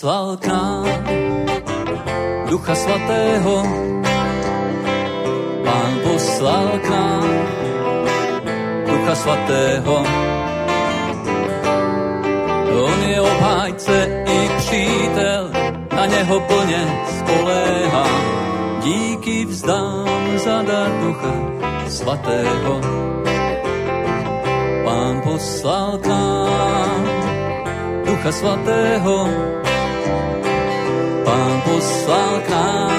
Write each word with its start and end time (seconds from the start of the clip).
poslal 0.00 0.36
k 0.40 0.46
nám 0.48 0.88
Ducha 2.48 2.74
Svatého, 2.74 3.56
Pán 5.60 5.92
poslal 6.00 6.68
k 6.80 6.88
nám 6.88 7.28
Ducha 8.88 9.14
Svatého. 9.14 9.96
On 12.80 12.98
je 13.04 13.20
obhájce 13.20 14.24
i 14.24 14.38
přítel, 14.56 15.52
na 15.92 16.06
něho 16.06 16.40
plně 16.40 16.82
spoléhám. 17.20 18.20
Díky 18.80 19.44
vzdám 19.44 20.08
za 20.36 20.62
dar 20.62 20.88
Ducha 21.04 21.34
Svatého. 21.88 22.80
Pán 24.84 25.20
poslal 25.20 25.98
k 25.98 26.06
nám 26.06 27.04
Ducha 28.04 28.32
Svatého, 28.32 29.28
Pán 31.24 31.62
poslal 31.64 32.40
k 32.46 32.48
nám 32.50 32.90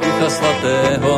Ducha 0.00 0.28
Svatého. 0.30 1.14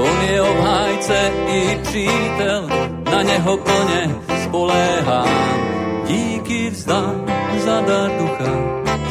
On 0.00 0.18
je 0.22 0.42
obhájce 0.42 1.18
i 1.46 1.78
přítel, 1.82 2.68
na 3.10 3.22
něho 3.22 3.56
plně 3.56 4.14
spoléhám. 4.44 5.60
Díky 6.06 6.70
vzdám 6.70 7.26
za 7.58 7.80
dar 7.80 8.10
Ducha 8.18 8.52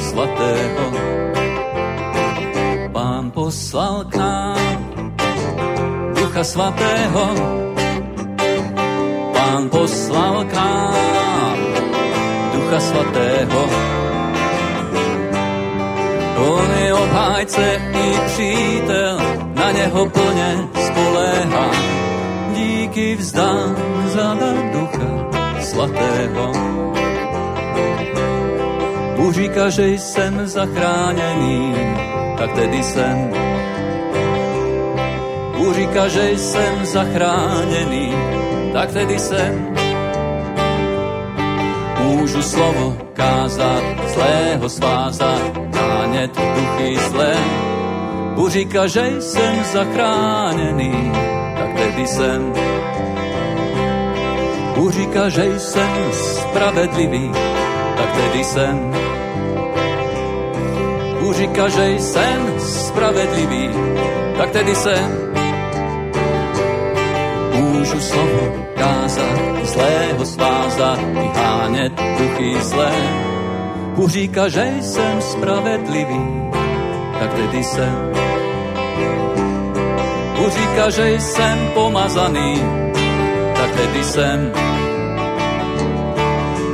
Svatého. 0.10 0.86
Pán 2.92 3.32
poslal 3.32 4.06
k 4.10 4.16
nám 4.16 4.60
Ducha 6.16 6.44
Svatého, 6.44 7.26
Pán 9.34 9.70
poslal 9.70 10.46
k 10.46 10.54
nám 10.54 11.19
Ducha 12.70 12.82
Svatého. 12.82 13.62
On 16.38 16.70
je 16.86 16.94
obhájce 16.94 17.82
i 17.94 18.06
přítel, 18.26 19.18
na 19.56 19.72
něho 19.72 20.10
plně 20.10 20.58
spoléhá. 20.86 21.72
Díky 22.54 23.16
vzdám 23.16 23.76
za 24.06 24.38
dar 24.38 24.58
Ducha 24.74 25.10
Svatého. 25.62 26.54
Bůh 29.16 29.34
říká, 29.34 29.70
že 29.70 29.88
jsem 29.88 30.48
zachráněný, 30.48 31.76
tak 32.38 32.54
tedy 32.54 32.84
jsem. 32.84 33.34
Bůh 35.58 35.76
říká, 35.76 36.08
že 36.08 36.38
jsem 36.38 36.86
zachráněný, 36.86 38.14
tak 38.74 38.92
tedy 38.92 39.20
jsem. 39.20 39.69
Můžu 42.10 42.42
slovo 42.42 42.98
kázat, 43.14 43.84
zlého 44.08 44.70
svázat, 44.70 45.42
kánět 45.74 46.32
duchy 46.34 46.98
zlé. 47.10 47.34
Bůh 48.36 48.50
říká, 48.52 48.88
že 48.88 49.22
jsem 49.22 49.64
zachráněný, 49.74 51.12
tak 51.58 51.70
tedy 51.78 52.08
jsem. 52.08 52.54
Bůh 54.76 54.94
říká, 54.94 55.30
že 55.30 55.60
jsem 55.60 56.12
spravedlivý, 56.14 57.32
tak 57.98 58.10
tedy 58.12 58.44
jsem. 58.44 58.92
Bůh 61.20 61.36
říká, 61.36 61.70
že 61.70 62.00
jsem 62.00 62.60
spravedlivý, 62.60 63.70
tak 64.38 64.50
tedy 64.50 64.76
jsem 64.76 65.30
můžu 67.54 68.00
slovo 68.00 68.70
zlého 69.80 70.26
svázat, 70.26 71.00
vyhánět 71.00 71.94
duchy 72.20 72.62
zlé. 72.62 72.92
Bůh 73.96 74.10
říká, 74.10 74.50
že 74.50 74.74
jsem 74.82 75.22
spravedlivý, 75.22 76.52
tak 77.20 77.34
tedy 77.34 77.64
jsem. 77.64 77.96
Bůh 80.36 80.52
říká, 80.52 80.90
že 80.90 81.20
jsem 81.20 81.58
pomazaný, 81.74 82.62
tak 83.56 83.72
tedy 83.72 84.04
jsem. 84.04 84.52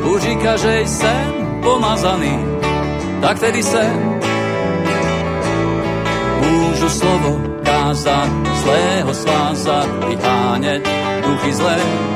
Bůh 0.03 0.22
říká, 0.22 0.57
že 0.57 0.81
jsem 0.85 1.25
pomazaný, 1.63 2.39
tak 3.22 3.39
tedy 3.39 3.63
jsem. 3.63 4.19
Můžu 6.41 6.89
slovo 6.89 7.41
kázat, 7.63 8.29
zlého 8.53 9.13
svázat, 9.13 9.87
vyhánět 10.07 10.89
duchy 11.25 11.53
zlé. 11.53 12.15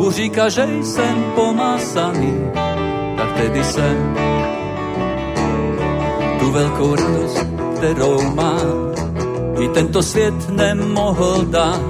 Bůh 0.00 0.12
říká, 0.12 0.48
že 0.48 0.68
jsem 0.82 1.24
pomazaný, 1.34 2.34
tak 3.16 3.32
tedy 3.36 3.64
jsem. 3.64 4.16
Tu 6.38 6.50
velkou 6.50 6.94
radost, 6.94 7.46
kterou 7.76 8.22
mám, 8.34 8.92
i 9.60 9.68
tento 9.68 10.02
svět 10.02 10.48
nemohl 10.48 11.44
dát. 11.44 11.80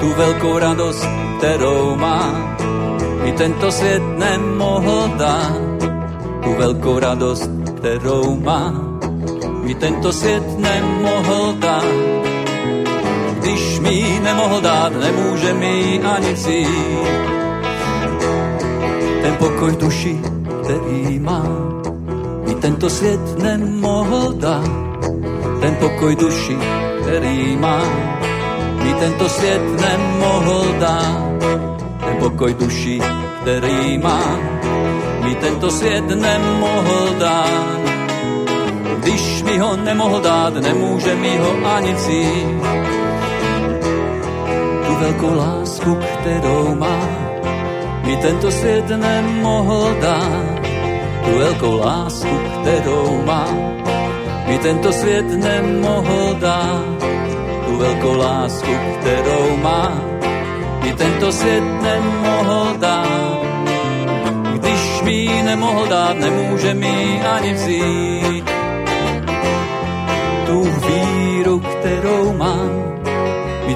Tu 0.00 0.08
velkou 0.16 0.58
radost, 0.58 1.06
kterou 1.38 1.96
mám, 1.96 2.56
i 3.24 3.32
tento 3.32 3.72
svět 3.72 4.02
nemohl 4.18 5.10
dát. 5.18 5.58
Tu 6.44 6.54
velkou 6.54 6.98
radost, 6.98 7.50
kterou 7.76 8.36
mám, 8.40 9.00
i 9.66 9.74
tento 9.74 10.12
svět 10.12 10.58
nemohl 10.58 11.54
dát 11.58 12.15
když 13.46 13.80
mi 13.80 14.20
nemohl 14.22 14.60
dát, 14.60 14.92
nemůže 14.92 15.54
mi 15.54 16.00
ani 16.02 16.32
vzít. 16.32 17.06
Ten 19.22 19.34
pokoj 19.38 19.76
duši, 19.76 20.20
který 20.62 21.18
mám, 21.18 21.82
mi 22.46 22.54
tento 22.54 22.90
svět 22.90 23.38
nemohl 23.38 24.32
dát. 24.32 24.70
Ten 25.60 25.74
pokoj 25.74 26.16
duši, 26.16 26.58
který 27.02 27.56
mám, 27.56 28.18
mi 28.82 28.94
tento 28.94 29.28
svět 29.28 29.62
nemohl 29.80 30.74
dát. 30.78 31.22
Ten 32.04 32.16
pokoj 32.18 32.54
duši, 32.54 33.00
který 33.42 33.98
mám, 33.98 34.40
mi 35.22 35.34
tento 35.34 35.70
svět 35.70 36.06
nemohl 36.08 37.14
dát. 37.18 37.78
Když 38.98 39.42
mi 39.42 39.58
ho 39.58 39.76
nemohl 39.76 40.20
dát, 40.20 40.54
nemůže 40.54 41.14
mi 41.14 41.38
ho 41.38 41.66
ani 41.66 41.94
vzít 41.94 42.85
velkou 44.98 45.34
lásku, 45.34 45.98
kterou 46.20 46.74
má, 46.74 46.98
mi 48.04 48.16
tento 48.16 48.50
svět 48.50 48.88
nemohl 48.88 49.96
dát. 50.00 50.60
Tu 51.24 51.38
velkou 51.38 51.78
lásku, 51.78 52.40
kterou 52.60 53.22
má, 53.24 53.46
mi 54.46 54.58
tento 54.58 54.92
svět 54.92 55.26
nemohl 55.26 56.34
dát. 56.40 57.04
Tu 57.66 57.76
velkou 57.76 58.16
lásku, 58.16 58.72
kterou 59.00 59.56
má, 59.56 59.92
mi 60.82 60.92
tento 60.92 61.32
svět 61.32 61.64
nemohl 61.82 62.76
dát. 62.78 63.38
Když 64.54 65.02
mi 65.02 65.42
nemohl 65.44 65.86
dát, 65.86 66.18
nemůže 66.18 66.74
mi 66.74 67.22
ani 67.22 67.54
vzít. 67.54 68.35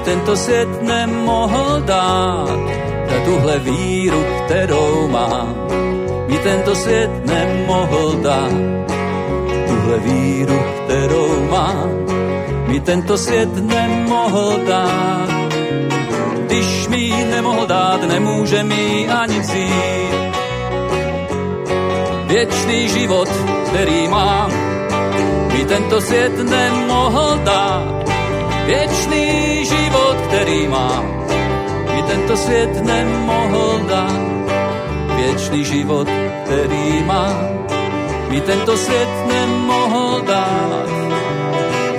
Tento 0.03 0.35
svět 0.35 0.81
nemohl 0.81 1.81
dát. 1.81 2.59
Za 3.09 3.25
tuhle 3.25 3.59
víru, 3.59 4.25
kterou 4.45 5.07
mám, 5.07 5.55
mi 6.27 6.37
tento 6.37 6.75
svět 6.75 7.25
nemohl 7.25 8.19
dát. 8.21 8.51
Tuhle 9.67 9.97
víru, 9.99 10.59
kterou 10.83 11.47
mám, 11.51 11.89
mi 12.67 12.79
tento 12.79 13.17
svět 13.17 13.49
nemohl 13.55 14.59
dát. 14.67 15.29
Když 16.45 16.87
mi 16.87 17.25
nemohl 17.31 17.67
dát, 17.67 18.03
nemůže 18.07 18.63
mi 18.63 19.07
ani 19.09 19.39
vzít. 19.39 20.31
Věčný 22.27 22.89
život, 22.89 23.29
který 23.67 24.07
mám, 24.07 24.51
mi 25.53 25.65
tento 25.65 26.01
svět 26.01 26.37
nemohl 26.37 27.39
dát 27.43 28.01
Věčný 28.65 29.65
život, 29.65 29.80
který 30.41 30.67
mám, 30.67 31.05
mi 31.95 32.03
tento 32.03 32.37
svět 32.37 32.85
nemohl 32.85 33.79
dát. 33.89 34.21
Věčný 35.15 35.65
život, 35.65 36.07
který 36.45 37.03
mám, 37.05 37.67
mi 38.29 38.41
tento 38.41 38.77
svět 38.77 39.09
nemohl 39.27 40.21
dát. 40.21 40.89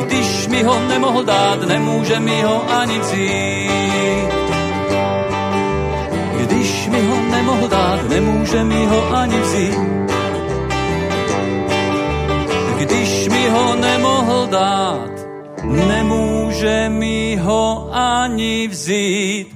Když 0.05 0.49
mi 0.49 0.63
ho 0.63 0.81
nemohl 0.89 1.23
dát, 1.25 1.63
nemůže 1.69 2.21
mi 2.21 2.43
ho 2.43 2.71
ani 2.71 2.99
vzít. 2.99 4.33
Když 6.43 6.89
mi 6.89 7.01
ho 7.07 7.17
nemohl 7.31 7.69
dát, 7.69 8.09
nemůže 8.09 8.65
mi 8.65 8.87
ho 8.87 9.17
ani 9.17 9.41
vzít. 9.41 9.79
Když 12.79 13.29
mi 13.29 13.51
ho 13.51 13.75
nemohl 13.75 14.47
dát, 14.51 15.11
nemůže 16.63 16.89
mi 16.89 17.37
ho 17.37 17.89
ani 17.93 18.69
vzít. 18.69 19.49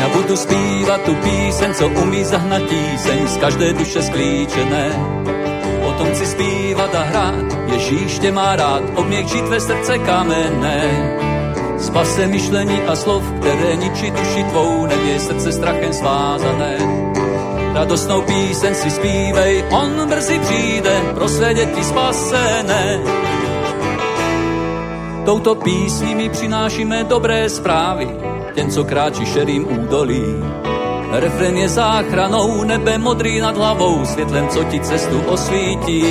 Já 0.00 0.08
budu 0.12 0.36
zpívat 0.36 1.00
tu 1.02 1.14
píseň, 1.14 1.74
co 1.74 1.88
umí 1.88 2.24
zahnat 2.24 2.62
píseň 2.62 3.28
z 3.28 3.36
každé 3.36 3.72
duše 3.72 4.02
sklíčené. 4.02 4.90
O 5.88 5.92
tom 5.92 6.06
chci 6.06 6.26
zpívat 6.26 6.94
a 6.94 7.02
hrát, 7.02 7.68
Ježíš 7.72 8.18
tě 8.18 8.32
má 8.32 8.56
rád, 8.56 8.82
obměk 8.94 9.26
žít 9.26 9.44
ve 9.44 9.60
srdce 9.60 9.98
kamenné. 9.98 11.23
Spase 11.78 12.26
myšlení 12.26 12.82
a 12.82 12.96
slov, 12.96 13.22
které 13.40 13.76
ničí 13.76 14.10
duši 14.10 14.44
tvou, 14.44 14.86
nemě 14.86 15.20
srdce 15.20 15.52
strachem 15.52 15.92
svázané. 15.92 16.78
Radostnou 17.74 18.22
píseň 18.22 18.74
si 18.74 18.90
zpívej, 18.90 19.64
on 19.70 20.08
brzy 20.08 20.38
přijde, 20.38 21.02
pro 21.14 21.28
své 21.28 21.54
děti 21.54 21.84
spasené. 21.84 23.00
Touto 25.24 25.54
písní 25.54 26.14
mi 26.14 26.28
přinášíme 26.28 27.04
dobré 27.04 27.48
zprávy, 27.48 28.08
ten, 28.54 28.70
co 28.70 28.84
kráčí 28.84 29.26
šerým 29.26 29.66
údolí. 29.80 30.24
Refren 31.10 31.56
je 31.56 31.68
záchranou, 31.68 32.64
nebe 32.64 32.98
modrý 32.98 33.40
nad 33.40 33.56
hlavou, 33.56 34.04
světlem, 34.04 34.48
co 34.48 34.64
ti 34.64 34.80
cestu 34.80 35.20
osvítí. 35.20 36.04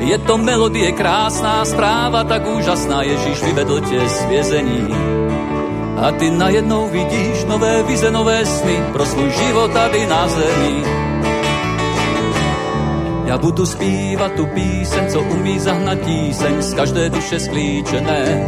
Je 0.00 0.18
to 0.18 0.38
melodie 0.38 0.92
krásná, 0.92 1.64
zpráva 1.64 2.24
tak 2.24 2.48
úžasná, 2.48 3.02
Ježíš 3.02 3.42
vyvedl 3.42 3.80
tě 3.80 4.08
z 4.08 4.24
vězení. 4.24 4.88
A 6.00 6.12
ty 6.12 6.30
najednou 6.30 6.88
vidíš 6.88 7.44
nové 7.44 7.82
vize, 7.82 8.10
nové 8.10 8.46
sny 8.46 8.80
pro 8.92 9.06
svůj 9.06 9.30
život 9.30 9.72
tady 9.72 10.06
na 10.06 10.28
zemi. 10.28 10.84
Já 13.24 13.38
budu 13.38 13.66
zpívat 13.66 14.32
tu 14.32 14.46
píseň, 14.46 15.06
co 15.08 15.20
umí 15.20 15.58
zahnat 15.58 15.98
tíseň 16.00 16.62
z 16.62 16.74
každé 16.74 17.10
duše 17.10 17.40
sklíčené. 17.40 18.46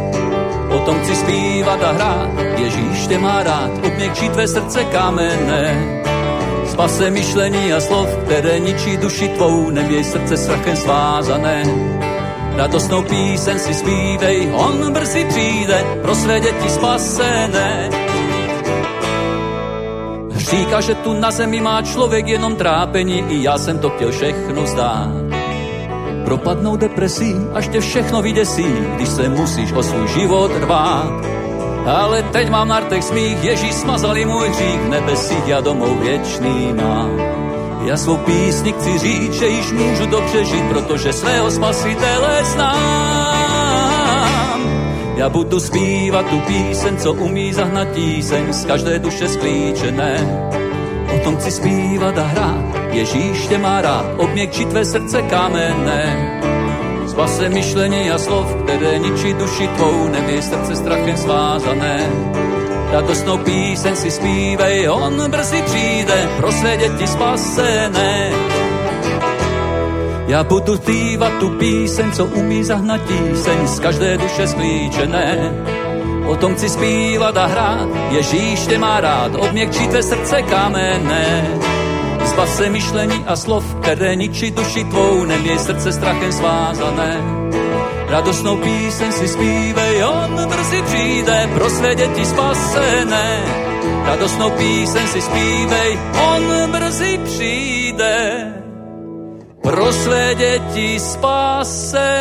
O 0.75 0.79
tom 0.79 0.99
chci 0.99 1.15
zpívat 1.15 1.83
a 1.83 1.91
hrát, 1.91 2.29
Ježíš 2.57 3.07
tě 3.07 3.17
má 3.17 3.43
rád, 3.43 3.71
obměkčí 3.85 4.29
tvé 4.29 4.47
srdce 4.47 4.83
kamenné. 6.73 6.89
Spase 6.89 7.09
myšlení 7.11 7.73
a 7.73 7.79
slov, 7.79 8.09
které 8.25 8.59
ničí 8.59 8.97
duši 8.97 9.27
tvou, 9.27 9.69
neměj 9.69 10.03
srdce 10.03 10.37
strachem 10.37 10.75
svázané. 10.75 11.63
Radostnou 12.55 13.01
píseň 13.03 13.59
si 13.59 13.73
zpívej, 13.73 14.51
on 14.53 14.93
brzy 14.93 15.25
přijde, 15.25 15.85
pro 16.01 16.15
své 16.15 16.39
děti 16.39 16.69
spasené. 16.69 17.89
Říká, 20.35 20.81
že 20.81 20.95
tu 20.95 21.13
na 21.13 21.31
zemi 21.31 21.61
má 21.61 21.81
člověk 21.81 22.27
jenom 22.27 22.55
trápení, 22.55 23.23
i 23.29 23.43
já 23.43 23.57
jsem 23.57 23.79
to 23.79 23.89
chtěl 23.89 24.11
všechno 24.11 24.67
zdát. 24.67 25.09
Propadnou 26.25 26.77
depresí, 26.77 27.35
až 27.53 27.67
tě 27.67 27.81
všechno 27.81 28.21
vyděsí, 28.21 28.65
když 28.95 29.09
se 29.09 29.29
musíš 29.29 29.71
o 29.71 29.83
svůj 29.83 30.07
život 30.07 30.51
rvát. 30.61 31.32
Ale 31.85 32.23
teď 32.23 32.49
mám 32.49 32.67
na 32.67 32.79
rtech 32.79 33.03
smích, 33.03 33.43
Ježíš 33.43 33.73
smazali 33.73 34.25
můj 34.25 34.49
hřích, 34.49 34.89
nebesích 34.89 35.47
já 35.47 35.61
domov 35.61 35.99
věčný 35.99 36.73
mám. 36.73 37.17
Já 37.85 37.97
svou 37.97 38.17
písni 38.17 38.73
chci 38.73 38.97
říct, 38.97 39.33
že 39.33 39.47
již 39.47 39.71
můžu 39.71 40.05
dobře 40.05 40.45
žít, 40.45 40.63
protože 40.69 41.13
svého 41.13 41.51
spasitele 41.51 42.43
znám. 42.43 43.63
Já 45.15 45.29
budu 45.29 45.59
zpívat 45.59 46.25
tu 46.25 46.39
píseň, 46.39 46.97
co 46.97 47.13
umí 47.13 47.53
zahnat 47.53 47.87
tíseň 47.93 48.53
z 48.53 48.65
každé 48.65 48.99
duše 48.99 49.27
sklíčené. 49.27 50.49
O 51.15 51.19
tom 51.23 51.37
chci 51.37 51.51
zpívat 51.51 52.17
a 52.17 52.23
hrát, 52.23 52.65
Ježíš 52.91 53.47
tě 53.47 53.57
má 53.57 53.81
rád, 53.81 54.05
obměkčit 54.17 54.69
tvé 54.69 54.85
srdce 54.85 55.21
kamenné. 55.21 56.52
Spase 57.13 57.49
myšlení 57.49 58.11
a 58.11 58.17
slov, 58.17 58.55
které 58.63 58.99
ničí 58.99 59.33
duši 59.33 59.67
tvou, 59.67 60.07
nemě 60.07 60.41
srdce 60.41 60.75
strachem 60.75 61.17
svázané. 61.17 62.09
Radostnou 62.91 63.37
píseň 63.37 63.95
si 63.95 64.11
zpívej, 64.11 64.89
on 64.89 65.31
brzy 65.31 65.61
přijde, 65.61 66.29
pro 66.37 66.51
své 66.51 66.77
děti 66.77 67.07
spasené. 67.07 68.31
Já 70.27 70.43
budu 70.43 70.77
zpívat 70.77 71.33
tu 71.39 71.49
píseň, 71.49 72.11
co 72.11 72.25
umí 72.25 72.63
zahnat 72.63 73.01
tíseň 73.05 73.67
z 73.67 73.79
každé 73.79 74.17
duše 74.17 74.47
sklíčené. 74.47 75.53
O 76.27 76.35
tom 76.35 76.55
chci 76.55 76.69
zpívat 76.69 77.37
a 77.37 77.45
hrát, 77.45 77.87
Ježíš 78.11 78.67
tě 78.67 78.77
má 78.77 78.99
rád, 78.99 79.35
obměkčí 79.35 79.87
tvé 79.87 80.03
srdce 80.03 80.41
kamenné. 80.41 81.45
Spase 82.25 82.69
myšlení 82.69 83.23
a 83.27 83.35
slov, 83.35 83.75
které 83.81 84.15
ničí 84.15 84.51
duši 84.51 84.83
tvou, 84.83 85.25
neměj 85.25 85.59
srdce 85.59 85.93
strachem 85.93 86.31
svázané. 86.31 87.21
Radostnou 88.07 88.57
píseň 88.57 89.11
si 89.11 89.27
zpívej, 89.27 90.03
on 90.03 90.49
brzy 90.49 90.81
přijde, 90.81 91.49
pro 91.53 91.69
své 91.69 91.95
děti 91.95 92.25
spasené. 92.25 93.41
Radostnou 94.05 94.49
píseň 94.49 95.07
si 95.07 95.21
zpívej, 95.21 95.99
on 96.33 96.71
brzy 96.71 97.19
přijde, 97.23 98.45
pro 99.63 99.93
své 99.93 100.35
děti 100.35 100.99
spasené. 100.99 102.13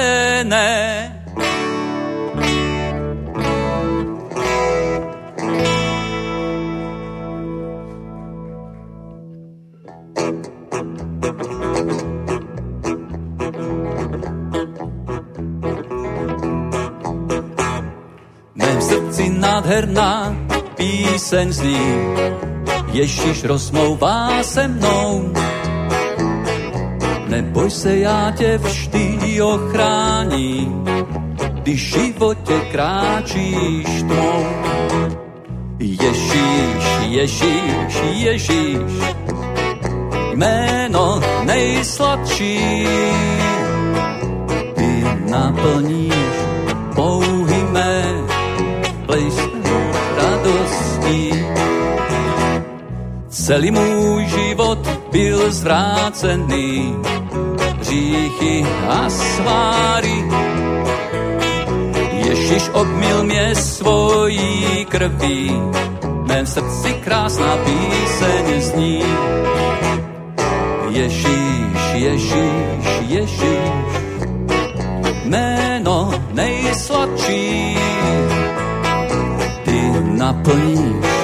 Nádherná 19.73 20.37
píseň 20.77 21.53
zní. 21.53 21.81
Ježíš 22.93 23.45
rozmlouvá 23.45 24.43
se 24.43 24.69
mnou. 24.69 25.33
Neboj 27.29 27.71
se, 27.71 27.97
já 27.97 28.33
tě 28.37 28.59
vždy 28.59 29.43
ochráním, 29.43 30.85
když 31.55 31.93
životě 31.95 32.61
kráčíš 32.73 34.03
tmou. 34.03 34.47
Ježíš, 35.79 36.85
Ježíš, 37.01 37.95
Ježíš, 38.13 38.93
jméno 40.35 41.21
nejsladší, 41.45 42.87
ty 44.75 45.05
naplníš 45.31 46.22
Celý 53.43 53.71
můj 53.71 54.25
život 54.25 54.79
byl 55.13 55.53
zvrácený, 55.53 56.97
hříchy 57.81 58.67
a 58.89 59.11
sváry. 59.11 60.25
Ježíš 62.13 62.71
obmil 62.73 63.25
mě 63.25 63.55
svojí 63.55 64.87
krví, 64.89 65.61
mém 66.27 66.47
srdci 66.47 66.95
krásná 66.95 67.57
píseň 67.57 68.61
zní. 68.63 69.03
Ježíš, 70.89 71.95
Ježíš, 71.95 72.87
Ježíš, 73.09 73.71
jméno 75.25 76.11
nejsladší 76.33 77.77
naplníš 80.23 80.83
touhy 80.83 80.91
mé, 81.01 81.22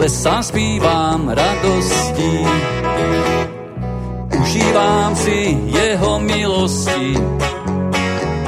plesám, 0.00 0.42
zpívám 0.42 1.28
radostí. 1.28 2.32
Užívám 4.40 5.16
si 5.16 5.58
jeho 5.76 6.20
milosti, 6.20 7.20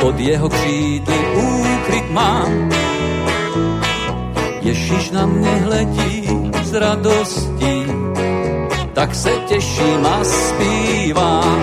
pod 0.00 0.16
jeho 0.20 0.48
křídly 0.48 1.20
úkryt 1.36 2.10
mám. 2.10 2.72
Ježíš 4.62 5.10
na 5.10 5.26
mě 5.26 5.50
hledí 5.50 6.24
z 6.62 6.72
radostí, 6.72 7.84
tak 8.92 9.14
se 9.14 9.30
těším 9.46 10.06
a 10.06 10.24
zpívám. 10.24 11.62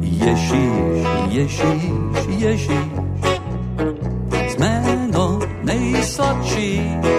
Ježíš, 0.00 1.04
Ježíš, 1.28 1.84
Ježíš, 2.28 3.00
nejsladší. 5.62 7.09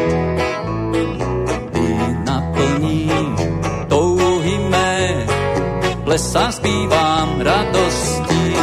Lesa 6.22 6.52
zpívám 6.52 7.42
radostí. 7.42 8.54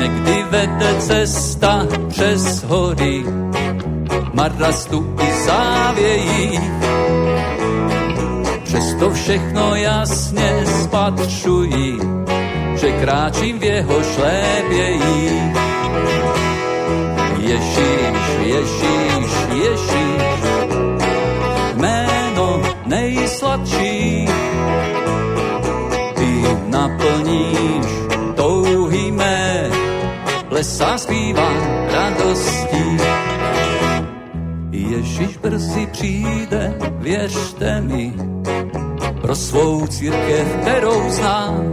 Někdy 0.00 0.44
vede 0.50 0.94
cesta 0.98 1.86
přes 2.08 2.62
hory, 2.62 3.24
marastu 4.34 5.16
i 5.22 5.32
závějí. 5.32 6.60
Přesto 8.64 9.10
všechno 9.10 9.74
jasně 9.74 10.64
spatřují, 10.82 11.98
že 12.76 12.92
kráčím 12.92 13.58
v 13.58 13.62
jeho 13.62 14.02
šlépějí 14.02 15.52
Ježíš, 17.38 18.16
Ježíš, 18.40 19.32
Ježíš, 19.52 20.42
jméno 21.76 22.62
nejsladší. 22.86 24.41
Naplníš 27.32 27.88
touhy 28.36 29.10
mé, 29.10 29.70
lesa 30.50 30.98
zpívá 30.98 31.48
radostí. 31.88 32.84
Ježíš 34.70 35.36
brzy 35.36 35.86
přijde, 35.86 36.74
věřte 36.98 37.80
mi, 37.80 38.12
pro 39.20 39.36
svou 39.36 39.86
církev, 39.86 40.46
kterou 40.62 41.10
znám. 41.10 41.72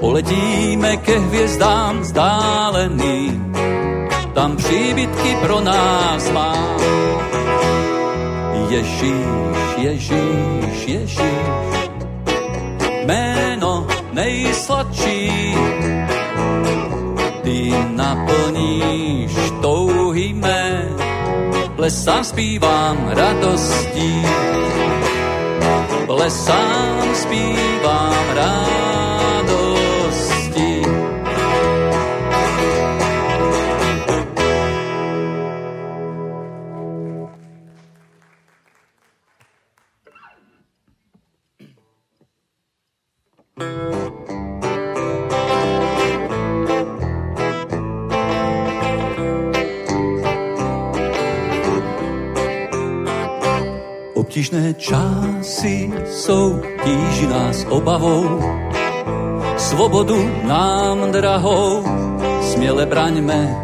Poletíme 0.00 0.96
ke 0.96 1.18
hvězdám 1.18 2.00
vzdáleným, 2.00 3.52
tam 4.34 4.56
příbytky 4.56 5.36
pro 5.42 5.60
nás 5.60 6.30
má. 6.30 6.76
Ježíš, 8.68 9.12
Ježíš, 9.76 10.86
Ježíš, 10.86 11.67
nejsladší, 14.18 15.54
ty 17.42 17.70
naplníš 17.94 19.32
touhy 19.62 20.32
mé, 20.34 20.90
plesám 21.76 22.24
zpívám 22.24 22.96
radostí, 23.14 24.22
plesám 26.06 27.14
zpívám 27.14 28.14
radostí. 28.34 28.87
Obtížné 54.38 54.74
časy 54.74 55.90
jsou, 56.06 56.62
tíži 56.84 57.26
nás 57.26 57.66
obavou, 57.68 58.38
svobodu 59.56 60.30
nám 60.46 61.10
drahou, 61.12 61.82
směle 62.42 62.86
braňme. 62.86 63.62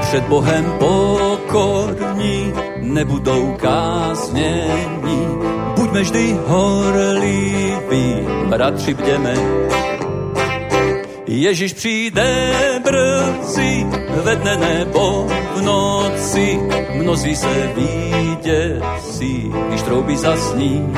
Před 0.00 0.24
Bohem 0.28 0.64
pokorní 0.78 2.52
nebudou 2.80 3.56
káznění, 3.56 5.20
buďme 5.76 6.00
vždy 6.02 6.36
horliví, 6.46 8.28
bratři 8.48 8.94
bděme. 8.94 9.34
Ježíš 11.26 11.72
přijde 11.72 12.52
brzy, 12.84 13.86
ve 14.22 14.36
dne 14.36 14.56
nebo 14.56 15.26
v 15.56 15.62
noci, 15.62 16.60
mnozí 16.94 17.36
se 17.36 17.72
výděsí, 17.76 19.52
když 19.68 19.82
trouby 19.82 20.16
zasní. 20.16 20.94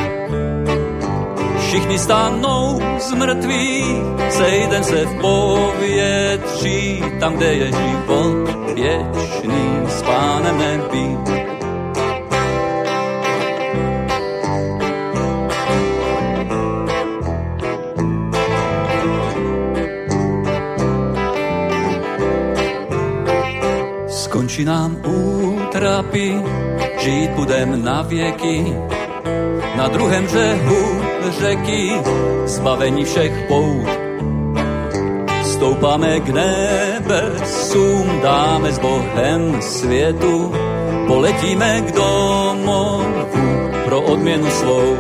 Všichni 1.59 1.99
stanou 1.99 2.81
z 2.99 3.13
mrtvých, 3.13 3.97
sejden 4.31 4.85
se 4.85 5.07
v 5.07 5.21
povětří, 5.21 7.05
tam, 7.21 7.37
kde 7.37 7.55
je 7.55 7.67
život 7.67 8.75
věčný, 8.75 9.87
s 9.87 10.03
pánem 10.03 10.59
nebýt. 10.59 11.40
Skončí 24.61 24.65
nám 24.65 24.97
útrapy, 25.07 26.37
žít 27.01 27.31
budem 27.31 27.85
na 27.85 28.03
věky, 28.03 28.77
na 29.77 29.89
druhém 29.89 30.25
břehu 30.25 31.01
řeky, 31.41 31.93
zbavení 32.45 33.05
všech 33.05 33.33
pout. 33.49 33.89
Stoupáme 35.43 36.21
k 36.21 36.29
nebesům, 36.29 38.21
dáme 38.23 38.73
s 38.73 38.79
Bohem 38.79 39.63
světu, 39.63 40.53
poletíme 41.07 41.81
k 41.81 41.93
domovu 41.93 43.05
pro 43.85 44.01
odměnu 44.01 44.51
svou. 44.51 44.97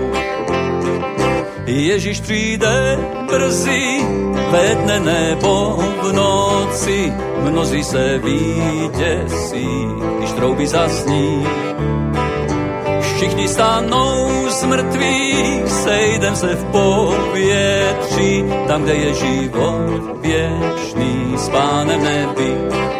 Ježíš 1.67 2.21
přijde 2.21 2.99
brzy, 3.31 4.00
ve 4.50 4.75
dne 4.75 5.00
nebo 5.00 5.79
v 6.11 6.12
noci, 6.12 7.12
mnozí 7.43 7.85
se 7.85 8.19
výděsí, 8.19 9.69
když 10.19 10.33
trouby 10.33 10.67
zasní. 10.67 11.47
Všichni 13.00 13.49
stanou 13.49 14.29
z 14.50 14.64
mrtvých, 14.64 15.69
sejdem 15.69 16.37
se 16.37 16.55
v 16.55 16.64
povětří, 16.64 18.45
tam, 18.67 18.83
kde 18.83 18.95
je 18.95 19.14
život 19.14 20.21
věčný, 20.21 21.35
s 21.37 21.49
pánem 21.49 22.02
nebi. 22.02 23.00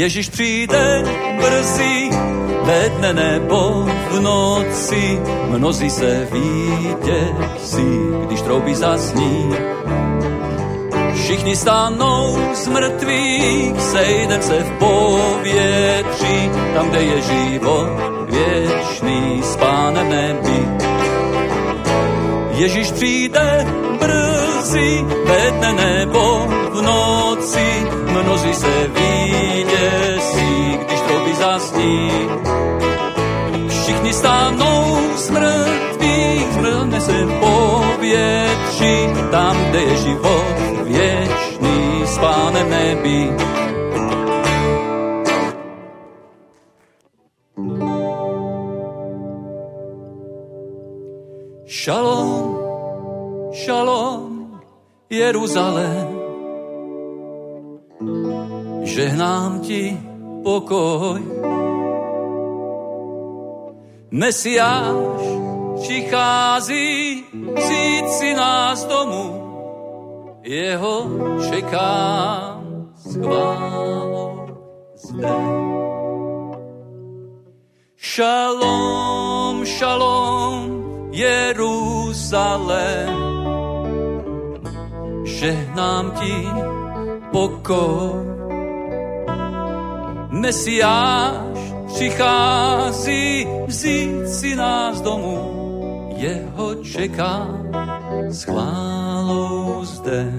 Ježíš 0.00 0.28
přijde 0.28 1.04
brzy, 1.36 2.10
ve 2.64 2.88
dne 2.88 3.12
nebo 3.12 3.86
v 4.10 4.20
noci, 4.20 5.20
mnozí 5.48 5.90
se 5.90 6.28
výděsí, 6.32 7.88
když 8.26 8.42
trouby 8.42 8.74
zasní. 8.74 9.50
Všichni 11.14 11.56
stanou 11.56 12.38
z 12.54 12.68
mrtvých, 12.68 13.80
sejdem 13.80 14.42
se 14.42 14.58
v 14.64 14.70
povětří, 14.78 16.50
tam, 16.74 16.90
kde 16.90 17.02
je 17.02 17.20
život 17.20 17.88
věčný, 18.30 19.42
s 19.42 19.56
pánem 19.56 20.08
nebi. 20.08 20.68
Ježíš 22.50 22.90
přijde 22.90 23.66
brzy, 24.00 25.04
ve 25.24 25.50
dne 25.50 25.72
nebo 25.72 26.48
v 26.72 26.82
noci, 26.82 27.86
mnozí 28.10 28.54
se 28.54 28.88
výděsí, 28.88 29.09
zasní. 31.50 32.10
Všichni 33.68 34.12
stánou 34.12 34.98
z 35.16 35.30
mrtvých, 35.30 36.46
zmrne 36.52 37.00
se 37.00 37.18
povětří, 37.40 38.94
tam, 39.30 39.56
kde 39.70 39.80
je 39.82 39.96
život 39.96 40.56
věčný, 40.84 41.76
s 42.06 42.18
pánem 42.18 42.70
nebi. 42.70 43.20
Šalom, 51.66 52.58
šalom, 53.52 54.22
Jeruzalém, 55.10 56.08
žehnám 58.84 59.60
ti 59.60 60.09
pokoj. 60.42 61.20
Mesiáš 64.10 65.40
přichází 65.80 67.24
vzít 67.56 68.08
si 68.08 68.34
nás 68.34 68.84
domů, 68.84 69.42
jeho 70.42 71.06
čekám 71.50 72.88
s 72.96 73.16
chválou 73.16 74.46
zde. 74.96 75.34
Šalom, 77.96 79.64
šalom, 79.64 80.84
Jeruzalém, 81.12 83.16
žehnám 85.24 86.10
ti 86.10 86.48
pokoj. 87.32 88.29
Mesiáš 90.30 91.58
přichází 91.86 93.46
vzít 93.66 94.28
si 94.28 94.56
nás 94.56 95.00
domů, 95.00 95.60
jeho 96.16 96.74
čeká 96.74 97.48
s 98.28 98.42
chválou 98.42 99.84
zde. 99.84 100.32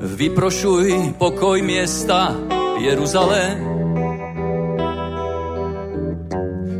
Vyprošuj 0.00 1.14
pokoj 1.18 1.62
města 1.62 2.36
Jeruzalém, 2.80 3.58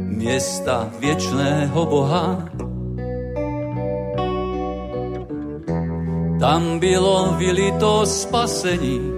města 0.05 0.91
věčného 1.01 1.87
Boha. 1.87 2.49
Tam 6.41 6.79
bylo 6.79 7.35
vylito 7.39 8.07
spasení, 8.07 9.16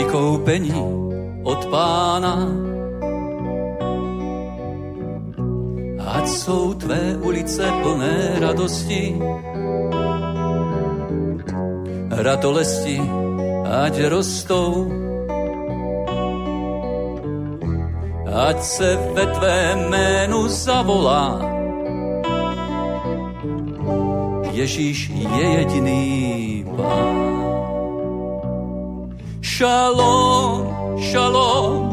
vykoupení 0.00 0.72
od 1.44 1.60
pána. 1.68 2.48
Ať 6.00 6.28
jsou 6.28 6.74
tvé 6.74 7.16
ulice 7.20 7.64
plné 7.82 8.40
radosti, 8.40 9.16
ratolesti, 12.10 13.00
ať 13.84 13.94
rostou. 14.08 14.88
Ať 18.30 18.62
se 18.62 18.98
ve 19.14 19.26
tvé 19.26 19.76
jménu 19.76 20.48
zavolá, 20.48 21.40
Ježíš 24.50 25.12
je 25.14 25.46
jediný 25.58 26.64
pán. 26.76 27.39
Šalom, 29.60 30.96
šalom, 31.12 31.84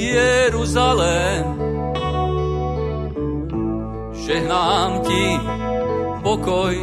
Jeruzalém, 0.00 1.44
žehnám 4.24 5.04
ti 5.04 5.24
pokoj. 6.24 6.76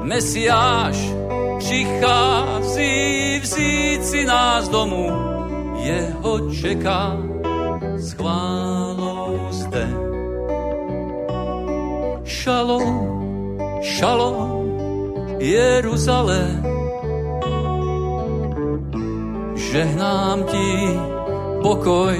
Mesiáš 0.00 0.96
přichází 1.58 3.40
vzít 3.44 4.04
si 4.04 4.24
nás 4.24 4.68
domů, 4.68 5.12
jeho 5.84 6.50
čeká 6.56 7.20
s 8.00 8.12
chválou 8.16 9.38
zde. 9.50 9.88
Šalom, 12.24 12.96
šalom, 13.84 14.72
Jeruzalém, 15.38 16.73
žehnám 19.74 20.44
ti 20.46 20.70
pokoj. 21.62 22.16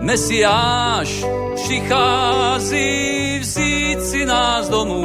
Mesiáš 0.00 1.24
přichází 1.54 3.38
vzít 3.38 4.00
si 4.00 4.24
nás 4.26 4.68
domů, 4.68 5.04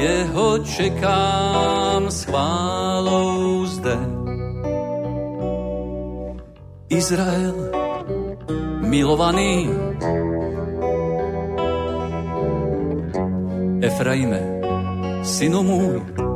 jeho 0.00 0.58
čekám 0.58 2.10
s 2.10 2.24
chválou 2.24 3.66
zde. 3.66 3.98
Izrael, 6.88 7.54
milovaný, 8.80 9.68
Efraime, 13.80 14.40
synu 15.22 15.62
můj, 15.62 16.27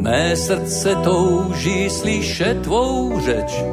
mé 0.00 0.36
srdce 0.36 0.94
touží 1.04 1.90
slyšet 1.90 2.62
tvou 2.62 3.20
řeč. 3.20 3.64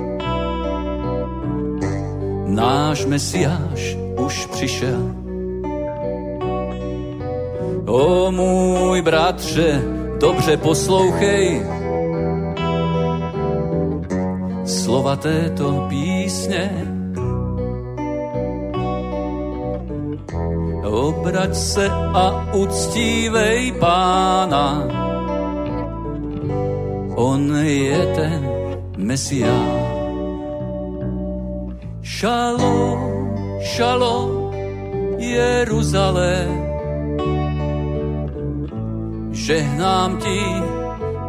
Náš 2.45 3.05
Mesiáš 3.05 3.97
už 4.17 4.45
přišel. 4.45 5.15
O 7.87 8.31
můj 8.31 9.01
bratře, 9.01 9.81
dobře 10.19 10.57
poslouchej 10.57 11.65
slova 14.65 15.15
této 15.15 15.85
písně. 15.89 16.93
Obrať 20.83 21.55
se 21.55 21.89
a 21.91 22.53
uctívej 22.53 23.71
pána, 23.71 24.87
on 27.17 27.49
je 27.65 27.97
ten 28.15 28.41
Mesiáš. 28.97 29.97
Šalom, 32.01 33.01
šalom, 33.61 34.53
Jeruzalém, 35.17 36.53
žehnám 39.31 40.17
ti 40.17 40.41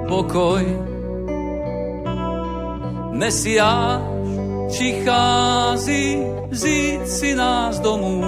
pokoj. 0.09 0.65
Mesiáš 3.13 4.01
přichází 4.69 6.23
vzít 6.51 7.09
si 7.09 7.35
nás 7.35 7.81
domů, 7.81 8.25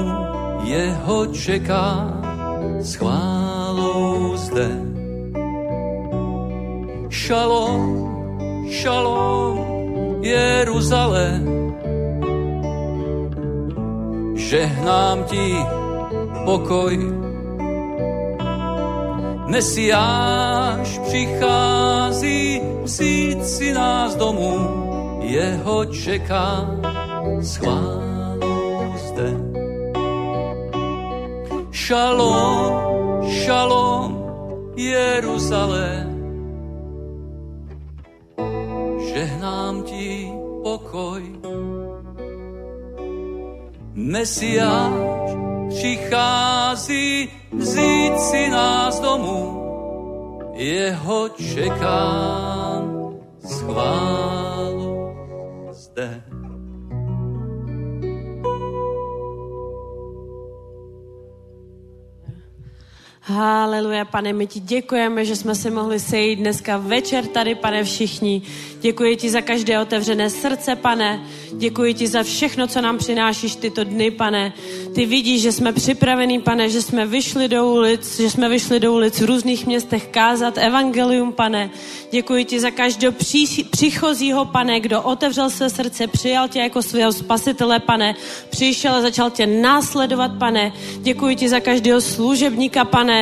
jeho 0.64 1.27
čeká 1.27 2.12
s 2.81 2.94
chválou 2.94 4.37
zde. 4.37 4.89
Šalom, 7.11 7.83
šalom, 8.70 9.59
Jeruzalém, 10.23 11.42
žehnám 14.38 15.25
ti 15.25 15.59
pokoj. 16.44 16.94
Mesiáš 19.46 20.99
přichází 20.99 22.61
vzít 22.83 23.46
si 23.46 23.73
nás 23.75 24.14
domů, 24.14 24.55
jeho 25.23 25.85
čeká 25.85 26.70
schválou 27.42 28.94
zde. 28.96 29.31
Šalom, 31.70 32.70
šalom, 33.27 34.11
Jeruzalém, 34.77 36.10
žehnám 39.70 39.83
ti 39.83 40.33
pokoj. 40.62 41.22
Mesiáš 43.94 44.92
přichází 45.68 47.28
vzít 47.52 48.20
si 48.20 48.50
nás 48.50 49.00
domů, 49.00 49.62
jeho 50.54 51.28
čekám 51.28 53.14
schválu 53.46 54.60
Haleluja, 63.31 64.05
pane, 64.05 64.33
my 64.33 64.47
ti 64.47 64.61
děkujeme, 64.61 65.25
že 65.25 65.37
jsme 65.37 65.55
se 65.55 65.71
mohli 65.71 66.01
sejít 66.01 66.38
dneska 66.38 66.77
večer 66.77 67.27
tady, 67.27 67.55
pane, 67.55 67.85
všichni. 67.85 68.43
Děkuji 68.81 69.16
ti 69.16 69.31
za 69.31 69.40
každé 69.40 69.81
otevřené 69.81 70.31
srdce, 70.31 70.77
pane. 70.77 71.23
Děkuji 71.59 71.95
ti 71.95 72.09
za 72.09 72.23
všechno, 72.23 72.66
co 72.66 72.81
nám 72.81 72.99
přinášíš 72.99 73.55
tyto 73.55 73.85
dny, 73.85 74.11
pane. 74.11 74.53
Ty 74.95 75.07
vidíš, 75.07 75.43
že 75.43 75.53
jsme 75.53 75.73
připravení, 75.73 76.40
pane, 76.40 76.71
že 76.71 76.83
jsme 76.83 77.07
vyšli 77.07 77.49
do 77.49 77.66
ulic, 77.66 78.21
že 78.21 78.31
jsme 78.31 78.49
vyšli 78.49 78.81
do 78.81 78.93
ulic 78.93 79.21
v 79.21 79.25
různých 79.25 79.66
městech 79.66 80.07
kázat 80.07 80.59
evangelium, 80.59 81.33
pane. 81.33 81.71
Děkuji 82.11 82.45
ti 82.45 82.61
za 82.61 82.71
každého 82.71 83.12
pří, 83.12 83.64
přichozího, 83.71 84.45
pane, 84.45 84.81
kdo 84.81 85.03
otevřel 85.03 85.51
své 85.51 85.71
srdce, 85.71 86.07
přijal 86.07 86.49
tě 86.49 86.59
jako 86.59 86.83
svého 86.83 87.12
spasitele, 87.12 87.79
pane. 87.79 88.14
Přišel 88.51 88.95
a 88.95 89.01
začal 89.01 89.31
tě 89.31 89.47
následovat, 89.47 90.33
pane. 90.38 90.73
Děkuji 90.99 91.37
ti 91.37 91.49
za 91.49 91.61
každého 91.61 92.01
služebníka, 92.01 92.85
pane 92.85 93.19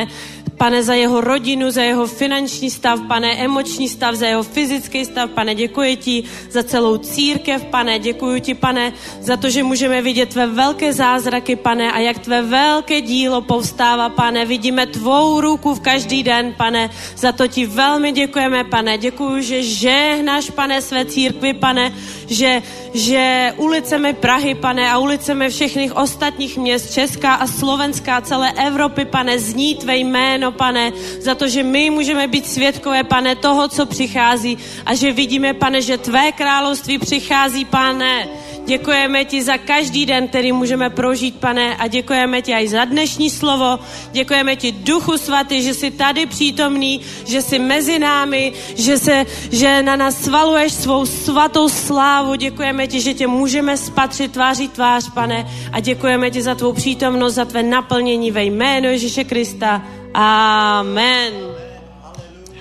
pane, 0.59 0.83
za 0.83 0.93
jeho 0.93 1.21
rodinu, 1.21 1.71
za 1.71 1.81
jeho 1.81 2.07
finanční 2.07 2.69
stav, 2.69 2.99
pane, 3.07 3.31
emoční 3.39 3.89
stav, 3.89 4.15
za 4.15 4.27
jeho 4.27 4.43
fyzický 4.43 5.05
stav, 5.05 5.31
pane, 5.31 5.55
děkuji 5.55 5.95
ti 5.95 6.23
za 6.51 6.63
celou 6.63 6.97
církev, 6.97 7.65
pane, 7.65 7.99
děkuji 7.99 8.41
ti, 8.41 8.53
pane, 8.53 8.93
za 9.21 9.37
to, 9.37 9.49
že 9.49 9.63
můžeme 9.63 10.01
vidět 10.01 10.29
tvé 10.29 10.47
velké 10.47 10.93
zázraky, 10.93 11.55
pane, 11.55 11.91
a 11.91 11.99
jak 11.99 12.19
tvé 12.19 12.41
velké 12.41 13.01
dílo 13.01 13.41
povstává, 13.41 14.09
pane, 14.09 14.45
vidíme 14.45 14.87
tvou 14.87 15.41
ruku 15.41 15.73
v 15.73 15.79
každý 15.79 16.23
den, 16.23 16.53
pane, 16.57 16.89
za 17.15 17.31
to 17.31 17.47
ti 17.47 17.65
velmi 17.65 18.11
děkujeme, 18.11 18.63
pane, 18.63 18.97
děkuji, 18.97 19.41
že 19.41 19.63
žehnáš, 19.63 20.49
pane, 20.49 20.81
své 20.81 21.05
církvi, 21.05 21.53
pane, 21.53 21.95
že, 22.29 22.61
že 22.93 23.53
ulicemi 23.57 24.13
Prahy, 24.13 24.55
pane, 24.55 24.91
a 24.91 24.97
ulicemi 24.97 25.49
všech 25.49 25.95
ostatních 25.95 26.57
měst, 26.57 26.93
Česká 26.93 27.33
a 27.33 27.47
Slovenská, 27.47 28.21
celé 28.21 28.51
Evropy, 28.51 29.05
pane, 29.05 29.39
zní 29.39 29.75
tvé 29.75 29.97
jméno, 29.97 30.29
jméno, 30.29 30.51
pane, 30.51 30.91
za 31.19 31.35
to, 31.35 31.47
že 31.47 31.63
my 31.63 31.89
můžeme 31.89 32.27
být 32.27 32.47
svědkové, 32.47 33.03
pane, 33.03 33.35
toho, 33.35 33.67
co 33.67 33.85
přichází 33.85 34.57
a 34.85 34.95
že 34.95 35.11
vidíme, 35.11 35.53
pane, 35.53 35.81
že 35.81 35.97
tvé 35.97 36.31
království 36.31 36.97
přichází, 36.99 37.65
pane. 37.65 38.27
Děkujeme 38.69 39.25
ti 39.25 39.43
za 39.43 39.57
každý 39.57 40.05
den, 40.05 40.27
který 40.27 40.51
můžeme 40.51 40.89
prožít, 40.89 41.39
pane, 41.39 41.75
a 41.75 41.87
děkujeme 41.87 42.41
ti 42.41 42.53
i 42.53 42.67
za 42.67 42.85
dnešní 42.85 43.29
slovo. 43.29 43.79
Děkujeme 44.11 44.55
ti, 44.55 44.71
Duchu 44.71 45.17
Svatý, 45.17 45.63
že 45.63 45.73
jsi 45.73 45.91
tady 45.91 46.25
přítomný, 46.25 47.01
že 47.25 47.41
jsi 47.41 47.59
mezi 47.59 47.99
námi, 47.99 48.53
že, 48.75 48.97
se, 48.97 49.25
že 49.51 49.81
na 49.83 49.95
nás 49.95 50.21
svaluješ 50.21 50.73
svou 50.73 51.05
svatou 51.05 51.69
slávu. 51.69 52.35
Děkujeme 52.35 52.87
ti, 52.87 53.01
že 53.01 53.13
tě 53.13 53.27
můžeme 53.27 53.77
spatřit 53.77 54.31
tváří 54.31 54.67
tvář, 54.67 55.09
pane, 55.13 55.49
a 55.71 55.79
děkujeme 55.79 56.31
ti 56.31 56.41
za 56.41 56.55
tvou 56.55 56.73
přítomnost, 56.73 57.33
za 57.33 57.45
tvé 57.45 57.63
naplnění 57.63 58.31
ve 58.31 58.43
jménu 58.43 58.87
Ježíše 58.87 59.23
Krista. 59.23 59.81
Amen. 60.13 61.33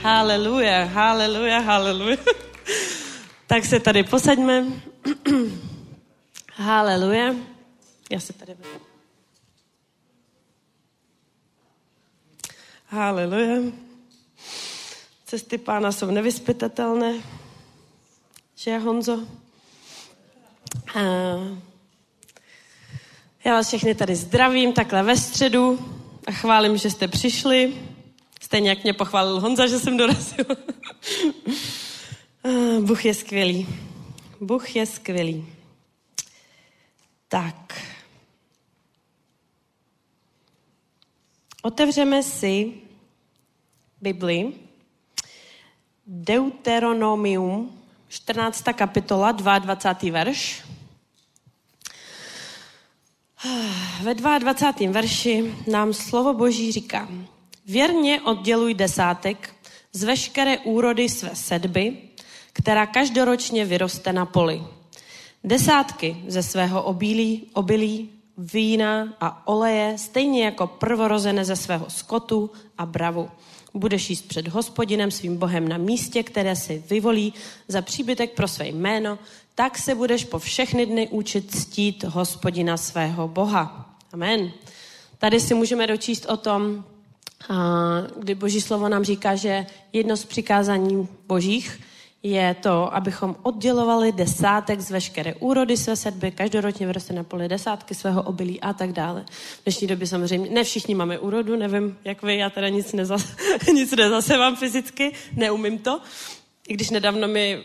Haleluja, 0.03 0.85
haleluja, 0.85 1.59
haleluja. 1.59 2.17
tak 3.47 3.65
se 3.65 3.81
tady 3.81 4.03
posaďme. 4.03 4.65
Haleluja. 6.61 7.35
Já 8.11 8.21
se 8.21 8.33
tady 8.33 8.55
vezmu. 8.55 8.81
Haleluja. 12.87 13.73
Cesty 15.25 15.59
pána 15.59 15.93
jsou 15.93 16.11
nevyspytatelné. 16.11 17.15
Že, 18.57 18.79
Honzo? 18.79 19.27
A 20.95 21.01
já 23.45 23.53
vás 23.53 23.67
všechny 23.67 23.95
tady 23.95 24.17
zdravím 24.17 24.73
takhle 24.73 25.03
ve 25.03 25.17
středu 25.17 25.79
a 26.27 26.33
chválím, 26.33 26.77
že 26.77 26.91
jste 26.91 27.09
přišli. 27.09 27.75
Stejně 28.41 28.69
jak 28.69 28.83
mě 28.83 28.93
pochválil 28.93 29.41
Honza, 29.41 29.67
že 29.67 29.79
jsem 29.79 29.97
dorazil. 29.97 30.45
Bůh 32.81 33.05
je 33.05 33.15
skvělý. 33.15 33.69
Bůh 34.41 34.77
je 34.77 34.87
skvělý. 34.87 35.58
Tak. 37.29 37.81
Otevřeme 41.63 42.23
si 42.23 42.73
Bibli. 44.01 44.53
Deuteronomium, 46.07 47.83
14. 48.09 48.65
kapitola, 48.75 49.33
22. 49.33 50.13
verš. 50.13 50.65
Ve 54.03 54.15
22. 54.15 54.93
verši 54.93 55.55
nám 55.71 55.95
slovo 55.95 56.35
Boží 56.35 56.73
říká, 56.73 57.09
věrně 57.67 58.23
odděluj 58.23 58.75
desátek 58.75 59.55
z 59.93 60.03
veškeré 60.03 60.59
úrody 60.59 61.09
své 61.09 61.37
sedby, 61.37 61.97
která 62.53 62.87
každoročně 62.87 63.65
vyroste 63.65 64.13
na 64.13 64.27
poli 64.27 64.78
desátky 65.45 66.17
ze 66.27 66.43
svého 66.43 66.83
obilí, 66.83 67.47
obilí, 67.53 68.11
vína 68.39 69.15
a 69.21 69.47
oleje, 69.47 69.99
stejně 69.99 70.45
jako 70.45 70.67
prvorozené 70.67 71.45
ze 71.45 71.57
svého 71.57 71.91
skotu 71.91 72.51
a 72.79 72.87
bravu. 72.87 73.31
Budeš 73.75 74.11
jíst 74.11 74.29
před 74.29 74.49
hospodinem 74.49 75.11
svým 75.11 75.37
bohem 75.37 75.69
na 75.69 75.77
místě, 75.77 76.23
které 76.23 76.57
si 76.57 76.83
vyvolí 76.91 77.35
za 77.69 77.83
příbytek 77.83 78.35
pro 78.35 78.49
své 78.49 78.69
jméno, 78.69 79.19
tak 79.55 79.79
se 79.79 79.95
budeš 79.95 80.25
po 80.25 80.39
všechny 80.39 80.87
dny 80.87 81.09
učit 81.09 81.55
ctít 81.55 82.05
hospodina 82.05 82.77
svého 82.77 83.29
boha. 83.29 83.97
Amen. 84.13 84.53
Tady 85.19 85.41
si 85.41 85.55
můžeme 85.55 85.87
dočíst 85.87 86.27
o 86.27 86.37
tom, 86.37 86.85
kdy 88.19 88.35
Boží 88.35 88.61
slovo 88.61 88.89
nám 88.89 89.05
říká, 89.05 89.35
že 89.35 89.67
jedno 89.93 90.17
z 90.17 90.25
přikázání 90.25 91.09
božích 91.27 91.81
je 92.23 92.55
to, 92.55 92.95
abychom 92.95 93.37
oddělovali 93.43 94.13
desátek 94.13 94.81
z 94.81 94.91
veškeré 94.91 95.35
úrody 95.35 95.77
své 95.77 95.97
sedby, 95.97 96.31
každoročně 96.31 96.87
vyroste 96.87 97.15
na 97.15 97.25
poli 97.25 97.49
desátky 97.49 97.95
svého 97.95 98.23
obilí 98.23 98.61
a 98.61 98.73
tak 98.73 98.93
dále. 98.93 99.25
V 99.31 99.65
dnešní 99.65 99.87
době 99.87 100.07
samozřejmě, 100.07 100.51
ne 100.51 100.65
všichni 100.65 100.95
máme 100.95 101.19
úrodu, 101.19 101.57
nevím, 101.57 101.99
jak 102.05 102.23
vy, 102.23 102.37
já 102.37 102.51
teda 102.51 102.69
nic, 102.69 102.93
neza, 102.93 103.17
nic 103.75 103.97
nezasevám 103.97 104.57
fyzicky, 104.57 105.13
neumím 105.37 105.79
to. 105.79 106.01
I 106.69 106.75
když 106.75 106.91
nedávno 106.91 107.29
mi, 107.29 107.65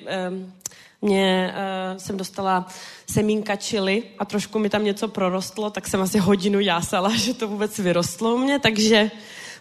mě, 1.04 1.54
uh, 1.54 1.98
jsem 1.98 2.18
dostala 2.18 2.68
semínka 3.12 3.56
čili 3.56 4.04
a 4.20 4.26
trošku 4.26 4.60
mi 4.60 4.70
tam 4.70 4.84
něco 4.84 5.08
prorostlo, 5.08 5.70
tak 5.70 5.88
jsem 5.88 6.02
asi 6.02 6.20
hodinu 6.20 6.60
jásala, 6.60 7.16
že 7.16 7.34
to 7.34 7.48
vůbec 7.48 7.80
vyrostlo 7.80 8.36
u 8.36 8.38
mě, 8.38 8.60
takže, 8.60 9.12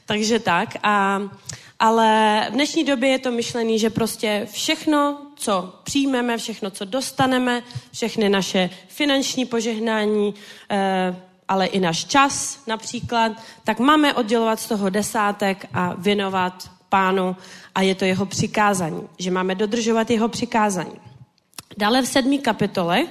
takže 0.06 0.38
tak. 0.38 0.76
A 0.82 1.22
ale 1.82 2.46
v 2.50 2.52
dnešní 2.52 2.84
době 2.84 3.08
je 3.08 3.18
to 3.18 3.30
myšlený, 3.30 3.78
že 3.78 3.90
prostě 3.90 4.48
všechno, 4.52 5.18
co 5.36 5.74
přijmeme, 5.82 6.38
všechno, 6.38 6.70
co 6.70 6.84
dostaneme, 6.84 7.62
všechny 7.92 8.28
naše 8.28 8.70
finanční 8.88 9.46
požehnání, 9.46 10.34
eh, 10.70 11.16
ale 11.48 11.66
i 11.66 11.80
náš 11.80 12.04
čas 12.04 12.62
například, 12.66 13.32
tak 13.64 13.78
máme 13.78 14.14
oddělovat 14.14 14.60
z 14.60 14.68
toho 14.68 14.90
desátek 14.90 15.66
a 15.74 15.94
věnovat 15.98 16.70
pánu 16.88 17.36
a 17.74 17.82
je 17.82 17.94
to 17.94 18.04
jeho 18.04 18.26
přikázání, 18.26 19.08
že 19.18 19.30
máme 19.30 19.54
dodržovat 19.54 20.10
jeho 20.10 20.28
přikázání. 20.28 21.00
Dále 21.78 22.02
v 22.02 22.06
sedmý 22.06 22.38
kapitole, 22.38 23.06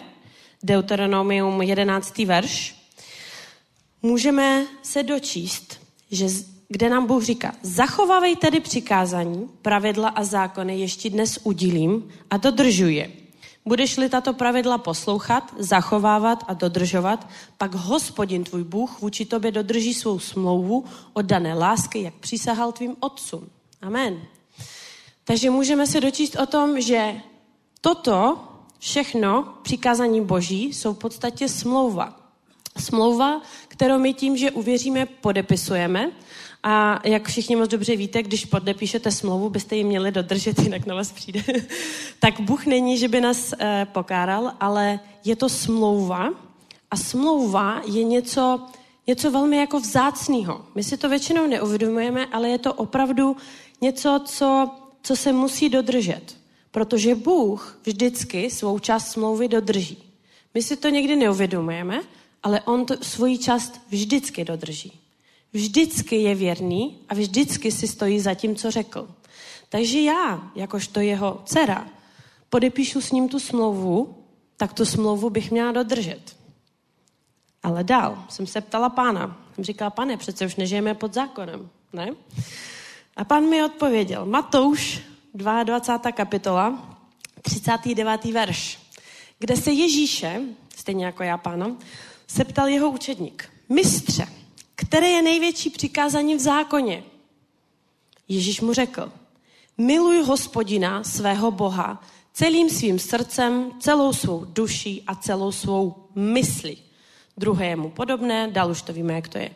Deuteronomium 0.63 1.61
11. 1.61 2.17
verš, 2.17 2.75
můžeme 4.01 4.65
se 4.81 5.03
dočíst, 5.03 5.81
že 6.11 6.27
kde 6.71 6.89
nám 6.89 7.05
Bůh 7.05 7.23
říká, 7.23 7.51
zachovávej 7.61 8.35
tedy 8.35 8.59
přikázání, 8.59 9.49
pravidla 9.61 10.09
a 10.09 10.23
zákony 10.23 10.79
ještě 10.79 11.09
dnes 11.09 11.39
udílím 11.43 12.09
a 12.29 12.37
dodržuj 12.37 12.95
je. 12.95 13.11
Budeš-li 13.65 14.09
tato 14.09 14.33
pravidla 14.33 14.77
poslouchat, 14.77 15.53
zachovávat 15.57 16.43
a 16.47 16.53
dodržovat, 16.53 17.27
pak 17.57 17.73
hospodin 17.73 18.43
tvůj 18.43 18.63
Bůh 18.63 19.01
vůči 19.01 19.25
tobě 19.25 19.51
dodrží 19.51 19.93
svou 19.93 20.19
smlouvu 20.19 20.85
od 21.13 21.25
dané 21.25 21.53
lásky, 21.53 22.01
jak 22.01 22.13
přísahal 22.13 22.71
tvým 22.71 22.95
otcům. 22.99 23.49
Amen. 23.81 24.21
Takže 25.23 25.49
můžeme 25.49 25.87
se 25.87 26.01
dočíst 26.01 26.35
o 26.35 26.45
tom, 26.45 26.81
že 26.81 27.15
toto 27.81 28.39
všechno 28.79 29.53
přikázání 29.61 30.21
Boží 30.21 30.73
jsou 30.73 30.93
v 30.93 30.97
podstatě 30.97 31.49
smlouva. 31.49 32.19
Smlouva, 32.77 33.41
kterou 33.67 33.99
my 33.99 34.13
tím, 34.13 34.37
že 34.37 34.51
uvěříme, 34.51 35.05
podepisujeme 35.05 36.11
a 36.63 37.07
jak 37.07 37.27
všichni 37.27 37.55
moc 37.55 37.69
dobře 37.69 37.95
víte, 37.95 38.23
když 38.23 38.45
podepíšete 38.45 39.11
smlouvu, 39.11 39.49
byste 39.49 39.75
ji 39.75 39.83
měli 39.83 40.11
dodržet, 40.11 40.59
jinak 40.59 40.85
na 40.85 40.95
vás 40.95 41.11
přijde. 41.11 41.43
tak 42.19 42.39
Bůh 42.39 42.65
není, 42.65 42.97
že 42.97 43.07
by 43.07 43.21
nás 43.21 43.53
e, 43.59 43.87
pokáral, 43.91 44.53
ale 44.59 44.99
je 45.25 45.35
to 45.35 45.49
smlouva 45.49 46.29
a 46.91 46.97
smlouva 46.97 47.81
je 47.85 48.03
něco, 48.03 48.61
něco 49.07 49.31
velmi 49.31 49.57
jako 49.57 49.79
vzácného. 49.79 50.65
My 50.75 50.83
si 50.83 50.97
to 50.97 51.09
většinou 51.09 51.47
neuvědomujeme, 51.47 52.25
ale 52.25 52.49
je 52.49 52.57
to 52.57 52.73
opravdu 52.73 53.37
něco, 53.81 54.21
co, 54.25 54.69
co 55.03 55.15
se 55.15 55.33
musí 55.33 55.69
dodržet. 55.69 56.37
Protože 56.71 57.15
Bůh 57.15 57.79
vždycky 57.83 58.49
svou 58.49 58.79
část 58.79 59.11
smlouvy 59.11 59.47
dodrží. 59.47 59.97
My 60.53 60.61
si 60.61 60.77
to 60.77 60.89
někdy 60.89 61.15
neuvědomujeme, 61.15 62.01
ale 62.43 62.61
On 62.61 62.85
to, 62.85 62.95
svoji 63.01 63.37
část 63.37 63.81
vždycky 63.89 64.45
dodrží 64.45 65.00
vždycky 65.53 66.15
je 66.15 66.35
věrný 66.35 66.99
a 67.09 67.13
vždycky 67.13 67.71
si 67.71 67.87
stojí 67.87 68.19
za 68.19 68.33
tím, 68.33 68.55
co 68.55 68.71
řekl. 68.71 69.09
Takže 69.69 70.01
já, 70.01 70.51
jakožto 70.55 70.99
jeho 70.99 71.41
dcera, 71.45 71.87
podepíšu 72.49 73.01
s 73.01 73.11
ním 73.11 73.29
tu 73.29 73.39
smlouvu, 73.39 74.15
tak 74.57 74.73
tu 74.73 74.85
smlouvu 74.85 75.29
bych 75.29 75.51
měla 75.51 75.71
dodržet. 75.71 76.35
Ale 77.63 77.83
dál 77.83 78.25
jsem 78.29 78.47
se 78.47 78.61
ptala 78.61 78.89
pána. 78.89 79.47
Jsem 79.55 79.63
říkala, 79.63 79.89
pane, 79.89 80.17
přece 80.17 80.45
už 80.45 80.55
nežijeme 80.55 80.93
pod 80.93 81.13
zákonem, 81.13 81.69
ne? 81.93 82.11
A 83.15 83.23
pán 83.23 83.43
mi 83.43 83.63
odpověděl, 83.63 84.25
Matouš, 84.25 85.01
22. 85.33 86.11
kapitola, 86.11 86.97
39. 87.41 88.25
verš, 88.25 88.79
kde 89.39 89.57
se 89.57 89.71
Ježíše, 89.71 90.41
stejně 90.75 91.05
jako 91.05 91.23
já 91.23 91.37
pána, 91.37 91.75
se 92.27 92.43
ptal 92.43 92.67
jeho 92.67 92.89
učedník, 92.89 93.49
mistře, 93.69 94.27
které 94.81 95.07
je 95.07 95.21
největší 95.21 95.69
přikázání 95.69 96.35
v 96.35 96.39
zákoně? 96.39 97.03
Ježíš 98.27 98.61
mu 98.61 98.73
řekl, 98.73 99.11
miluj 99.77 100.23
hospodina 100.23 101.03
svého 101.03 101.51
Boha 101.51 102.03
celým 102.33 102.69
svým 102.69 102.99
srdcem, 102.99 103.71
celou 103.79 104.13
svou 104.13 104.45
duší 104.45 105.03
a 105.07 105.15
celou 105.15 105.51
svou 105.51 105.95
myslí. 106.15 106.77
Druhé 107.37 107.65
je 107.67 107.75
mu 107.75 107.89
podobné, 107.89 108.47
dál 108.47 108.71
už 108.71 108.81
to 108.81 108.93
víme, 108.93 109.13
jak 109.13 109.27
to 109.27 109.37
je. 109.37 109.49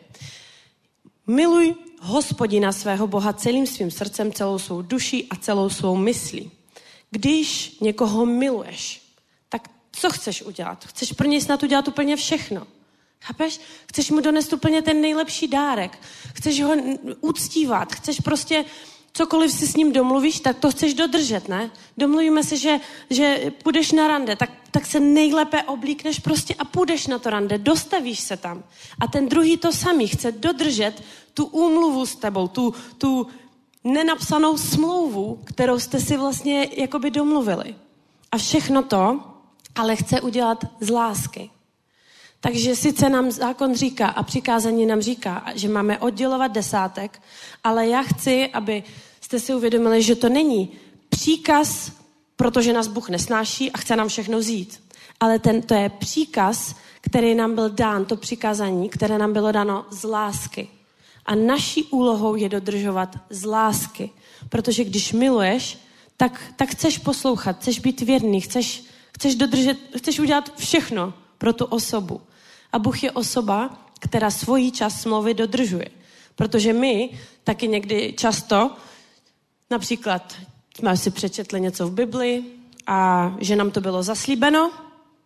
Miluj 1.26 1.74
hospodina 2.00 2.72
svého 2.72 3.06
Boha 3.06 3.32
celým 3.32 3.66
svým 3.66 3.90
srdcem, 3.90 4.32
celou 4.32 4.58
svou 4.58 4.82
duší 4.82 5.26
a 5.30 5.36
celou 5.36 5.68
svou 5.68 5.96
myslí. 5.96 6.50
Když 7.10 7.78
někoho 7.80 8.26
miluješ, 8.26 9.02
tak 9.48 9.70
co 9.92 10.10
chceš 10.10 10.42
udělat? 10.42 10.84
Chceš 10.84 11.12
pro 11.12 11.28
něj 11.28 11.40
snad 11.40 11.62
udělat 11.62 11.88
úplně 11.88 12.16
všechno. 12.16 12.66
Chápeš? 13.20 13.60
Chceš 13.86 14.10
mu 14.10 14.20
donést 14.20 14.52
úplně 14.52 14.82
ten 14.82 15.00
nejlepší 15.00 15.48
dárek. 15.48 15.98
Chceš 16.34 16.62
ho 16.62 16.74
uctívat. 17.20 17.92
Chceš 17.92 18.20
prostě 18.20 18.64
cokoliv 19.12 19.52
si 19.52 19.66
s 19.66 19.76
ním 19.76 19.92
domluvíš, 19.92 20.40
tak 20.40 20.58
to 20.58 20.70
chceš 20.70 20.94
dodržet, 20.94 21.48
ne? 21.48 21.70
Domluvíme 21.98 22.44
se, 22.44 22.56
že, 22.56 22.80
že 23.10 23.52
půjdeš 23.62 23.92
na 23.92 24.08
rande, 24.08 24.36
tak 24.36 24.50
tak 24.76 24.86
se 24.86 25.00
nejlépe 25.00 25.62
oblíkneš 25.62 26.18
prostě 26.18 26.54
a 26.54 26.64
půjdeš 26.64 27.06
na 27.06 27.18
to 27.18 27.30
rande, 27.30 27.58
dostavíš 27.58 28.20
se 28.20 28.36
tam. 28.36 28.64
A 29.00 29.06
ten 29.06 29.28
druhý 29.28 29.56
to 29.56 29.72
samý, 29.72 30.06
chce 30.06 30.32
dodržet 30.32 31.02
tu 31.34 31.44
úmluvu 31.44 32.06
s 32.06 32.16
tebou, 32.16 32.48
tu, 32.48 32.74
tu 32.98 33.26
nenapsanou 33.84 34.56
smlouvu, 34.56 35.40
kterou 35.44 35.78
jste 35.78 36.00
si 36.00 36.16
vlastně 36.16 36.68
jakoby 36.76 37.10
domluvili. 37.10 37.74
A 38.32 38.38
všechno 38.38 38.82
to 38.82 39.20
ale 39.74 39.96
chce 39.96 40.20
udělat 40.20 40.64
z 40.80 40.90
lásky. 40.90 41.50
Takže 42.46 42.76
sice 42.76 43.08
nám 43.08 43.30
zákon 43.30 43.74
říká 43.74 44.06
a 44.06 44.22
přikázání 44.22 44.86
nám 44.86 45.00
říká, 45.00 45.44
že 45.54 45.68
máme 45.68 45.98
oddělovat 45.98 46.52
desátek, 46.52 47.22
ale 47.64 47.88
já 47.88 48.02
chci, 48.02 48.48
aby 48.52 48.82
jste 49.20 49.40
si 49.40 49.54
uvědomili, 49.54 50.02
že 50.02 50.14
to 50.14 50.28
není 50.28 50.70
příkaz, 51.08 51.92
protože 52.36 52.72
nás 52.72 52.86
Bůh 52.86 53.08
nesnáší 53.08 53.72
a 53.72 53.78
chce 53.78 53.96
nám 53.96 54.08
všechno 54.08 54.38
vzít. 54.38 54.82
Ale 55.20 55.38
ten, 55.38 55.62
to 55.62 55.74
je 55.74 55.88
příkaz, 55.88 56.76
který 57.00 57.34
nám 57.34 57.54
byl 57.54 57.70
dán, 57.70 58.04
to 58.04 58.16
přikázání, 58.16 58.88
které 58.88 59.18
nám 59.18 59.32
bylo 59.32 59.52
dáno 59.52 59.86
z 59.90 60.04
lásky. 60.04 60.68
A 61.26 61.34
naší 61.34 61.82
úlohou 61.84 62.36
je 62.36 62.48
dodržovat 62.48 63.16
z 63.30 63.44
lásky. 63.44 64.10
Protože 64.48 64.84
když 64.84 65.12
miluješ, 65.12 65.78
tak, 66.16 66.40
tak 66.56 66.68
chceš 66.68 66.98
poslouchat, 66.98 67.56
chceš 67.58 67.78
být 67.78 68.00
věrný, 68.00 68.40
chceš, 68.40 68.84
chceš 69.14 69.34
dodržet, 69.34 69.78
chceš 69.96 70.18
udělat 70.20 70.52
všechno 70.58 71.14
pro 71.38 71.52
tu 71.52 71.64
osobu. 71.64 72.20
A 72.76 72.78
Bůh 72.78 73.02
je 73.02 73.12
osoba, 73.12 73.78
která 73.98 74.30
svoji 74.30 74.70
čas 74.70 75.00
smlouvy 75.00 75.34
dodržuje. 75.34 75.88
Protože 76.34 76.72
my 76.72 77.10
taky 77.44 77.68
někdy 77.68 78.14
často, 78.18 78.70
například 79.70 80.36
jsme 80.76 80.96
si 80.96 81.10
přečetli 81.10 81.60
něco 81.60 81.86
v 81.86 81.92
Bibli 81.92 82.44
a 82.86 83.32
že 83.40 83.56
nám 83.56 83.70
to 83.70 83.80
bylo 83.80 84.02
zaslíbeno, 84.02 84.70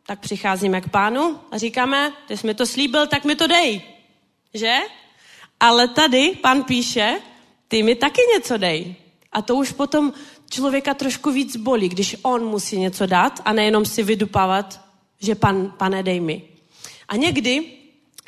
tak 0.06 0.20
přicházíme 0.20 0.80
k 0.80 0.88
pánu 0.88 1.38
a 1.50 1.58
říkáme, 1.58 2.12
ty 2.28 2.36
jsi 2.36 2.46
mi 2.46 2.54
to 2.54 2.66
slíbil, 2.66 3.06
tak 3.06 3.24
mi 3.24 3.36
to 3.36 3.46
dej. 3.46 3.82
Že? 4.54 4.78
Ale 5.60 5.88
tady 5.88 6.38
pán 6.42 6.62
píše, 6.62 7.20
ty 7.68 7.82
mi 7.82 7.94
taky 7.94 8.22
něco 8.34 8.56
dej. 8.56 8.94
A 9.32 9.42
to 9.42 9.56
už 9.56 9.72
potom 9.72 10.12
člověka 10.50 10.94
trošku 10.94 11.30
víc 11.30 11.56
bolí, 11.56 11.88
když 11.88 12.16
on 12.22 12.44
musí 12.44 12.78
něco 12.78 13.06
dát 13.06 13.40
a 13.44 13.52
nejenom 13.52 13.84
si 13.84 14.02
vydupávat, 14.02 14.80
že 15.20 15.34
pan, 15.34 15.74
pane, 15.78 16.02
dej 16.02 16.20
mi. 16.20 16.49
A 17.10 17.16
někdy, 17.16 17.64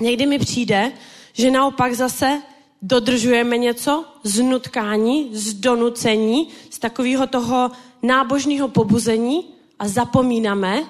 někdy 0.01 0.27
mi 0.27 0.39
přijde, 0.39 0.93
že 1.33 1.51
naopak 1.51 1.95
zase 1.95 2.43
dodržujeme 2.83 3.59
něco 3.59 4.05
z 4.23 4.41
nutkání, 4.41 5.29
z 5.33 5.55
donucení, 5.55 6.49
z 6.71 6.79
takového 6.79 7.27
toho 7.27 7.71
nábožního 8.03 8.69
pobuzení 8.69 9.49
a 9.79 9.89
zapomínáme 9.89 10.85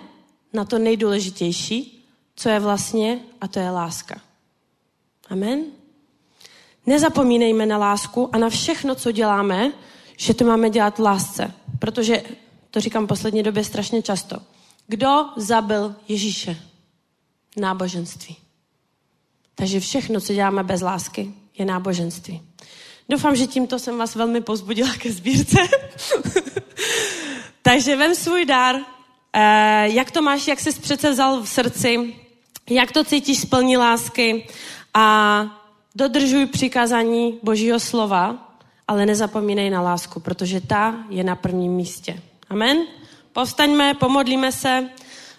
na 0.53 0.65
to 0.65 0.79
nejdůležitější, 0.79 2.07
co 2.37 2.49
je 2.49 2.61
vlastně, 2.61 3.21
a 3.41 3.49
to 3.49 3.59
je 3.59 3.71
láska. 3.71 4.21
Amen? 5.31 5.65
Nezapomínejme 6.87 7.67
na 7.67 7.79
lásku 7.79 8.29
a 8.33 8.39
na 8.39 8.49
všechno, 8.49 8.95
co 8.95 9.13
děláme, 9.13 9.73
že 10.17 10.35
to 10.35 10.45
máme 10.45 10.71
dělat 10.71 10.99
v 10.99 11.03
lásce. 11.03 11.53
Protože, 11.79 12.23
to 12.71 12.81
říkám 12.81 13.05
v 13.05 13.09
poslední 13.09 13.43
době 13.43 13.65
strašně 13.65 14.03
často, 14.03 14.37
kdo 14.87 15.25
zabil 15.37 15.95
Ježíše? 16.09 16.72
Náboženství. 17.57 18.37
Takže 19.55 19.81
všechno, 19.81 20.21
co 20.21 20.33
děláme 20.33 20.63
bez 20.63 20.81
lásky, 20.81 21.35
je 21.59 21.65
náboženství. 21.65 22.43
Doufám, 23.09 23.37
že 23.37 23.47
tímto 23.47 23.79
jsem 23.79 23.99
vás 23.99 24.15
velmi 24.15 24.41
pozbudila 24.41 24.95
ke 24.99 25.13
sbírce. 25.13 25.59
Takže 27.63 27.97
vem 27.97 28.15
svůj 28.15 28.45
dar, 28.45 28.77
eh, 29.33 29.89
jak 29.89 30.11
to 30.11 30.23
máš, 30.23 30.49
jak 30.49 30.61
jsi 30.61 30.73
přece 30.73 31.11
vzal 31.11 31.43
v 31.43 31.49
srdci, 31.49 32.15
jak 32.71 32.93
to 32.93 33.05
cítíš 33.05 33.39
z 33.39 33.45
plní 33.45 33.77
lásky 33.77 34.47
a 34.95 35.47
dodržuj 35.95 36.47
přikázání 36.47 37.39
Božího 37.43 37.81
slova, 37.81 38.55
ale 38.89 39.07
nezapomínej 39.07 39.71
na 39.71 39.81
lásku, 39.81 40.21
protože 40.21 40.61
ta 40.61 41.05
je 41.09 41.25
na 41.25 41.37
prvním 41.37 41.73
místě. 41.73 42.23
Amen? 42.51 42.79
Povstaňme, 43.33 43.95
pomodlíme 43.95 44.53
se. 44.53 44.89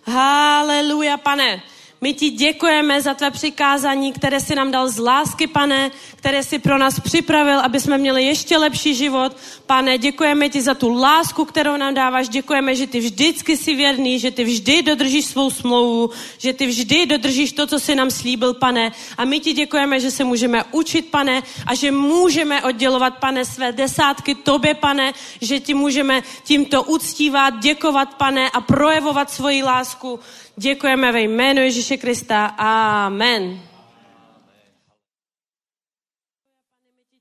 Haleluja, 0.05 1.17
pane. 1.17 1.61
My 2.03 2.13
ti 2.13 2.29
děkujeme 2.29 3.01
za 3.01 3.13
tvé 3.13 3.31
přikázání, 3.31 4.13
které 4.13 4.39
si 4.39 4.55
nám 4.55 4.71
dal 4.71 4.89
z 4.89 4.97
lásky, 4.97 5.47
pane, 5.47 5.91
které 6.15 6.43
si 6.43 6.59
pro 6.59 6.77
nás 6.77 6.99
připravil, 6.99 7.59
aby 7.59 7.79
jsme 7.79 7.97
měli 7.97 8.23
ještě 8.23 8.57
lepší 8.57 8.95
život. 8.95 9.37
Pane, 9.65 9.97
děkujeme 9.97 10.49
ti 10.49 10.61
za 10.61 10.73
tu 10.73 10.89
lásku, 10.89 11.45
kterou 11.45 11.77
nám 11.77 11.93
dáváš. 11.93 12.29
Děkujeme, 12.29 12.75
že 12.75 12.87
ty 12.87 12.99
vždycky 12.99 13.57
jsi 13.57 13.75
věrný, 13.75 14.19
že 14.19 14.31
ty 14.31 14.43
vždy 14.43 14.81
dodržíš 14.81 15.25
svou 15.25 15.49
smlouvu, 15.49 16.09
že 16.37 16.53
ty 16.53 16.67
vždy 16.67 17.05
dodržíš 17.05 17.51
to, 17.51 17.67
co 17.67 17.79
jsi 17.79 17.95
nám 17.95 18.11
slíbil, 18.11 18.53
pane. 18.53 18.91
A 19.17 19.25
my 19.25 19.39
ti 19.39 19.53
děkujeme, 19.53 19.99
že 19.99 20.11
se 20.11 20.23
můžeme 20.23 20.63
učit, 20.71 21.07
pane, 21.07 21.43
a 21.67 21.75
že 21.75 21.91
můžeme 21.91 22.63
oddělovat, 22.63 23.17
pane, 23.17 23.45
své 23.45 23.71
desátky 23.71 24.35
tobě, 24.35 24.73
pane, 24.73 25.13
že 25.41 25.59
ti 25.59 25.73
můžeme 25.73 26.21
tímto 26.43 26.83
uctívat, 26.83 27.59
děkovat, 27.59 28.13
pane, 28.13 28.49
a 28.49 28.61
projevovat 28.61 29.31
svoji 29.31 29.63
lásku. 29.63 30.19
Děkujeme 30.57 31.11
ve 31.11 31.21
jménu 31.21 31.61
Ježíše 31.61 31.97
Krista. 31.97 32.45
Amen. 32.45 33.59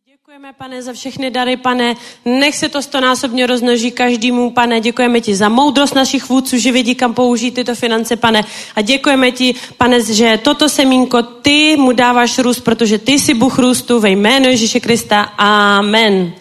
Děkujeme, 0.07 0.53
pane, 0.53 0.83
za 0.83 0.93
všechny 0.93 1.31
dary, 1.31 1.57
pane. 1.57 1.95
Nech 2.25 2.57
se 2.57 2.69
to 2.69 2.83
stonásobně 2.83 3.47
roznoží 3.47 3.91
každému, 3.91 4.51
pane. 4.51 4.81
Děkujeme 4.81 5.21
ti 5.21 5.35
za 5.35 5.49
moudrost 5.49 5.95
našich 5.95 6.29
vůdců, 6.29 6.59
že 6.59 6.73
vědí, 6.73 6.95
kam 6.95 7.15
použít 7.15 7.55
tyto 7.55 7.75
finance, 7.75 8.17
pane. 8.17 8.45
A 8.77 8.81
děkujeme 8.81 9.31
ti, 9.31 9.55
pane, 9.77 10.05
že 10.05 10.39
toto 10.43 10.69
semínko 10.69 11.23
ty 11.23 11.77
mu 11.77 11.93
dáváš 11.93 12.39
růst, 12.39 12.61
protože 12.61 12.99
ty 12.99 13.13
jsi 13.13 13.35
Bůh 13.35 13.59
růstu 13.59 14.01
ve 14.01 14.11
jménu 14.11 14.49
Ježíše 14.49 14.81
Krista. 14.81 15.21
Amen. 15.39 16.33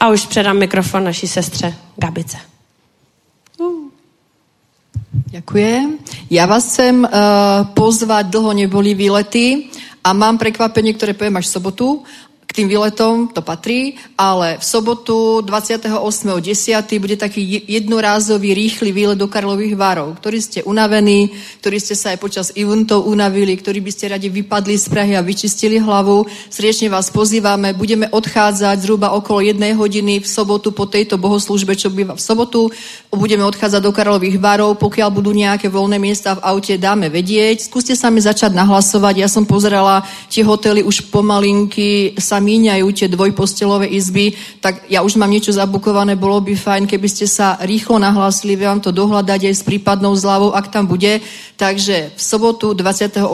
A 0.00 0.08
už 0.08 0.26
předám 0.26 0.58
mikrofon 0.58 1.04
naší 1.04 1.28
sestře 1.28 1.74
Gabice. 1.96 2.57
Ďakujem. 5.38 6.02
Ja 6.34 6.50
vás 6.50 6.66
chcem 6.66 7.06
uh, 7.06 7.70
pozvať, 7.70 8.26
dlho 8.26 8.58
neboli 8.58 8.98
výlety 8.98 9.70
a 10.02 10.10
mám 10.10 10.34
prekvapenie, 10.34 10.98
ktoré 10.98 11.14
poviem 11.14 11.38
až 11.38 11.46
sobotu 11.46 12.02
tým 12.58 12.66
výletom 12.66 13.30
to 13.30 13.38
patrí, 13.38 13.94
ale 14.18 14.58
v 14.58 14.64
sobotu 14.66 15.46
28.10. 15.46 16.98
bude 16.98 17.14
taký 17.14 17.38
jednorázový 17.70 18.50
rýchly 18.50 18.90
výlet 18.90 19.14
do 19.14 19.30
Karlových 19.30 19.78
Varov, 19.78 20.18
ktorí 20.18 20.42
ste 20.42 20.66
unavení, 20.66 21.30
ktorí 21.62 21.78
ste 21.78 21.94
sa 21.94 22.10
aj 22.10 22.18
počas 22.18 22.50
eventov 22.58 23.06
unavili, 23.06 23.54
ktorí 23.54 23.78
by 23.78 23.94
ste 23.94 24.10
radi 24.10 24.26
vypadli 24.26 24.74
z 24.74 24.90
Prahy 24.90 25.14
a 25.14 25.22
vyčistili 25.22 25.78
hlavu. 25.78 26.26
Srdečne 26.50 26.90
vás 26.90 27.14
pozývame. 27.14 27.78
Budeme 27.78 28.10
odchádzať 28.10 28.82
zhruba 28.82 29.14
okolo 29.14 29.38
jednej 29.38 29.78
hodiny 29.78 30.18
v 30.18 30.26
sobotu 30.26 30.74
po 30.74 30.90
tejto 30.90 31.14
bohoslužbe, 31.14 31.78
čo 31.78 31.94
býva 31.94 32.18
v 32.18 32.26
sobotu. 32.26 32.74
Budeme 33.14 33.46
odchádzať 33.46 33.86
do 33.86 33.94
Karlových 33.94 34.42
Varov. 34.42 34.82
Pokiaľ 34.82 35.14
budú 35.14 35.30
nejaké 35.30 35.70
voľné 35.70 36.02
miesta 36.02 36.34
v 36.34 36.42
aute, 36.42 36.74
dáme 36.74 37.06
vedieť. 37.06 37.70
Skúste 37.70 37.94
sa 37.94 38.10
mi 38.10 38.18
začať 38.18 38.50
nahlasovať. 38.50 39.14
Ja 39.22 39.30
som 39.30 39.46
pozerala, 39.46 40.02
tie 40.26 40.42
hotely 40.42 40.82
už 40.82 41.14
pomalinky 41.14 42.18
sa 42.18 42.42
míňajú 42.48 42.86
tie 42.96 43.08
dvojpostelové 43.12 43.92
izby, 43.92 44.32
tak 44.64 44.88
ja 44.88 45.04
už 45.04 45.20
mám 45.20 45.28
niečo 45.28 45.52
zabukované, 45.52 46.16
bolo 46.16 46.40
by 46.40 46.56
fajn, 46.56 46.88
keby 46.88 47.08
ste 47.12 47.28
sa 47.28 47.60
rýchlo 47.60 48.00
nahlásili, 48.00 48.56
vám 48.56 48.80
to 48.80 48.88
dohľadať 48.88 49.52
aj 49.52 49.54
s 49.60 49.66
prípadnou 49.66 50.16
zľavou, 50.16 50.56
ak 50.56 50.72
tam 50.72 50.88
bude. 50.88 51.20
Takže 51.58 52.16
v 52.16 52.22
sobotu 52.22 52.72
28.10. 52.72 53.26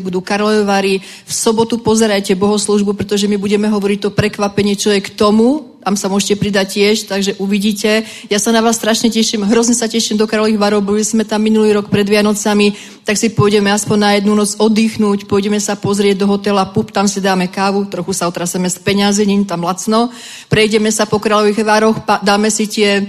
budú 0.00 0.22
Karlovy 0.22 0.62
v 1.02 1.32
sobotu 1.32 1.82
pozerajte 1.82 2.38
bohoslužbu, 2.38 2.94
pretože 2.94 3.26
my 3.26 3.34
budeme 3.34 3.66
hovoriť 3.66 3.98
to 3.98 4.10
prekvapenie, 4.14 4.78
čo 4.78 4.94
je 4.94 5.02
k 5.02 5.10
tomu, 5.10 5.71
tam 5.82 5.98
sa 5.98 6.06
môžete 6.06 6.38
pridať 6.38 6.78
tiež, 6.78 7.10
takže 7.10 7.34
uvidíte. 7.42 8.06
Ja 8.30 8.38
sa 8.38 8.54
na 8.54 8.62
vás 8.62 8.78
strašne 8.78 9.10
teším, 9.10 9.42
hrozne 9.42 9.74
sa 9.74 9.90
teším 9.90 10.14
do 10.14 10.30
Karlových 10.30 10.62
varov, 10.62 10.86
boli 10.86 11.02
sme 11.02 11.26
tam 11.26 11.42
minulý 11.42 11.74
rok 11.74 11.90
pred 11.90 12.06
Vianocami, 12.06 12.78
tak 13.02 13.18
si 13.18 13.34
pôjdeme 13.34 13.66
aspoň 13.74 13.98
na 13.98 14.10
jednu 14.14 14.38
noc 14.38 14.54
oddychnúť, 14.62 15.26
pôjdeme 15.26 15.58
sa 15.58 15.74
pozrieť 15.74 16.22
do 16.22 16.30
hotela 16.30 16.70
PUP, 16.70 16.94
tam 16.94 17.10
si 17.10 17.18
dáme 17.18 17.50
kávu, 17.50 17.90
trochu 17.90 18.14
sa 18.14 18.30
otraseme 18.30 18.70
z 18.70 18.78
peňazí, 18.78 19.26
nie 19.26 19.42
tam 19.42 19.66
lacno, 19.66 20.14
prejdeme 20.46 20.94
sa 20.94 21.02
po 21.10 21.18
Kráľových 21.18 21.66
varoch, 21.66 21.98
dáme 22.22 22.46
si 22.46 22.70
tie 22.70 23.02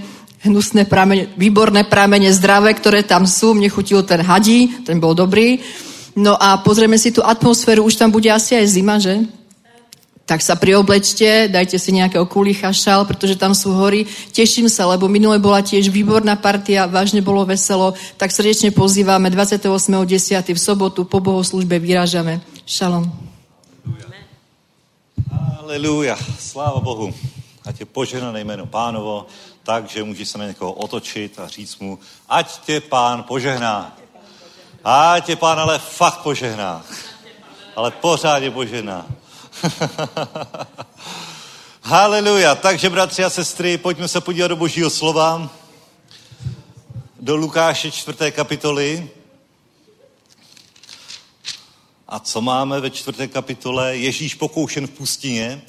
hnusné 0.44 0.84
pramene, 0.84 1.32
výborné 1.40 1.88
pramene 1.88 2.28
zdravé, 2.28 2.76
ktoré 2.76 3.00
tam 3.00 3.24
sú. 3.24 3.56
Mne 3.56 3.72
chutil 3.72 4.04
ten 4.04 4.20
hadí, 4.20 4.84
ten 4.84 5.00
bol 5.00 5.16
dobrý. 5.16 5.58
No 6.14 6.36
a 6.36 6.60
pozrieme 6.60 7.00
si 7.00 7.10
tú 7.10 7.24
atmosféru, 7.24 7.82
už 7.82 7.96
tam 7.96 8.12
bude 8.12 8.28
asi 8.30 8.54
aj 8.54 8.66
zima, 8.68 9.00
že? 9.00 9.24
Tak 10.24 10.40
sa 10.40 10.56
prioblečte, 10.56 11.52
dajte 11.52 11.76
si 11.76 11.92
nejaké 11.92 12.16
okulícha, 12.16 12.72
šal, 12.72 13.04
pretože 13.04 13.36
tam 13.36 13.52
sú 13.52 13.76
hory. 13.76 14.08
Teším 14.32 14.72
sa, 14.72 14.88
lebo 14.88 15.04
minule 15.04 15.36
bola 15.36 15.60
tiež 15.60 15.92
výborná 15.92 16.40
partia, 16.40 16.88
vážne 16.88 17.20
bolo 17.20 17.44
veselo, 17.44 17.92
tak 18.16 18.32
srdečne 18.32 18.72
pozývame 18.72 19.28
28.10. 19.28 20.56
v 20.56 20.60
sobotu 20.60 21.04
po 21.04 21.20
bohoslužbe 21.20 21.76
vyrážame. 21.76 22.40
Šalom. 22.64 23.04
Aleluja, 25.60 26.16
sláva 26.40 26.80
Bohu. 26.80 27.12
A 27.64 27.72
tě 27.72 27.84
poženané 27.84 28.44
jméno 28.44 28.66
pánovo. 28.66 29.26
takže 29.64 30.04
můžeš 30.04 30.28
se 30.28 30.38
na 30.38 30.46
někoho 30.46 30.72
otočit 30.72 31.38
a 31.38 31.48
říct 31.48 31.78
mu, 31.78 31.98
ať 32.28 32.58
tě 32.60 32.80
pán 32.80 33.22
požehná. 33.22 33.96
Ať 34.84 35.26
tě 35.26 35.36
pán 35.36 35.60
ale 35.60 35.78
fakt 35.78 36.20
požehná. 36.22 36.84
Ale 37.76 37.90
pořádně 37.90 38.50
požehná. 38.50 39.06
Haleluja. 41.82 42.54
Takže, 42.54 42.90
bratři 42.90 43.24
a 43.24 43.30
sestry, 43.30 43.78
pojďme 43.78 44.08
se 44.08 44.20
podívat 44.20 44.48
do 44.48 44.56
božího 44.56 44.90
slova. 44.90 45.50
Do 47.20 47.36
Lukáše 47.36 47.90
čtvrté 47.90 48.30
kapitoly. 48.30 49.10
A 52.08 52.18
co 52.18 52.40
máme 52.40 52.80
ve 52.80 52.90
čtvrté 52.90 53.28
kapitole? 53.28 53.96
Ježíš 53.96 54.34
pokoušen 54.34 54.86
v 54.86 54.90
pustině. 54.90 55.62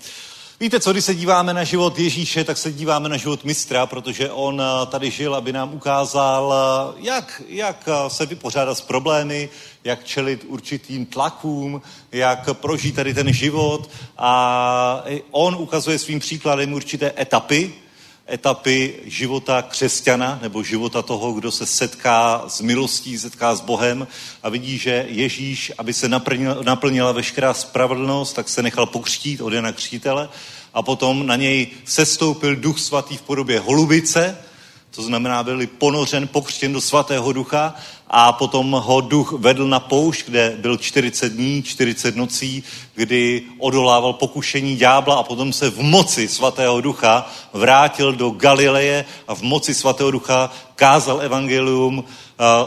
Víte 0.60 0.80
co, 0.80 0.92
když 0.92 1.06
se 1.06 1.16
díváme 1.16 1.54
na 1.54 1.64
život 1.64 2.00
Ježíše, 2.00 2.44
tak 2.44 2.58
se 2.58 2.72
díváme 2.72 3.10
na 3.10 3.18
život 3.18 3.44
mistra, 3.44 3.86
protože 3.86 4.32
on 4.32 4.62
eh, 4.62 4.86
tady 4.86 5.12
žil, 5.12 5.36
aby 5.36 5.54
nám 5.54 5.74
ukázal, 5.74 6.54
eh, 6.54 7.02
jak, 7.08 7.42
jak 7.48 7.88
eh, 7.88 8.10
se 8.10 8.26
vypořádat 8.26 8.76
s 8.76 8.82
problémy, 8.82 9.50
jak 9.84 10.04
čelit 10.04 10.46
určitým 10.48 11.06
tlakům, 11.06 11.82
jak 12.12 12.54
prožít 12.54 12.96
tady 12.96 13.14
ten 13.14 13.34
život. 13.34 13.90
A 14.18 15.04
on 15.32 15.56
ukazuje 15.56 16.00
svým 16.00 16.20
příkladem 16.20 16.74
určité 16.74 17.14
etapy, 17.20 17.74
etapy 18.28 18.96
života 19.06 19.62
křesťana 19.62 20.40
nebo 20.42 20.64
života 20.64 21.02
toho, 21.02 21.34
kdo 21.34 21.52
se 21.52 21.66
setká 21.66 22.44
s 22.48 22.62
milostí, 22.62 23.18
setká 23.18 23.56
s 23.56 23.62
Bohem 23.62 24.08
a 24.44 24.50
vidí, 24.50 24.78
že 24.78 25.06
Ježíš, 25.10 25.72
aby 25.78 25.94
se 25.94 26.10
naplnila, 26.10 26.58
naplnila 26.62 27.12
veškerá 27.12 27.54
spravedlnost, 27.54 28.36
tak 28.36 28.50
se 28.50 28.64
nechal 28.64 28.86
pokřtít 28.86 29.42
od 29.42 29.54
Jana 29.54 29.72
Křtítele 29.72 30.30
a 30.74 30.82
potom 30.82 31.28
na 31.28 31.36
něj 31.36 31.68
sestoupil 31.86 32.56
duch 32.56 32.80
svatý 32.80 33.18
v 33.18 33.22
podobě 33.22 33.60
holubice, 33.60 34.38
to 34.96 35.04
znamená, 35.04 35.44
byl 35.44 35.68
ponořen, 35.68 36.28
pokřtěn 36.28 36.74
do 36.74 36.82
svatého 36.82 37.34
ducha 37.34 37.76
a 38.10 38.34
potom 38.34 38.72
ho 38.72 39.02
duch 39.02 39.32
vedl 39.32 39.68
na 39.68 39.80
poušť, 39.80 40.26
kde 40.26 40.56
byl 40.58 40.78
40 40.78 41.34
dní, 41.34 41.64
40 41.64 42.16
nocí, 42.16 42.64
kdy 42.96 43.44
odolával 43.58 44.14
pokušení 44.14 44.76
ďábla 44.76 45.16
a 45.16 45.24
potom 45.24 45.54
se 45.54 45.70
v 45.70 45.80
moci 45.80 46.28
svatého 46.28 46.82
ducha 46.82 47.32
vrátil 47.54 48.14
do 48.14 48.30
Galileje 48.30 49.06
a 49.28 49.36
v 49.36 49.42
moci 49.42 49.74
svatého 49.74 50.12
ducha 50.12 50.52
kázal 50.76 51.22
evangelium, 51.22 52.04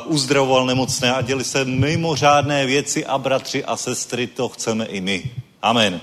uzdravoval 0.04 0.66
nemocné 0.66 1.14
a 1.14 1.22
děli 1.22 1.44
se 1.44 1.64
mimořádné 1.64 2.66
věci 2.66 3.06
a 3.06 3.18
bratři 3.18 3.64
a 3.64 3.76
sestry, 3.76 4.26
to 4.26 4.48
chceme 4.48 4.84
i 4.84 5.00
my. 5.00 5.30
Amen. 5.62 6.00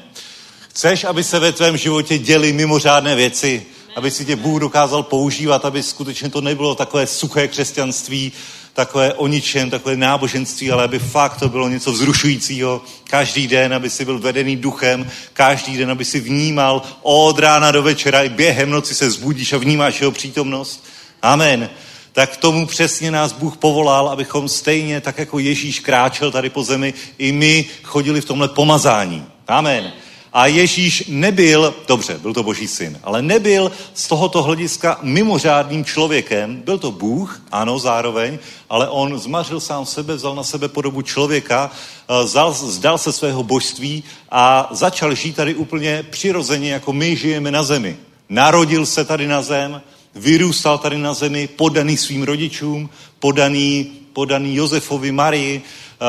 Chceš, 0.69 1.03
aby 1.03 1.23
se 1.23 1.39
ve 1.39 1.51
tvém 1.51 1.77
životě 1.77 2.17
děli 2.17 2.53
mimořádné 2.53 3.15
věci? 3.15 3.65
Aby 3.95 4.12
si 4.12 4.25
tě 4.25 4.36
Bůh 4.36 4.62
dokázal 4.62 5.03
používat, 5.03 5.65
aby 5.65 5.84
skutečně 5.84 6.29
to 6.29 6.41
nebylo 6.41 6.75
takové 6.75 7.08
suché 7.08 7.47
křesťanství, 7.47 8.31
takové 8.73 9.13
o 9.13 9.27
ničem, 9.27 9.69
takové 9.69 9.97
náboženství, 9.97 10.71
ale 10.71 10.84
aby 10.84 10.99
fakt 10.99 11.39
to 11.39 11.49
bylo 11.49 11.69
něco 11.69 11.91
vzrušujícího. 11.91 12.81
Každý 13.03 13.47
den, 13.47 13.73
aby 13.73 13.89
si 13.89 14.05
byl 14.05 14.19
vedený 14.19 14.55
duchem, 14.55 15.12
každý 15.34 15.77
den, 15.77 15.91
aby 15.91 16.05
si 16.05 16.19
vnímal 16.19 16.81
od 17.01 17.39
rána 17.39 17.71
do 17.71 17.84
večera 17.84 18.23
i 18.23 18.29
během 18.29 18.69
noci 18.69 18.95
se 18.95 19.10
zbudíš 19.10 19.53
a 19.53 19.58
vnímáš 19.58 20.01
jeho 20.01 20.12
přítomnost. 20.12 20.86
Amen. 21.21 21.69
Tak 22.12 22.34
k 22.34 22.38
tomu 22.38 22.67
přesně 22.67 23.12
nás 23.12 23.31
Bůh 23.31 23.58
povolal, 23.58 24.10
abychom 24.10 24.49
stejně, 24.49 25.01
tak 25.01 25.17
jako 25.17 25.39
Ježíš 25.39 25.79
kráčel 25.79 26.31
tady 26.31 26.49
po 26.49 26.63
zemi, 26.63 26.93
i 27.17 27.31
my 27.31 27.65
chodili 27.84 28.21
v 28.21 28.25
tomhle 28.25 28.47
pomazání. 28.47 29.25
Amen. 29.47 29.93
A 30.35 30.47
Ježíš 30.47 31.03
nebyl, 31.07 31.75
dobře, 31.87 32.17
byl 32.17 32.33
to 32.33 32.43
boží 32.43 32.67
syn, 32.67 32.99
ale 33.03 33.21
nebyl 33.21 33.71
z 33.93 34.07
tohoto 34.07 34.43
hlediska 34.43 34.99
mimořádným 35.01 35.85
člověkem. 35.85 36.61
Byl 36.65 36.77
to 36.77 36.91
Bůh, 36.91 37.41
ano, 37.51 37.79
zároveň, 37.79 38.39
ale 38.69 38.89
on 38.89 39.19
zmařil 39.19 39.59
sám 39.59 39.85
sebe, 39.85 40.15
vzal 40.15 40.35
na 40.35 40.43
sebe 40.43 40.67
podobu 40.67 41.01
člověka, 41.01 41.71
eh, 41.71 42.27
zdal 42.53 42.97
se 42.97 43.11
svého 43.11 43.43
božství 43.43 44.03
a 44.31 44.67
začal 44.71 45.15
žít 45.15 45.35
tady 45.35 45.55
úplně 45.55 46.03
přirozeně, 46.09 46.71
jako 46.71 46.93
my 46.93 47.15
žijeme 47.15 47.51
na 47.51 47.63
zemi. 47.63 47.97
Narodil 48.29 48.85
se 48.85 49.05
tady 49.05 49.27
na 49.27 49.41
zem, 49.41 49.81
vyrůstal 50.15 50.77
tady 50.77 50.97
na 50.97 51.13
zemi, 51.13 51.47
podaný 51.47 51.97
svým 51.97 52.23
rodičům, 52.23 52.89
podaný, 53.19 53.91
podaný 54.13 54.55
Josefovi 54.55 55.11
Marii, 55.11 55.61
eh, 55.61 56.05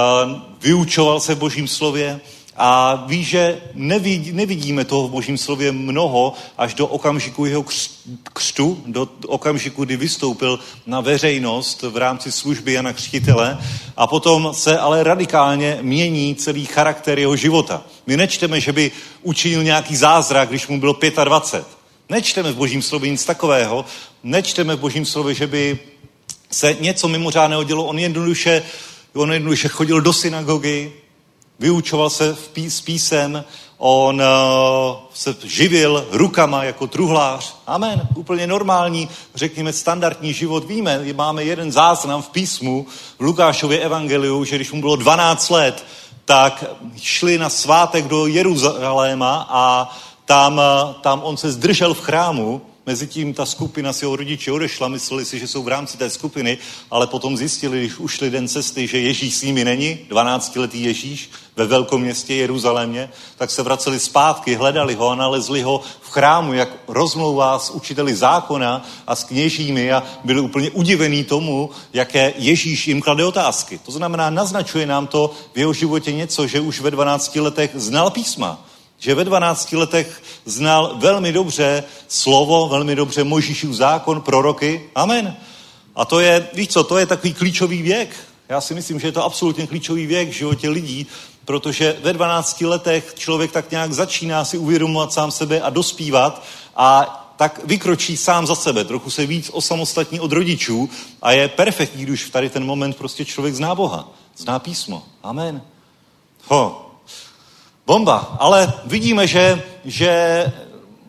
vyučoval 0.62 1.20
se 1.20 1.34
v 1.34 1.38
božím 1.38 1.68
slově, 1.68 2.20
a 2.58 3.04
ví, 3.06 3.24
že 3.24 3.60
nevidí, 3.74 4.32
nevidíme 4.32 4.84
toho 4.84 5.08
v 5.08 5.10
božím 5.10 5.38
slově 5.38 5.72
mnoho 5.72 6.32
až 6.58 6.74
do 6.74 6.86
okamžiku 6.86 7.44
jeho 7.44 7.64
křtu, 8.32 8.82
do 8.86 9.08
okamžiku, 9.26 9.84
kdy 9.84 9.96
vystoupil 9.96 10.58
na 10.86 11.00
veřejnost 11.00 11.82
v 11.82 11.96
rámci 11.96 12.32
služby 12.32 12.72
Jana 12.72 12.92
Křtitele 12.92 13.58
a 13.96 14.06
potom 14.06 14.50
se 14.52 14.78
ale 14.78 15.02
radikálně 15.02 15.78
mění 15.82 16.34
celý 16.34 16.66
charakter 16.66 17.18
jeho 17.18 17.36
života. 17.36 17.82
My 18.06 18.16
nečteme, 18.16 18.60
že 18.60 18.72
by 18.72 18.92
učinil 19.22 19.62
nějaký 19.62 19.96
zázrak, 19.96 20.48
když 20.48 20.66
mu 20.66 20.80
bylo 20.80 20.96
25. 21.24 21.76
Nečteme 22.08 22.52
v 22.52 22.56
božím 22.56 22.82
slově 22.82 23.10
nic 23.10 23.24
takového. 23.24 23.84
Nečteme 24.22 24.76
v 24.76 24.80
božím 24.80 25.04
slově, 25.04 25.34
že 25.34 25.46
by 25.46 25.78
se 26.50 26.76
něco 26.80 27.08
mimořádného 27.08 27.64
dělo. 27.64 27.84
On 27.84 27.98
jednoduše, 27.98 28.62
on 29.14 29.32
jednoduše 29.32 29.68
chodil 29.68 30.00
do 30.00 30.12
synagogy, 30.12 30.92
vyučoval 31.58 32.10
se 32.10 32.34
v 32.34 32.48
pí, 32.48 32.70
s 32.70 32.80
písem, 32.80 33.44
on 33.78 34.22
uh, 34.22 34.96
se 35.14 35.36
živil 35.44 36.06
rukama 36.10 36.64
jako 36.64 36.86
truhlář. 36.86 37.56
Amen. 37.66 38.08
Úplně 38.14 38.46
normální, 38.46 39.08
řekněme, 39.34 39.72
standardní 39.72 40.32
život. 40.32 40.64
Víme, 40.64 41.00
máme 41.14 41.44
jeden 41.44 41.72
záznam 41.72 42.22
v 42.22 42.28
písmu 42.28 42.86
v 43.18 43.22
Lukášově 43.22 43.80
evangeliu, 43.80 44.44
že 44.44 44.56
když 44.56 44.72
mu 44.72 44.80
bylo 44.80 44.96
12 44.96 45.50
let, 45.50 45.84
tak 46.24 46.64
šli 46.96 47.38
na 47.38 47.48
svátek 47.48 48.08
do 48.08 48.26
Jeruzaléma 48.26 49.46
a 49.50 49.96
tam, 50.24 50.60
tam 51.00 51.22
on 51.22 51.36
se 51.36 51.52
zdržel 51.52 51.94
v 51.94 52.00
chrámu 52.00 52.62
Mezitím 52.88 53.34
ta 53.34 53.46
skupina 53.46 53.92
si 53.92 54.04
jeho 54.04 54.16
rodiče 54.16 54.52
odešla, 54.52 54.88
mysleli 54.88 55.24
si, 55.24 55.38
že 55.38 55.48
jsou 55.48 55.62
v 55.62 55.68
rámci 55.68 55.98
té 55.98 56.10
skupiny, 56.10 56.58
ale 56.90 57.06
potom 57.06 57.36
zjistili, 57.36 57.78
když 57.78 57.98
ušli 57.98 58.30
den 58.30 58.48
cesty, 58.48 58.86
že 58.86 58.98
Ježíš 58.98 59.34
s 59.34 59.42
nimi 59.42 59.64
není, 59.64 59.98
12-letý 60.10 60.84
Ježíš 60.84 61.30
ve 61.56 61.66
velkom 61.66 62.00
městě 62.00 62.34
Jeruzalémě, 62.34 63.10
tak 63.36 63.50
se 63.50 63.62
vraceli 63.62 63.98
zpátky, 63.98 64.54
hledali 64.54 64.94
ho 64.94 65.08
a 65.08 65.14
nalezli 65.14 65.62
ho 65.62 65.80
v 66.00 66.10
chrámu, 66.10 66.52
jak 66.52 66.68
rozmlouvá 66.88 67.58
s 67.58 67.70
učiteli 67.70 68.14
zákona 68.14 68.86
a 69.06 69.16
s 69.16 69.24
kněžími 69.24 69.92
a 69.92 70.02
byli 70.24 70.40
úplně 70.40 70.70
udivení 70.70 71.24
tomu, 71.24 71.70
jaké 71.92 72.34
Ježíš 72.36 72.88
jim 72.88 73.02
klade 73.02 73.24
otázky. 73.24 73.80
To 73.86 73.92
znamená, 73.92 74.30
naznačuje 74.30 74.86
nám 74.86 75.06
to 75.06 75.34
v 75.54 75.58
jeho 75.58 75.72
životě 75.72 76.12
něco, 76.12 76.46
že 76.46 76.60
už 76.60 76.80
ve 76.80 76.90
12 76.90 77.36
letech 77.36 77.70
znal 77.74 78.10
písma 78.10 78.66
že 78.98 79.14
ve 79.14 79.24
12 79.24 79.72
letech 79.72 80.22
znal 80.44 80.94
velmi 80.98 81.32
dobře 81.32 81.84
slovo, 82.08 82.68
velmi 82.68 82.96
dobře 82.96 83.24
Možíšův 83.24 83.76
zákon, 83.76 84.20
proroky. 84.20 84.90
Amen. 84.94 85.36
A 85.94 86.04
to 86.04 86.20
je, 86.20 86.48
víš 86.54 86.68
co, 86.68 86.84
to 86.84 86.98
je 86.98 87.06
takový 87.06 87.34
klíčový 87.34 87.82
věk. 87.82 88.16
Já 88.48 88.60
si 88.60 88.74
myslím, 88.74 89.00
že 89.00 89.08
je 89.08 89.12
to 89.12 89.24
absolutně 89.24 89.66
klíčový 89.66 90.06
věk 90.06 90.28
v 90.28 90.32
životě 90.32 90.68
lidí, 90.70 91.06
protože 91.44 91.96
ve 92.02 92.12
12 92.12 92.60
letech 92.60 93.14
člověk 93.18 93.52
tak 93.52 93.70
nějak 93.70 93.92
začíná 93.92 94.44
si 94.44 94.58
uvědomovat 94.58 95.12
sám 95.12 95.30
sebe 95.30 95.60
a 95.60 95.70
dospívat 95.70 96.42
a 96.76 97.22
tak 97.36 97.60
vykročí 97.64 98.16
sám 98.16 98.46
za 98.46 98.54
sebe, 98.54 98.84
trochu 98.84 99.10
se 99.10 99.26
víc 99.26 99.50
osamostatní 99.52 100.20
od 100.20 100.32
rodičů 100.32 100.90
a 101.22 101.32
je 101.32 101.48
perfektní, 101.48 102.02
když 102.02 102.24
v 102.24 102.30
tady 102.30 102.50
ten 102.50 102.64
moment 102.64 102.96
prostě 102.96 103.24
člověk 103.24 103.54
zná 103.54 103.74
Boha, 103.74 104.08
zná 104.36 104.58
písmo. 104.58 105.02
Amen. 105.22 105.62
Ho, 106.44 106.85
Bomba. 107.86 108.36
Ale 108.40 108.72
vidíme, 108.84 109.26
že, 109.26 109.62
že 109.84 110.44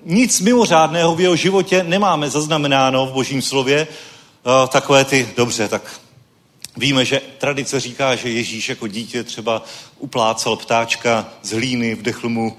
nic 0.05 0.41
mimořádného 0.41 1.15
v 1.15 1.21
jeho 1.21 1.35
životě 1.35 1.83
nemáme 1.83 2.29
zaznamenáno 2.29 3.05
v 3.05 3.11
božím 3.11 3.41
slově. 3.41 3.87
Uh, 4.43 4.67
takové 4.67 5.05
ty, 5.05 5.29
dobře, 5.37 5.67
tak 5.67 5.99
víme, 6.77 7.05
že 7.05 7.21
tradice 7.37 7.79
říká, 7.79 8.15
že 8.15 8.29
Ježíš 8.29 8.69
jako 8.69 8.87
dítě 8.87 9.23
třeba 9.23 9.63
uplácal 9.99 10.55
ptáčka 10.55 11.29
z 11.43 11.51
hlíny, 11.51 11.95
vdechl 11.95 12.29
mu, 12.29 12.57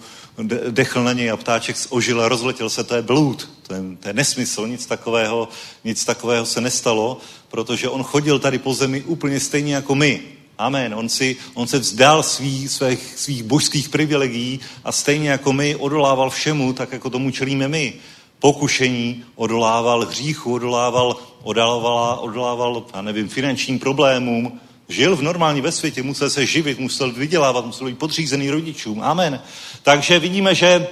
dechl 0.71 1.03
na 1.03 1.13
něj 1.13 1.31
a 1.31 1.37
ptáček 1.37 1.77
ožil 1.89 2.23
a 2.23 2.29
rozletěl 2.29 2.71
se, 2.71 2.85
to 2.85 2.95
je 2.95 3.03
blud, 3.03 3.51
to 3.67 3.75
je, 3.75 3.81
to 4.01 4.09
je 4.09 4.15
nesmysl, 4.15 4.67
nic 4.67 4.87
takového, 4.87 5.49
nic 5.85 6.05
takového 6.05 6.47
se 6.47 6.61
nestalo, 6.61 7.19
protože 7.49 7.89
on 7.89 8.03
chodil 8.03 8.39
tady 8.39 8.59
po 8.59 8.75
zemi 8.75 9.03
úplně 9.03 9.41
stejně 9.41 9.75
jako 9.75 9.95
my. 9.95 10.38
Amen. 10.59 10.95
On, 10.95 11.09
si, 11.09 11.37
on 11.55 11.67
se 11.67 11.79
vzdal 11.79 12.23
svých, 12.23 12.71
svých, 12.71 13.15
svých 13.17 13.43
božských 13.43 13.89
privilegií 13.89 14.61
a 14.85 14.93
stejně 14.93 15.31
jako 15.31 15.53
my 15.53 15.77
odolával 15.77 16.31
všemu, 16.31 16.73
tak 16.73 16.93
jako 16.93 17.11
tomu 17.11 17.31
čelíme 17.31 17.69
my. 17.69 17.95
Pokušení, 18.39 19.25
odolával 19.35 20.07
hříchu, 20.07 20.55
odolával, 20.55 21.17
odolával, 21.43 22.19
odolával 22.23 22.87
já 22.95 23.03
nevím, 23.03 23.29
finančním 23.29 23.79
problémům, 23.79 24.61
žil 24.89 25.17
v 25.17 25.23
normální 25.23 25.61
ve 25.61 25.73
světě, 25.73 26.03
musel 26.03 26.31
se 26.31 26.47
živit, 26.47 26.79
musel 26.79 27.13
vydělávat, 27.13 27.67
musel 27.67 27.87
být 27.87 27.99
podřízený 27.99 28.51
rodičům. 28.51 29.03
Amen. 29.03 29.43
Takže 29.83 30.19
vidíme, 30.19 30.55
že 30.55 30.87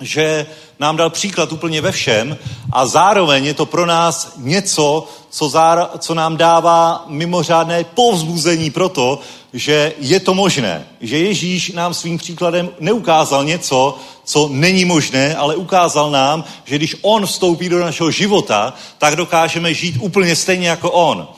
že 0.00 0.46
nám 0.78 0.96
dal 0.96 1.10
příklad 1.10 1.52
úplně 1.52 1.80
ve 1.80 1.92
všem 1.92 2.38
a 2.72 2.86
zároveň 2.86 3.44
je 3.44 3.54
to 3.54 3.66
pro 3.66 3.86
nás 3.86 4.32
něco, 4.36 5.08
co, 5.30 5.48
záro, 5.48 5.88
co 5.98 6.14
nám 6.14 6.36
dává 6.36 7.04
mimořádné 7.08 7.84
povzbuzení 7.84 8.70
pro 8.70 8.88
to, 8.88 9.20
že 9.52 9.92
je 9.98 10.20
to 10.20 10.34
možné. 10.34 10.86
Že 11.00 11.18
Ježíš 11.18 11.72
nám 11.72 11.94
svým 11.94 12.18
příkladem 12.18 12.70
neukázal 12.80 13.44
něco, 13.44 13.98
co 14.24 14.48
není 14.52 14.84
možné, 14.84 15.34
ale 15.34 15.56
ukázal 15.56 16.10
nám, 16.10 16.44
že 16.64 16.76
když 16.76 16.96
On 17.02 17.26
vstoupí 17.26 17.68
do 17.68 17.80
našeho 17.80 18.10
života, 18.10 18.74
tak 18.98 19.16
dokážeme 19.16 19.74
žít 19.74 19.96
úplně 20.00 20.36
stejně 20.36 20.68
jako 20.68 20.90
On. 20.90 21.28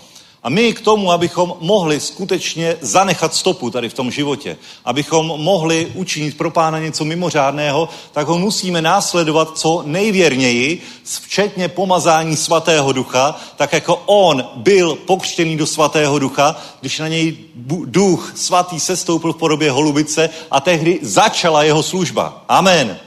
A 0.42 0.48
my 0.48 0.72
k 0.72 0.80
tomu, 0.80 1.12
abychom 1.12 1.54
mohli 1.60 2.00
skutečně 2.00 2.76
zanechat 2.80 3.34
stopu 3.34 3.70
tady 3.70 3.88
v 3.88 3.94
tom 3.94 4.10
životě, 4.10 4.56
abychom 4.84 5.26
mohli 5.26 5.92
učinit 5.94 6.36
pro 6.36 6.50
pána 6.50 6.78
něco 6.78 7.04
mimořádného, 7.04 7.88
tak 8.12 8.26
ho 8.26 8.38
musíme 8.38 8.82
následovat 8.82 9.58
co 9.58 9.82
nejvěrněji, 9.86 10.82
včetně 11.04 11.68
pomazání 11.68 12.36
svatého 12.36 12.92
ducha, 12.92 13.40
tak 13.56 13.72
jako 13.72 14.02
on 14.06 14.44
byl 14.56 14.94
pokřtěný 14.94 15.56
do 15.56 15.66
svatého 15.66 16.18
ducha, 16.18 16.56
když 16.80 16.98
na 16.98 17.08
něj 17.08 17.36
duch 17.84 18.32
svatý 18.36 18.80
sestoupil 18.80 19.32
v 19.32 19.36
podobě 19.36 19.70
holubice 19.70 20.30
a 20.50 20.60
tehdy 20.60 20.98
začala 21.02 21.62
jeho 21.62 21.82
služba. 21.82 22.44
Amen. 22.48 22.98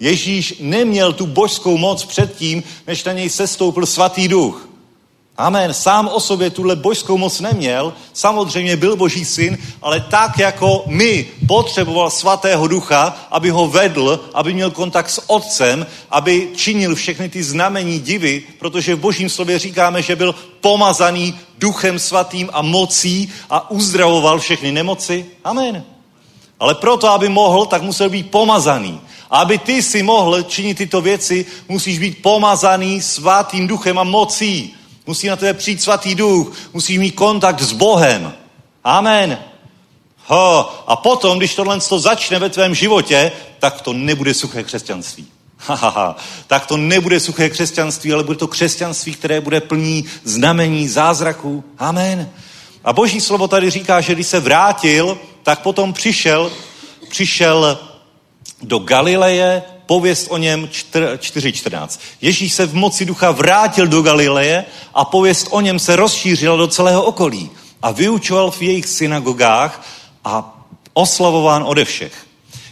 Ježíš 0.00 0.54
neměl 0.60 1.12
tu 1.12 1.26
božskou 1.26 1.78
moc 1.78 2.04
předtím, 2.04 2.62
než 2.86 3.04
na 3.04 3.12
něj 3.12 3.30
sestoupil 3.30 3.86
svatý 3.86 4.28
duch. 4.28 4.71
Amen. 5.38 5.74
Sám 5.74 6.08
o 6.12 6.20
sobě 6.20 6.50
tuhle 6.50 6.76
božskou 6.76 7.18
moc 7.18 7.40
neměl, 7.40 7.92
samozřejmě 8.12 8.76
byl 8.76 8.96
boží 8.96 9.24
syn, 9.24 9.58
ale 9.82 10.00
tak 10.00 10.38
jako 10.38 10.84
my 10.86 11.26
potřeboval 11.46 12.10
svatého 12.10 12.66
ducha, 12.66 13.16
aby 13.30 13.50
ho 13.50 13.68
vedl, 13.68 14.20
aby 14.34 14.54
měl 14.54 14.70
kontakt 14.70 15.10
s 15.10 15.30
otcem, 15.30 15.86
aby 16.10 16.48
činil 16.56 16.94
všechny 16.94 17.28
ty 17.28 17.42
znamení 17.42 18.00
divy, 18.00 18.42
protože 18.58 18.94
v 18.94 19.00
božím 19.00 19.28
slově 19.28 19.58
říkáme, 19.58 20.02
že 20.02 20.16
byl 20.16 20.34
pomazaný 20.60 21.38
duchem 21.58 21.98
svatým 21.98 22.50
a 22.52 22.62
mocí 22.62 23.32
a 23.50 23.70
uzdravoval 23.70 24.38
všechny 24.38 24.72
nemoci. 24.72 25.26
Amen. 25.44 25.84
Ale 26.60 26.74
proto, 26.74 27.08
aby 27.08 27.28
mohl, 27.28 27.66
tak 27.66 27.82
musel 27.82 28.10
být 28.10 28.30
pomazaný. 28.30 29.00
A 29.30 29.38
aby 29.38 29.58
ty 29.58 29.82
si 29.82 30.02
mohl 30.02 30.42
činit 30.42 30.78
tyto 30.78 31.00
věci, 31.00 31.46
musíš 31.68 31.98
být 31.98 32.22
pomazaný 32.22 33.02
svatým 33.02 33.66
duchem 33.66 33.98
a 33.98 34.04
mocí. 34.04 34.74
Musí 35.06 35.28
na 35.28 35.36
tebe 35.36 35.54
přijít 35.54 35.82
svatý 35.82 36.14
duch, 36.14 36.56
musí 36.72 36.98
mít 36.98 37.10
kontakt 37.10 37.60
s 37.60 37.72
Bohem. 37.72 38.32
Amen. 38.84 39.38
Ho. 40.26 40.84
A 40.86 40.96
potom, 40.96 41.38
když 41.38 41.54
tohle 41.54 41.80
to 41.80 41.98
začne 41.98 42.38
ve 42.38 42.50
tvém 42.50 42.74
životě, 42.74 43.32
tak 43.58 43.80
to 43.80 43.92
nebude 43.92 44.34
suché 44.34 44.62
křesťanství. 44.62 45.26
Ha, 45.66 46.16
tak 46.46 46.66
to 46.66 46.76
nebude 46.76 47.20
suché 47.20 47.50
křesťanství, 47.50 48.12
ale 48.12 48.24
bude 48.24 48.38
to 48.38 48.48
křesťanství, 48.48 49.14
které 49.14 49.40
bude 49.40 49.60
plní 49.60 50.04
znamení, 50.24 50.88
zázraků. 50.88 51.64
Amen. 51.78 52.30
A 52.84 52.92
boží 52.92 53.20
slovo 53.20 53.48
tady 53.48 53.70
říká, 53.70 54.00
že 54.00 54.14
když 54.14 54.26
se 54.26 54.40
vrátil, 54.40 55.18
tak 55.42 55.62
potom 55.62 55.92
přišel, 55.92 56.52
přišel 57.08 57.78
do 58.62 58.78
Galileje, 58.78 59.62
pověst 59.86 60.26
o 60.30 60.36
něm 60.36 60.66
4.14. 60.66 62.00
Ježíš 62.20 62.52
se 62.52 62.66
v 62.66 62.74
moci 62.74 63.04
ducha 63.04 63.30
vrátil 63.30 63.86
do 63.86 64.02
Galileje 64.02 64.64
a 64.94 65.04
pověst 65.04 65.48
o 65.50 65.60
něm 65.60 65.78
se 65.78 65.96
rozšířila 65.96 66.56
do 66.56 66.66
celého 66.66 67.02
okolí 67.02 67.50
a 67.82 67.90
vyučoval 67.90 68.50
v 68.50 68.62
jejich 68.62 68.86
synagogách 68.86 69.86
a 70.24 70.64
oslavován 70.94 71.64
ode 71.66 71.84
všech. 71.84 72.26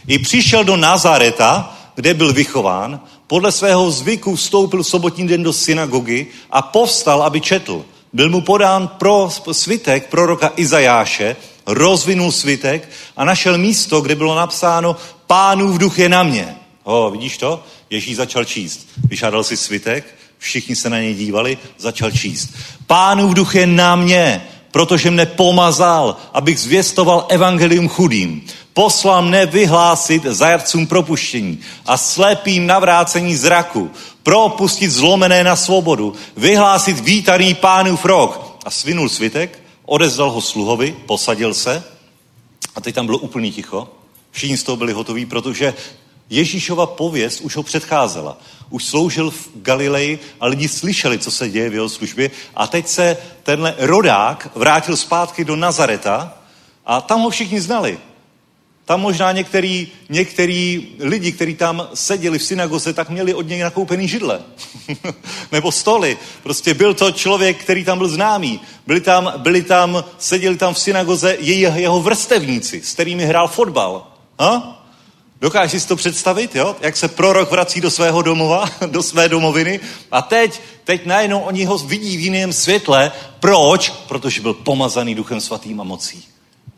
I 0.07 0.19
přišel 0.19 0.63
do 0.63 0.77
Nazareta, 0.77 1.77
kde 1.95 2.13
byl 2.13 2.33
vychován, 2.33 2.99
podle 3.27 3.51
svého 3.51 3.91
zvyku 3.91 4.35
vstoupil 4.35 4.83
sobotní 4.83 5.27
den 5.27 5.43
do 5.43 5.53
synagogy 5.53 6.27
a 6.51 6.61
povstal, 6.61 7.23
aby 7.23 7.41
četl. 7.41 7.85
Byl 8.13 8.29
mu 8.29 8.41
podán 8.41 8.87
pro 8.87 9.29
svitek 9.51 10.07
proroka 10.07 10.51
Izajáše, 10.55 11.35
rozvinul 11.65 12.31
svitek 12.31 12.89
a 13.17 13.25
našel 13.25 13.57
místo, 13.57 14.01
kde 14.01 14.15
bylo 14.15 14.35
napsáno 14.35 14.95
Pánův 15.27 15.77
duch 15.77 15.99
je 15.99 16.09
na 16.09 16.23
mě, 16.23 16.55
Ho, 16.83 17.11
vidíš 17.11 17.37
to? 17.37 17.63
Ježíš 17.89 18.15
začal 18.15 18.45
číst. 18.45 18.87
Vyžádal 19.07 19.43
si 19.43 19.57
svitek, 19.57 20.15
všichni 20.37 20.75
se 20.75 20.89
na 20.89 20.99
něj 20.99 21.13
dívali, 21.13 21.57
začal 21.77 22.11
číst. 22.11 22.49
Pánův 22.87 23.33
duch 23.33 23.55
je 23.55 23.67
na 23.67 23.95
mě, 23.95 24.41
protože 24.71 25.11
mne 25.11 25.25
pomazal, 25.25 26.17
abych 26.33 26.59
zvěstoval 26.59 27.25
evangelium 27.29 27.89
chudým. 27.89 28.45
Poslal 28.73 29.21
mne 29.21 29.45
vyhlásit 29.45 30.23
zajatcům 30.23 30.87
propuštění 30.87 31.59
a 31.85 31.97
slepým 31.97 32.67
navrácení 32.67 33.35
zraku, 33.35 33.91
propustit 34.23 34.89
zlomené 34.89 35.43
na 35.43 35.55
svobodu, 35.55 36.13
vyhlásit 36.37 36.99
vítaný 36.99 37.53
pánův 37.53 38.05
rok. 38.05 38.57
A 38.65 38.71
svinul 38.71 39.09
svitek, 39.09 39.59
odezdal 39.85 40.31
ho 40.31 40.41
sluhovi, 40.41 40.95
posadil 41.05 41.53
se 41.53 41.83
a 42.75 42.81
teď 42.81 42.95
tam 42.95 43.05
bylo 43.05 43.17
úplný 43.17 43.51
ticho. 43.51 43.89
Všichni 44.31 44.57
z 44.57 44.63
toho 44.63 44.75
byli 44.75 44.93
hotoví, 44.93 45.25
protože 45.25 45.73
Ježíšova 46.31 46.85
pověst 46.85 47.41
už 47.41 47.55
ho 47.55 47.63
předcházela. 47.63 48.37
Už 48.69 48.85
sloužil 48.85 49.31
v 49.31 49.49
Galileji 49.55 50.19
a 50.39 50.47
lidi 50.47 50.67
slyšeli, 50.67 51.19
co 51.19 51.31
se 51.31 51.49
děje 51.49 51.69
v 51.69 51.73
jeho 51.73 51.89
službě. 51.89 52.31
A 52.55 52.67
teď 52.67 52.87
se 52.87 53.17
tenhle 53.43 53.75
rodák 53.77 54.49
vrátil 54.55 54.97
zpátky 54.97 55.45
do 55.45 55.55
Nazareta 55.55 56.37
a 56.85 57.01
tam 57.01 57.21
ho 57.21 57.29
všichni 57.29 57.61
znali. 57.61 57.99
Tam 58.85 59.01
možná 59.01 59.31
některý, 59.31 59.87
některý 60.09 60.87
lidi, 60.99 61.31
kteří 61.31 61.55
tam 61.55 61.87
seděli 61.93 62.39
v 62.39 62.43
synagoze, 62.43 62.93
tak 62.93 63.09
měli 63.09 63.33
od 63.33 63.47
něj 63.47 63.59
nakoupený 63.59 64.07
židle. 64.07 64.41
Nebo 65.51 65.71
stoly. 65.71 66.17
Prostě 66.43 66.73
byl 66.73 66.93
to 66.93 67.11
člověk, 67.11 67.63
který 67.63 67.85
tam 67.85 67.97
byl 67.97 68.07
známý. 68.07 68.59
Byli 68.87 69.01
tam, 69.01 69.33
byli 69.37 69.63
tam, 69.63 70.03
seděli 70.19 70.57
tam 70.57 70.73
v 70.73 70.79
synagoze 70.79 71.37
jeho, 71.39 72.01
vrstevníci, 72.01 72.81
s 72.83 72.93
kterými 72.93 73.25
hrál 73.25 73.47
fotbal. 73.47 74.07
Ha? 74.39 74.80
Dokážeš 75.41 75.81
si 75.81 75.87
to 75.87 75.95
představit, 75.95 76.55
jo? 76.55 76.75
Jak 76.81 76.97
se 76.97 77.07
prorok 77.07 77.51
vrací 77.51 77.81
do 77.81 77.91
svého 77.91 78.21
domova, 78.21 78.65
do 78.85 79.03
své 79.03 79.29
domoviny 79.29 79.79
a 80.11 80.21
teď, 80.21 80.61
teď 80.83 81.05
najednou 81.05 81.39
oni 81.39 81.65
ho 81.65 81.77
vidí 81.77 82.17
v 82.17 82.19
jiném 82.19 82.53
světle. 82.53 83.11
Proč? 83.39 83.89
Protože 84.07 84.41
byl 84.41 84.53
pomazaný 84.53 85.15
duchem 85.15 85.41
svatým 85.41 85.81
a 85.81 85.83
mocí. 85.83 86.25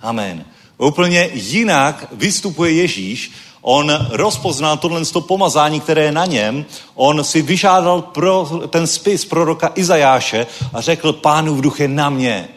Amen. 0.02 0.46
Úplně 0.78 1.30
jinak 1.34 2.08
vystupuje 2.12 2.72
Ježíš. 2.72 3.32
On 3.62 4.08
rozpoznal 4.10 4.78
tohle 4.78 5.02
pomazání, 5.28 5.80
které 5.80 6.04
je 6.04 6.12
na 6.12 6.26
něm. 6.26 6.66
On 6.96 7.24
si 7.24 7.42
vyžádal 7.42 8.02
pro 8.02 8.62
ten 8.70 8.88
spis 8.88 9.26
proroka 9.26 9.72
Izajáše 9.76 10.48
a 10.74 10.82
řekl, 10.82 11.14
pánův 11.14 11.62
duch 11.62 11.80
je 11.80 11.88
na 11.88 12.10
mě, 12.10 12.48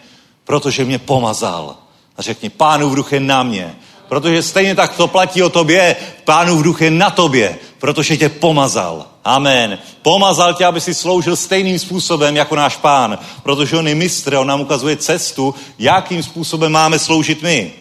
protože 0.45 0.85
mě 0.85 0.99
pomazal. 0.99 1.77
A 2.17 2.23
řekni, 2.23 2.51
pánův 2.51 2.95
duch 2.95 3.13
je 3.13 3.21
na 3.21 3.43
mě, 3.43 3.77
Protože 4.09 4.43
stejně 4.43 4.75
tak 4.75 4.97
to 4.97 5.07
platí 5.07 5.43
o 5.43 5.49
tobě. 5.49 5.97
Pánův 6.25 6.63
duch 6.63 6.81
je 6.81 6.91
na 6.91 7.11
tobě, 7.11 7.59
protože 7.79 8.17
tě 8.17 8.29
pomazal. 8.29 9.07
Amen. 9.25 9.79
Pomazal 10.03 10.55
tě, 10.55 10.65
aby 10.65 10.81
si 10.81 10.95
sloužil 10.95 11.37
stejným 11.37 11.79
způsobem 11.79 12.37
jako 12.37 12.57
náš 12.57 12.77
pán, 12.77 13.19
protože 13.43 13.77
on 13.77 13.89
je 13.89 13.95
mistr, 13.95 14.35
on 14.35 14.47
nám 14.47 14.61
ukazuje 14.61 14.97
cestu, 14.97 15.55
jakým 15.79 16.23
způsobem 16.23 16.73
máme 16.73 16.99
sloužit 16.99 17.43
my. 17.43 17.73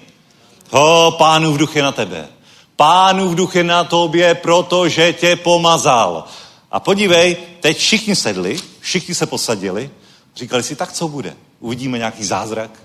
Ho, 0.71 1.15
pánův 1.17 1.57
duch 1.57 1.75
je 1.75 1.83
na 1.83 1.91
tebe. 1.91 2.27
Pánův 2.75 3.35
duch 3.35 3.55
je 3.55 3.63
na 3.63 3.83
tobě, 3.83 4.35
protože 4.35 5.13
tě 5.13 5.35
pomazal. 5.35 6.23
A 6.71 6.79
podívej, 6.79 7.37
teď 7.59 7.77
všichni 7.77 8.15
sedli, 8.15 8.59
všichni 8.79 9.15
se 9.15 9.25
posadili, 9.25 9.89
říkali 10.35 10.63
si, 10.63 10.75
tak 10.75 10.91
co 10.91 11.07
bude? 11.07 11.35
Uvidíme 11.59 11.97
nějaký 11.97 12.23
zázrak. 12.23 12.71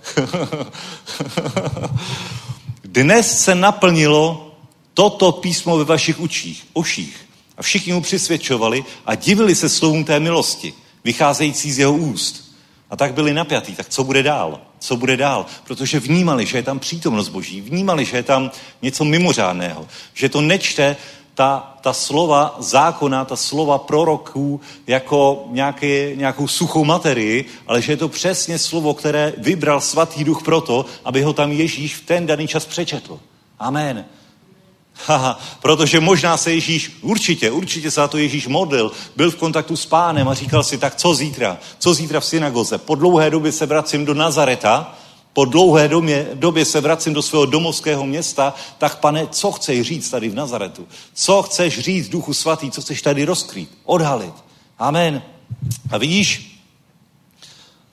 Dnes 2.92 3.44
se 3.44 3.54
naplnilo 3.54 4.54
toto 4.94 5.32
písmo 5.32 5.78
ve 5.78 5.84
vašich 5.84 6.20
učích, 6.20 6.66
uších. 6.74 7.16
A 7.56 7.62
všichni 7.62 7.92
mu 7.92 8.00
přisvědčovali 8.00 8.84
a 9.06 9.14
divili 9.14 9.54
se 9.54 9.68
slovům 9.68 10.04
té 10.04 10.20
milosti, 10.20 10.74
vycházející 11.04 11.72
z 11.72 11.78
jeho 11.78 11.92
úst. 11.92 12.54
A 12.90 12.96
tak 12.96 13.14
byli 13.14 13.34
napjatí, 13.34 13.74
tak 13.74 13.88
co 13.88 14.04
bude 14.04 14.22
dál? 14.22 14.60
Co 14.78 14.96
bude 14.96 15.16
dál? 15.16 15.46
Protože 15.64 16.00
vnímali, 16.00 16.46
že 16.46 16.58
je 16.58 16.62
tam 16.62 16.78
přítomnost 16.78 17.28
Boží, 17.28 17.60
vnímali, 17.60 18.04
že 18.04 18.16
je 18.16 18.22
tam 18.22 18.50
něco 18.82 19.04
mimořádného, 19.04 19.88
že 20.14 20.28
to 20.28 20.40
nečte 20.40 20.96
ta, 21.40 21.74
ta 21.80 21.92
slova 21.92 22.56
zákona, 22.58 23.24
ta 23.24 23.36
slova 23.36 23.78
proroků 23.78 24.60
jako 24.86 25.44
nějaké, 25.50 26.16
nějakou 26.16 26.48
suchou 26.48 26.84
materii, 26.84 27.44
ale 27.66 27.82
že 27.82 27.92
je 27.92 27.96
to 27.96 28.08
přesně 28.08 28.58
slovo, 28.58 28.94
které 28.94 29.32
vybral 29.38 29.80
svatý 29.80 30.24
duch 30.24 30.42
proto, 30.42 30.84
aby 31.04 31.22
ho 31.22 31.32
tam 31.32 31.52
Ježíš 31.52 31.96
v 31.96 32.06
ten 32.06 32.26
daný 32.26 32.48
čas 32.48 32.66
přečetl. 32.66 33.20
Amen. 33.58 34.04
Haha, 35.06 35.40
protože 35.62 36.00
možná 36.00 36.36
se 36.36 36.52
Ježíš, 36.52 36.98
určitě, 37.02 37.50
určitě 37.50 37.90
se 37.90 38.08
to 38.08 38.18
Ježíš 38.18 38.46
modlil, 38.46 38.92
byl 39.16 39.30
v 39.30 39.36
kontaktu 39.36 39.76
s 39.76 39.86
pánem 39.86 40.28
a 40.28 40.34
říkal 40.34 40.62
si, 40.62 40.78
tak 40.78 40.94
co 40.94 41.14
zítra? 41.14 41.58
Co 41.78 41.94
zítra 41.94 42.20
v 42.20 42.24
synagoze? 42.24 42.78
Po 42.78 42.94
dlouhé 42.94 43.30
době 43.30 43.52
se 43.52 43.66
vracím 43.66 44.04
do 44.04 44.14
Nazareta, 44.14 44.94
po 45.32 45.44
dlouhé 45.44 45.88
době, 45.88 46.28
době 46.34 46.64
se 46.64 46.80
vracím 46.80 47.14
do 47.14 47.22
svého 47.22 47.46
domovského 47.46 48.06
města, 48.06 48.54
tak 48.78 48.98
pane, 48.98 49.26
co 49.26 49.52
chceš 49.52 49.86
říct 49.86 50.10
tady 50.10 50.28
v 50.28 50.34
Nazaretu? 50.34 50.88
Co 51.14 51.42
chceš 51.42 51.78
říct, 51.78 52.08
Duchu 52.08 52.34
Svatý, 52.34 52.70
co 52.70 52.80
chceš 52.80 53.02
tady 53.02 53.24
rozkrýt, 53.24 53.70
odhalit? 53.84 54.34
Amen. 54.78 55.22
A 55.90 55.98
vidíš, 55.98 56.60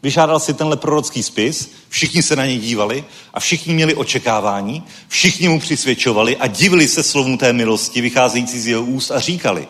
vyžádal 0.03 0.39
si 0.39 0.53
tenhle 0.53 0.77
prorocký 0.77 1.23
spis, 1.23 1.71
všichni 1.89 2.23
se 2.23 2.35
na 2.35 2.45
něj 2.45 2.57
dívali 2.57 3.05
a 3.33 3.39
všichni 3.39 3.73
měli 3.73 3.95
očekávání, 3.95 4.83
všichni 5.07 5.47
mu 5.47 5.59
přisvědčovali 5.59 6.37
a 6.37 6.47
divili 6.47 6.87
se 6.87 7.03
slovům 7.03 7.37
té 7.37 7.53
milosti 7.53 8.01
vycházející 8.01 8.59
z 8.59 8.67
jeho 8.67 8.83
úst 8.83 9.11
a 9.11 9.19
říkali, 9.19 9.67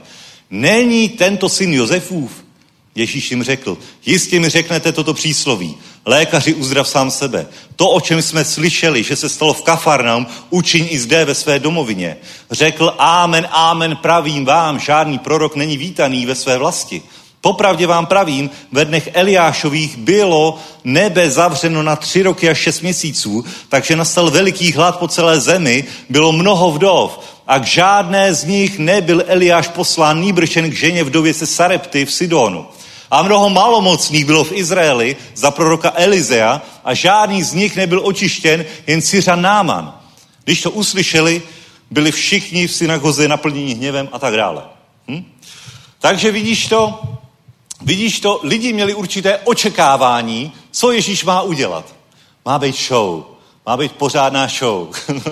není 0.49 1.09
tento 1.09 1.49
syn 1.49 1.73
Josefův? 1.73 2.46
Ježíš 2.97 3.31
jim 3.31 3.43
řekl, 3.43 3.77
jistě 4.05 4.39
mi 4.39 4.49
řeknete 4.49 4.91
toto 4.91 5.13
přísloví, 5.13 5.77
lékaři 6.05 6.53
uzdrav 6.53 6.87
sám 6.87 7.11
sebe. 7.11 7.47
To, 7.75 7.89
o 7.89 8.01
čem 8.01 8.21
jsme 8.21 8.45
slyšeli, 8.45 9.03
že 9.03 9.15
se 9.15 9.29
stalo 9.29 9.53
v 9.53 9.61
Kafarnaum, 9.61 10.27
učiň 10.49 10.87
i 10.89 10.99
zde 10.99 11.25
ve 11.25 11.35
své 11.35 11.59
domovině. 11.59 12.17
Řekl, 12.51 12.93
ámen, 12.97 13.47
ámen, 13.51 13.95
pravím 13.95 14.45
vám, 14.45 14.79
žádný 14.79 15.19
prorok 15.19 15.55
není 15.55 15.77
vítaný 15.77 16.25
ve 16.25 16.35
své 16.35 16.57
vlasti. 16.57 17.01
Popravdě 17.41 17.87
vám 17.87 18.05
pravím, 18.05 18.49
ve 18.71 18.85
dnech 18.85 19.09
Eliášových 19.13 19.97
bylo 19.97 20.59
nebe 20.83 21.29
zavřeno 21.29 21.83
na 21.83 21.95
tři 21.95 22.23
roky 22.23 22.49
a 22.49 22.53
šest 22.53 22.81
měsíců, 22.81 23.45
takže 23.69 23.95
nastal 23.95 24.31
veliký 24.31 24.71
hlad 24.71 24.99
po 24.99 25.07
celé 25.07 25.41
zemi, 25.41 25.83
bylo 26.09 26.31
mnoho 26.31 26.71
vdov 26.71 27.19
a 27.47 27.59
k 27.59 27.65
žádné 27.65 28.33
z 28.33 28.43
nich 28.43 28.79
nebyl 28.79 29.23
Eliáš 29.27 29.67
poslán 29.67 30.21
nýbršen 30.21 30.69
k 30.69 30.73
ženě 30.73 31.03
vdově 31.03 31.33
se 31.33 31.47
Sarepty 31.47 32.05
v 32.05 32.13
Sidonu. 32.13 32.65
A 33.11 33.23
mnoho 33.23 33.49
malomocných 33.49 34.25
bylo 34.25 34.43
v 34.43 34.51
Izraeli 34.51 35.15
za 35.35 35.51
proroka 35.51 35.91
Elizea 35.95 36.61
a 36.83 36.93
žádný 36.93 37.43
z 37.43 37.53
nich 37.53 37.75
nebyl 37.75 38.01
očištěn, 38.03 38.65
jen 38.87 39.01
Syřan 39.01 39.41
Náman. 39.41 39.99
Když 40.43 40.61
to 40.61 40.71
uslyšeli, 40.71 41.41
byli 41.91 42.11
všichni 42.11 42.67
v 42.67 42.73
synagoze 42.73 43.27
naplněni 43.27 43.73
hněvem 43.73 44.09
a 44.11 44.19
tak 44.19 44.35
dále. 44.35 44.63
Hm? 45.07 45.25
Takže 45.99 46.31
vidíš 46.31 46.67
to, 46.67 46.99
vidíš 47.81 48.19
to, 48.19 48.39
lidi 48.43 48.73
měli 48.73 48.93
určité 48.93 49.37
očekávání, 49.37 50.51
co 50.71 50.91
Ježíš 50.91 51.23
má 51.23 51.41
udělat. 51.41 51.95
Má 52.45 52.59
být 52.59 52.75
show, 52.75 53.23
má 53.65 53.77
být 53.77 53.91
pořádná 53.91 54.47
show. 54.47 54.87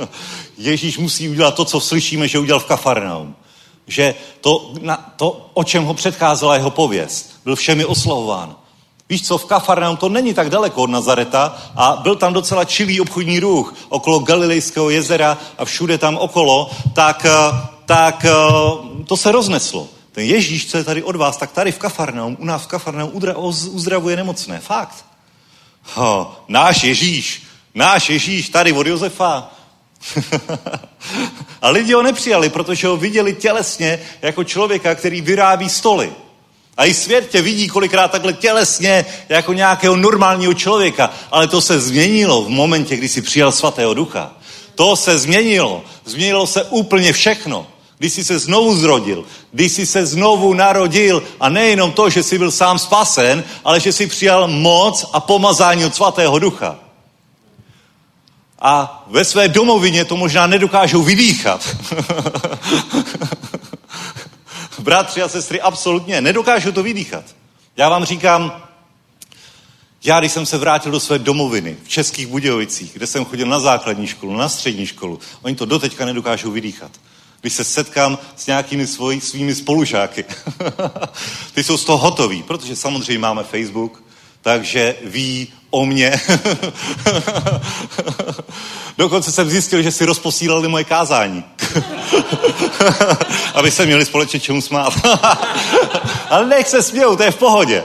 Ježíš 0.57 0.97
musí 0.97 1.29
udělat 1.29 1.55
to, 1.55 1.65
co 1.65 1.79
slyšíme, 1.79 2.27
že 2.27 2.39
udělal 2.39 2.59
v 2.59 2.65
Kafarnaum 2.65 3.35
že 3.87 4.15
to, 4.41 4.73
na, 4.81 5.13
to, 5.15 5.49
o 5.53 5.63
čem 5.63 5.83
ho 5.83 5.93
předcházela 5.93 6.55
jeho 6.55 6.69
pověst, 6.69 7.34
byl 7.45 7.55
všemi 7.55 7.85
oslavován. 7.85 8.55
Víš 9.09 9.27
co, 9.27 9.37
v 9.37 9.45
Kafarnaum 9.45 9.97
to 9.97 10.09
není 10.09 10.33
tak 10.33 10.49
daleko 10.49 10.81
od 10.81 10.89
Nazareta 10.89 11.57
a 11.75 11.99
byl 12.03 12.15
tam 12.15 12.33
docela 12.33 12.65
čilý 12.65 13.01
obchodní 13.01 13.39
ruch 13.39 13.73
okolo 13.89 14.19
Galilejského 14.19 14.89
jezera 14.89 15.37
a 15.57 15.65
všude 15.65 15.97
tam 15.97 16.17
okolo, 16.17 16.71
tak, 16.93 17.25
eh, 17.25 17.57
tak 17.85 18.25
eh, 18.25 18.33
to 19.05 19.17
se 19.17 19.31
rozneslo. 19.31 19.87
Ten 20.11 20.23
Ježíš, 20.23 20.71
co 20.71 20.77
je 20.77 20.83
tady 20.83 21.03
od 21.03 21.15
vás, 21.15 21.37
tak 21.37 21.51
tady 21.51 21.71
v 21.71 21.77
Kafarnaum, 21.77 22.37
u 22.39 22.45
nás 22.45 22.63
v 22.63 22.67
Kafarnaum 22.67 23.11
uzdravuje 23.71 24.15
nemocné. 24.15 24.59
Fakt. 24.59 25.05
Ho, 25.93 26.35
náš 26.47 26.83
Ježíš, 26.83 27.43
náš 27.75 28.09
Ježíš 28.09 28.49
tady 28.49 28.73
od 28.73 28.87
Josefa, 28.87 29.51
a 31.61 31.69
lidi 31.69 31.93
ho 31.93 32.03
nepřijali, 32.03 32.49
protože 32.49 32.87
ho 32.87 32.97
viděli 32.97 33.33
tělesně 33.33 33.99
jako 34.21 34.43
člověka, 34.43 34.95
který 34.95 35.21
vyrábí 35.21 35.69
stoly. 35.69 36.13
A 36.77 36.85
i 36.85 36.93
svět 36.93 37.29
tě 37.29 37.41
vidí 37.41 37.67
kolikrát 37.67 38.11
takhle 38.11 38.33
tělesně 38.33 39.05
jako 39.29 39.53
nějakého 39.53 39.95
normálního 39.95 40.53
člověka. 40.53 41.13
Ale 41.31 41.47
to 41.47 41.61
se 41.61 41.79
změnilo 41.79 42.41
v 42.41 42.49
momentě, 42.49 42.95
kdy 42.95 43.09
jsi 43.09 43.21
přijal 43.21 43.51
svatého 43.51 43.93
ducha. 43.93 44.31
To 44.75 44.95
se 44.95 45.17
změnilo. 45.17 45.83
Změnilo 46.05 46.47
se 46.47 46.63
úplně 46.63 47.13
všechno. 47.13 47.67
Když 47.97 48.13
jsi 48.13 48.23
se 48.23 48.39
znovu 48.39 48.75
zrodil, 48.75 49.25
když 49.51 49.71
jsi 49.71 49.85
se 49.85 50.05
znovu 50.05 50.53
narodil 50.53 51.23
a 51.39 51.49
nejenom 51.49 51.91
to, 51.91 52.09
že 52.09 52.23
jsi 52.23 52.37
byl 52.37 52.51
sám 52.51 52.79
spasen, 52.79 53.43
ale 53.63 53.79
že 53.79 53.93
jsi 53.93 54.07
přijal 54.07 54.47
moc 54.47 55.05
a 55.13 55.19
pomazání 55.19 55.85
od 55.85 55.95
svatého 55.95 56.39
ducha 56.39 56.75
a 58.59 59.03
ve 59.07 59.25
své 59.25 59.47
domovině 59.47 60.05
to 60.05 60.17
možná 60.17 60.47
nedokážou 60.47 61.03
vydýchat. 61.03 61.75
Bratři 64.85 65.21
a 65.21 65.27
sestry, 65.29 65.61
absolutně 65.61 66.21
nedokážou 66.21 66.71
to 66.71 66.83
vydýchat. 66.83 67.25
Já 67.77 67.89
vám 67.89 68.05
říkám, 68.05 68.63
já, 70.03 70.19
když 70.19 70.31
jsem 70.31 70.45
se 70.45 70.57
vrátil 70.57 70.91
do 70.91 70.99
své 70.99 71.19
domoviny 71.19 71.77
v 71.83 71.89
Českých 71.89 72.27
Budějovicích, 72.27 72.93
kde 72.93 73.07
jsem 73.07 73.25
chodil 73.25 73.47
na 73.47 73.59
základní 73.59 74.07
školu, 74.07 74.37
na 74.37 74.49
střední 74.49 74.85
školu, 74.85 75.19
oni 75.41 75.55
to 75.55 75.65
doteďka 75.65 76.05
nedokážou 76.05 76.51
vydýchat. 76.51 76.91
Když 77.41 77.53
se 77.53 77.63
setkám 77.63 78.17
s 78.35 78.47
nějakými 78.47 78.87
svoji, 78.87 79.21
svými 79.21 79.55
spolužáky, 79.55 80.25
ty 81.53 81.63
jsou 81.63 81.77
z 81.77 81.85
toho 81.85 81.97
hotoví, 81.97 82.43
protože 82.43 82.75
samozřejmě 82.75 83.19
máme 83.19 83.43
Facebook, 83.43 84.03
takže 84.41 84.95
ví 85.03 85.47
o 85.69 85.85
mě. 85.85 86.21
Dokonce 88.97 89.31
jsem 89.31 89.49
zjistil, 89.49 89.81
že 89.81 89.91
si 89.91 90.05
rozposílali 90.05 90.67
moje 90.67 90.83
kázání. 90.83 91.43
Aby 93.53 93.71
se 93.71 93.85
měli 93.85 94.05
společně 94.05 94.39
čemu 94.39 94.61
smát. 94.61 94.93
Ale 96.29 96.45
nech 96.45 96.67
se 96.67 96.83
smějou, 96.83 97.15
to 97.15 97.23
je 97.23 97.31
v 97.31 97.35
pohodě. 97.35 97.83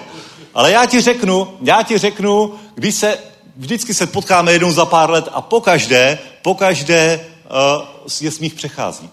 Ale 0.55 0.71
já 0.71 0.87
ti 0.87 1.01
řeknu, 1.01 1.57
já 1.63 1.83
ti 1.83 1.99
řeknu, 1.99 2.55
když 2.75 2.95
se, 2.95 3.19
vždycky 3.57 3.95
se 3.95 4.07
potkáme 4.07 4.53
jednou 4.53 4.73
za 4.73 4.87
pár 4.87 5.11
let 5.11 5.29
a 5.33 5.41
pokaždé, 5.41 6.19
pokaždé 6.43 7.21
uh, 7.81 8.07
je 8.21 8.31
smích 8.31 8.55
přechází. 8.55 9.11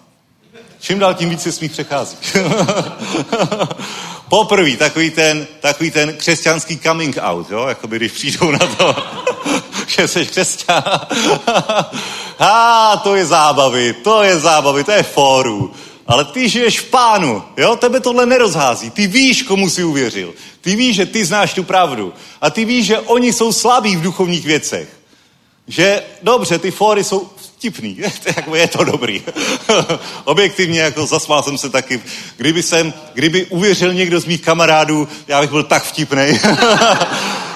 Čím 0.80 0.98
dál 0.98 1.14
tím 1.14 1.30
více 1.30 1.52
smích 1.52 1.72
přechází. 1.72 2.16
Poprvé 4.28 4.76
takový 4.76 5.10
ten, 5.10 5.46
takový 5.60 5.90
ten 5.90 6.16
křesťanský 6.16 6.78
coming 6.78 7.16
out, 7.20 7.50
jo? 7.50 7.66
Jakoby 7.68 7.96
když 7.96 8.12
přijdou 8.12 8.50
na 8.50 8.58
to, 8.58 8.96
že 9.88 10.08
jsi 10.08 10.26
křesťan. 10.26 10.82
a 12.38 12.96
to 12.96 13.14
je 13.14 13.26
zábavy, 13.26 13.92
to 13.92 14.22
je 14.22 14.38
zábavy, 14.38 14.84
to 14.84 14.92
je 14.92 15.02
fóru. 15.02 15.72
Ale 16.06 16.24
ty 16.24 16.48
žiješ 16.48 16.80
v 16.80 16.84
pánu, 16.84 17.42
jo? 17.56 17.76
Tebe 17.76 18.00
tohle 18.00 18.26
nerozhází. 18.26 18.90
Ty 18.90 19.06
víš, 19.06 19.42
komu 19.42 19.70
jsi 19.70 19.84
uvěřil. 19.84 20.34
Ty 20.60 20.76
víš, 20.76 20.96
že 20.96 21.06
ty 21.06 21.24
znáš 21.24 21.54
tu 21.54 21.62
pravdu. 21.62 22.14
A 22.40 22.50
ty 22.50 22.64
víš, 22.64 22.86
že 22.86 22.98
oni 22.98 23.32
jsou 23.32 23.52
slabí 23.52 23.96
v 23.96 24.02
duchovních 24.02 24.44
věcech. 24.44 24.88
Že, 25.68 26.02
dobře, 26.22 26.58
ty 26.58 26.70
fóry 26.70 27.04
jsou 27.04 27.30
vtipný, 27.58 27.98
jako 28.36 28.54
je 28.54 28.68
to 28.68 28.84
dobrý. 28.84 29.22
Objektivně, 30.24 30.80
jako 30.80 31.06
zasmál 31.06 31.42
jsem 31.42 31.58
se 31.58 31.70
taky. 31.70 32.02
Kdyby 32.36 32.62
jsem, 32.62 32.94
kdyby 33.14 33.46
uvěřil 33.46 33.94
někdo 33.94 34.20
z 34.20 34.24
mých 34.24 34.40
kamarádů, 34.40 35.08
já 35.28 35.40
bych 35.40 35.50
byl 35.50 35.62
tak 35.62 35.84
vtipný. 35.84 36.40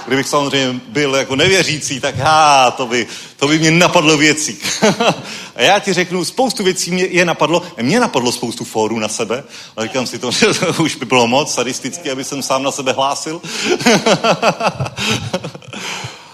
Kdybych 0.07 0.29
samozřejmě 0.29 0.81
byl 0.89 1.15
jako 1.15 1.37
nevěřící, 1.37 2.01
tak 2.01 2.17
há, 2.17 2.71
to 2.71 2.87
by, 2.87 3.07
to 3.37 3.49
by 3.49 3.59
mě 3.59 3.71
napadlo 3.71 4.17
věcí. 4.17 4.59
A 5.57 5.63
já 5.63 5.79
ti 5.79 5.93
řeknu, 5.93 6.25
spoustu 6.25 6.65
věcí 6.65 6.91
mě 6.91 7.05
je 7.05 7.25
napadlo. 7.25 7.63
Mě 7.83 8.01
napadlo 8.01 8.33
spoustu 8.33 8.65
fórů 8.65 8.99
na 8.99 9.09
sebe, 9.09 9.45
ale 9.77 9.87
říkám 9.87 10.07
si 10.07 10.19
to, 10.19 10.31
že 10.31 10.47
už 10.79 10.97
by 10.97 11.07
bylo 11.07 11.27
moc 11.27 11.55
sadisticky, 11.55 12.11
aby 12.11 12.25
jsem 12.25 12.43
sám 12.43 12.63
na 12.63 12.71
sebe 12.71 12.93
hlásil. 12.93 13.41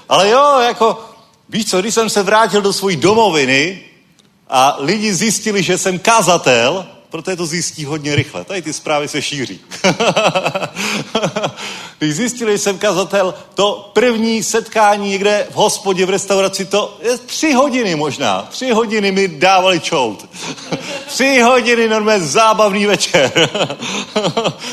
ale 0.09 0.29
jo, 0.29 0.61
jako 0.61 1.09
Víš 1.49 1.71
co, 1.71 1.81
když 1.81 1.95
jsem 1.95 2.11
se 2.11 2.23
vrátil 2.23 2.63
do 2.63 2.73
své 2.73 2.97
domoviny 2.97 3.81
a 4.49 4.77
lidi 4.79 5.15
zjistili, 5.15 5.63
že 5.63 5.79
jsem 5.79 5.99
kazatel, 5.99 6.87
protože 7.11 7.37
to 7.37 7.47
zjistí 7.47 7.85
hodně 7.85 8.17
rychle. 8.17 8.45
Tady 8.45 8.63
ty 8.63 8.73
zprávy 8.73 9.09
se 9.09 9.23
šíří. 9.23 9.61
Když 11.99 12.15
zjistili, 12.15 12.53
že 12.53 12.59
jsem 12.59 12.79
kazatel, 12.79 13.35
to 13.55 13.91
první 13.93 14.43
setkání 14.43 15.11
někde 15.11 15.47
v 15.51 15.55
hospodě, 15.55 16.07
v 16.07 16.11
restauraci, 16.11 16.65
to 16.65 16.99
je 17.03 17.19
tři 17.19 17.53
hodiny 17.53 17.95
možná. 17.95 18.49
Tři 18.51 18.71
hodiny 18.71 19.13
mi 19.13 19.29
dávali 19.29 19.81
čout. 19.81 20.29
tři 21.07 21.41
hodiny 21.41 21.89
normálně 21.89 22.25
zábavný 22.25 22.87
večer. 22.87 23.33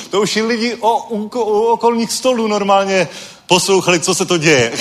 to 0.10 0.22
už 0.22 0.36
lidi 0.36 0.76
o, 0.76 1.08
u, 1.10 1.40
u 1.40 1.62
okolních 1.62 2.12
stolů 2.12 2.48
normálně 2.48 3.08
poslouchali, 3.48 4.00
co 4.00 4.16
se 4.16 4.26
to 4.26 4.38
děje. 4.38 4.74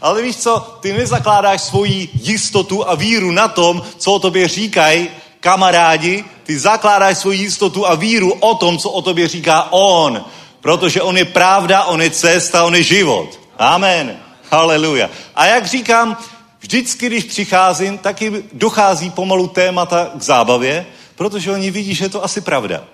Ale 0.00 0.22
víš 0.22 0.36
co, 0.36 0.78
ty 0.80 0.92
nezakládáš 0.92 1.62
svoji 1.62 2.08
jistotu 2.22 2.88
a 2.88 2.94
víru 2.94 3.30
na 3.30 3.48
tom, 3.48 3.82
co 3.98 4.12
o 4.12 4.18
tobě 4.18 4.48
říkají 4.48 5.08
kamarádi, 5.44 6.24
ty 6.42 6.58
zakládáš 6.58 7.18
svoji 7.18 7.38
jistotu 7.38 7.86
a 7.86 7.94
víru 7.94 8.32
o 8.32 8.54
tom, 8.54 8.78
co 8.78 8.90
o 8.90 9.02
tobě 9.02 9.28
říká 9.28 9.68
on. 9.72 10.24
Protože 10.60 11.02
on 11.02 11.16
je 11.16 11.24
pravda, 11.24 11.84
on 11.84 12.00
je 12.02 12.10
cesta, 12.10 12.64
on 12.64 12.74
je 12.74 12.82
život. 12.82 13.40
Amen. 13.58 14.16
Haleluja. 14.50 15.10
A 15.34 15.46
jak 15.46 15.66
říkám, 15.66 16.16
vždycky, 16.60 17.06
když 17.06 17.24
přicházím, 17.24 17.98
taky 17.98 18.44
dochází 18.52 19.10
pomalu 19.10 19.46
témata 19.48 20.10
k 20.16 20.22
zábavě, 20.22 20.86
protože 21.14 21.52
oni 21.52 21.70
vidí, 21.70 21.94
že 21.94 22.04
je 22.04 22.08
to 22.08 22.24
asi 22.24 22.40
pravda. 22.40 22.84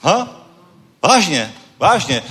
Ha? 0.00 0.28
Vážně, 1.02 1.54
vážně. 1.78 2.22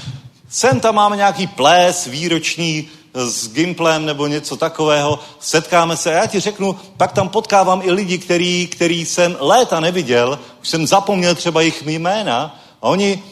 Sem 0.49 0.79
tam 0.79 0.95
máme 0.95 1.15
nějaký 1.15 1.47
ples 1.47 2.05
výroční, 2.07 2.89
s 3.13 3.47
Gimplem 3.53 4.05
nebo 4.05 4.27
něco 4.27 4.57
takového, 4.57 5.19
setkáme 5.39 5.97
se 5.97 6.13
a 6.13 6.17
já 6.17 6.25
ti 6.25 6.39
řeknu, 6.39 6.75
pak 6.97 7.11
tam 7.11 7.29
potkávám 7.29 7.81
i 7.83 7.91
lidi, 7.91 8.17
který, 8.17 8.67
který 8.67 9.05
jsem 9.05 9.37
léta 9.39 9.79
neviděl, 9.79 10.39
už 10.61 10.69
jsem 10.69 10.87
zapomněl 10.87 11.35
třeba 11.35 11.61
jejich 11.61 11.85
jména. 11.85 12.59
A 12.81 12.89
oni, 12.89 13.23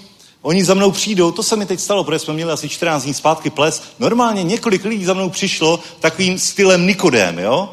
oni 0.42 0.64
za 0.64 0.74
mnou 0.74 0.92
přijdou, 0.92 1.32
to 1.32 1.44
se 1.44 1.56
mi 1.56 1.66
teď 1.66 1.80
stalo, 1.80 2.04
protože 2.04 2.20
jsme 2.20 2.34
měli 2.34 2.52
asi 2.52 2.70
14 2.70 3.04
dní 3.04 3.14
zpátky 3.14 3.50
ples, 3.50 3.84
normálně 4.00 4.44
několik 4.44 4.86
lidí 4.86 5.06
za 5.06 5.14
mnou 5.14 5.30
přišlo 5.30 5.80
takovým 6.00 6.40
stylem 6.40 6.88
Nikodém, 6.88 7.40
jo? 7.40 7.70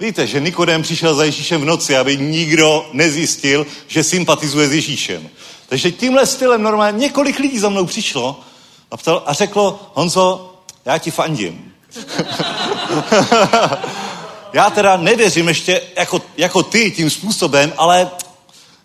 Víte, 0.00 0.26
že 0.26 0.40
Nikodém 0.40 0.82
přišel 0.82 1.14
za 1.14 1.24
Ježíšem 1.24 1.60
v 1.60 1.64
noci, 1.64 1.96
aby 1.96 2.16
nikdo 2.16 2.86
nezjistil, 2.92 3.66
že 3.86 4.04
sympatizuje 4.04 4.68
s 4.68 4.72
Ježíšem. 4.72 5.28
Takže 5.68 5.92
tímhle 5.92 6.26
stylem 6.26 6.62
normálně 6.62 6.98
několik 6.98 7.38
lidí 7.38 7.58
za 7.58 7.68
mnou 7.68 7.86
přišlo 7.86 8.40
a, 8.90 8.96
ptal, 8.96 9.22
a 9.26 9.32
řeklo, 9.32 9.90
Honzo, 9.94 10.57
já 10.88 10.98
ti 10.98 11.10
fandím. 11.10 11.72
já 14.52 14.70
teda 14.70 14.96
nevěřím 14.96 15.48
ještě 15.48 15.82
jako, 15.96 16.22
jako 16.36 16.62
ty 16.62 16.90
tím 16.90 17.10
způsobem, 17.10 17.72
ale 17.76 18.10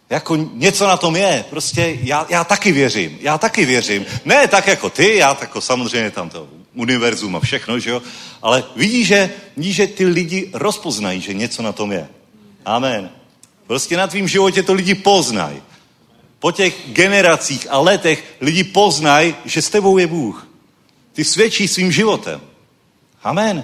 jako 0.09 0.35
něco 0.35 0.87
na 0.87 0.97
tom 0.97 1.15
je. 1.15 1.45
Prostě 1.49 1.97
já, 2.01 2.25
já 2.29 2.43
taky 2.43 2.71
věřím. 2.71 3.17
Já 3.21 3.37
taky 3.37 3.65
věřím. 3.65 4.05
Ne 4.25 4.47
tak 4.47 4.67
jako 4.67 4.89
ty, 4.89 5.17
já 5.17 5.37
jako 5.41 5.61
samozřejmě 5.61 6.11
tam 6.11 6.29
to 6.29 6.47
univerzum 6.73 7.35
a 7.35 7.39
všechno, 7.39 7.79
že 7.79 7.89
jo? 7.89 8.01
Ale 8.41 8.63
vidí, 8.75 9.05
že, 9.05 9.29
vidí, 9.57 9.73
že 9.73 9.87
ty 9.87 10.05
lidi 10.05 10.49
rozpoznají, 10.53 11.21
že 11.21 11.33
něco 11.33 11.61
na 11.61 11.71
tom 11.71 11.91
je. 11.91 12.07
Amen. 12.65 13.09
Prostě 13.67 13.97
na 13.97 14.07
tvým 14.07 14.27
životě 14.27 14.63
to 14.63 14.73
lidi 14.73 14.95
poznají. 14.95 15.61
Po 16.39 16.51
těch 16.51 16.75
generacích 16.87 17.67
a 17.69 17.79
letech 17.79 18.23
lidi 18.41 18.63
poznají, 18.63 19.35
že 19.45 19.61
s 19.61 19.69
tebou 19.69 19.97
je 19.97 20.07
Bůh. 20.07 20.52
Ty 21.13 21.23
svědčí 21.23 21.67
svým 21.67 21.91
životem. 21.91 22.41
Amen. 23.23 23.63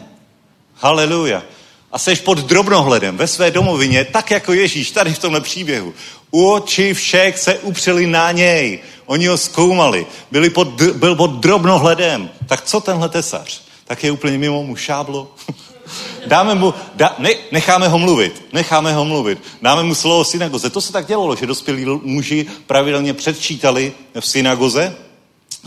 Haleluja. 0.75 1.43
A 1.91 1.99
seš 1.99 2.19
pod 2.19 2.37
drobnohledem 2.37 3.17
ve 3.17 3.27
své 3.27 3.51
domovině, 3.51 4.05
tak 4.05 4.31
jako 4.31 4.53
Ježíš 4.53 4.91
tady 4.91 5.13
v 5.13 5.19
tomhle 5.19 5.41
příběhu. 5.41 5.93
Oči 6.31 6.93
všech 6.93 7.39
se 7.39 7.57
upřeli 7.57 8.07
na 8.07 8.31
něj. 8.31 8.79
Oni 9.05 9.27
ho 9.27 9.37
zkoumali. 9.37 10.07
Byli 10.31 10.49
pod, 10.49 10.67
byl 10.81 11.15
pod 11.15 11.31
drobnohledem. 11.31 12.29
Tak 12.47 12.61
co 12.61 12.81
tenhle 12.81 13.09
tesař? 13.09 13.61
Tak 13.85 14.03
je 14.03 14.11
úplně 14.11 14.37
mimo 14.37 14.63
mu 14.63 14.75
šáblo. 14.75 15.31
Dáme 16.25 16.55
mu, 16.55 16.73
dá, 16.95 17.15
ne, 17.17 17.29
necháme 17.51 17.87
ho 17.87 17.99
mluvit, 17.99 18.45
necháme 18.53 18.93
ho 18.93 19.05
mluvit. 19.05 19.41
Dáme 19.61 19.83
mu 19.83 19.95
slovo 19.95 20.23
synagoze. 20.23 20.69
To 20.69 20.81
se 20.81 20.93
tak 20.93 21.07
dělalo, 21.07 21.35
že 21.35 21.45
dospělí 21.45 21.85
muži 22.03 22.45
pravidelně 22.67 23.13
předčítali 23.13 23.93
v 24.19 24.27
synagoze 24.27 24.95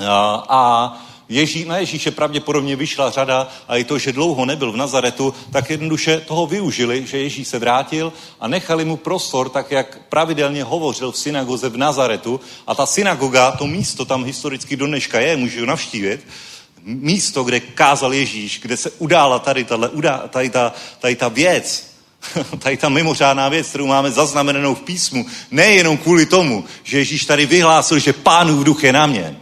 a, 0.07 0.45
a 0.49 0.93
Ježí, 1.33 1.65
na 1.65 1.79
Ježíše 1.79 2.11
pravděpodobně 2.11 2.77
vyšla 2.77 3.11
řada 3.11 3.49
a 3.69 3.77
i 3.77 3.85
to, 3.85 3.99
že 3.99 4.13
dlouho 4.13 4.45
nebyl 4.45 4.73
v 4.73 4.77
Nazaretu, 4.77 5.35
tak 5.53 5.71
jednoduše 5.71 6.21
toho 6.21 6.47
využili, 6.47 7.07
že 7.07 7.19
Ježíš 7.19 7.49
se 7.49 7.59
vrátil 7.59 8.13
a 8.41 8.49
nechali 8.49 8.85
mu 8.85 8.97
prostor, 8.97 9.49
tak 9.49 9.71
jak 9.71 9.99
pravidelně 10.09 10.65
hovořil 10.65 11.13
v 11.13 11.19
synagoze 11.19 11.69
v 11.69 11.77
Nazaretu. 11.77 12.41
A 12.67 12.75
ta 12.75 12.87
synagoga, 12.87 13.51
to 13.51 13.67
místo 13.67 14.05
tam 14.05 14.25
historicky 14.25 14.77
do 14.77 14.87
dneška 14.87 15.21
je, 15.21 15.37
můžu 15.37 15.61
ho 15.61 15.67
navštívit, 15.67 16.27
místo, 16.85 17.45
kde 17.45 17.61
kázal 17.61 18.15
Ježíš, 18.15 18.61
kde 18.63 18.77
se 18.77 18.91
udála 18.91 19.39
tady, 19.39 19.65
tato, 19.65 19.91
tady, 20.29 20.51
ta, 20.51 20.73
tady 21.01 21.17
ta 21.17 21.29
věc, 21.29 21.93
tady 22.59 22.77
ta 22.77 22.89
mimořádná 22.89 23.49
věc, 23.49 23.69
kterou 23.69 23.87
máme 23.87 24.11
zaznamenanou 24.11 24.75
v 24.75 24.83
písmu, 24.83 25.27
nejenom 25.51 25.97
kvůli 25.97 26.27
tomu, 26.27 26.65
že 26.83 26.99
Ježíš 26.99 27.25
tady 27.25 27.47
vyhlásil, 27.47 27.99
že 27.99 28.13
pánův 28.13 28.65
duch 28.65 28.85
je 28.85 28.93
na 28.93 29.07
mě, 29.07 29.37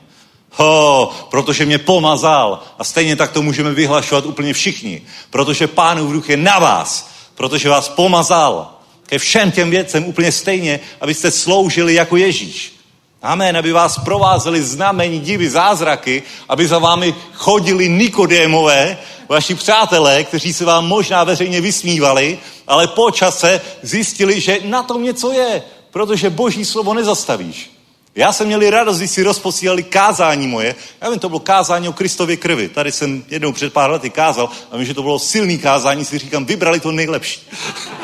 Ho, 0.52 1.12
protože 1.30 1.66
mě 1.66 1.78
pomazal. 1.78 2.62
A 2.78 2.84
stejně 2.84 3.16
tak 3.16 3.32
to 3.32 3.42
můžeme 3.42 3.74
vyhlašovat 3.74 4.26
úplně 4.26 4.52
všichni. 4.52 5.02
Protože 5.30 5.66
pánův 5.66 6.12
duch 6.12 6.28
je 6.28 6.36
na 6.36 6.58
vás. 6.58 7.10
Protože 7.34 7.68
vás 7.68 7.88
pomazal. 7.88 8.74
Ke 9.06 9.18
všem 9.18 9.50
těm 9.50 9.70
věcem 9.70 10.04
úplně 10.04 10.32
stejně, 10.32 10.80
abyste 11.00 11.30
sloužili 11.30 11.94
jako 11.94 12.16
Ježíš. 12.16 12.80
Amen, 13.22 13.56
aby 13.56 13.72
vás 13.72 13.98
provázeli 13.98 14.62
znamení, 14.62 15.20
divy, 15.20 15.50
zázraky, 15.50 16.22
aby 16.48 16.68
za 16.68 16.78
vámi 16.78 17.14
chodili 17.32 17.88
Nikodémové, 17.88 18.98
vaši 19.28 19.54
přátelé, 19.54 20.24
kteří 20.24 20.52
se 20.52 20.64
vám 20.64 20.86
možná 20.86 21.24
veřejně 21.24 21.60
vysmívali, 21.60 22.38
ale 22.66 22.86
po 22.86 23.10
čase 23.10 23.60
zjistili, 23.82 24.40
že 24.40 24.58
na 24.64 24.82
tom 24.82 25.02
něco 25.02 25.32
je, 25.32 25.62
protože 25.90 26.30
boží 26.30 26.64
slovo 26.64 26.94
nezastavíš. 26.94 27.70
Já 28.14 28.32
jsem 28.32 28.46
měli 28.46 28.70
radost, 28.70 28.98
když 28.98 29.10
si 29.10 29.22
rozposílali 29.22 29.82
kázání 29.82 30.46
moje. 30.46 30.74
Já 31.00 31.10
vím, 31.10 31.18
to 31.18 31.28
bylo 31.28 31.40
kázání 31.40 31.88
o 31.88 31.92
Kristově 31.92 32.36
krvi. 32.36 32.68
Tady 32.68 32.92
jsem 32.92 33.24
jednou 33.28 33.52
před 33.52 33.72
pár 33.72 33.90
lety 33.90 34.10
kázal 34.10 34.48
a 34.70 34.76
vím, 34.76 34.86
že 34.86 34.94
to 34.94 35.02
bylo 35.02 35.18
silný 35.18 35.58
kázání, 35.58 36.04
si 36.04 36.18
říkám, 36.18 36.44
vybrali 36.44 36.80
to 36.80 36.92
nejlepší. 36.92 37.48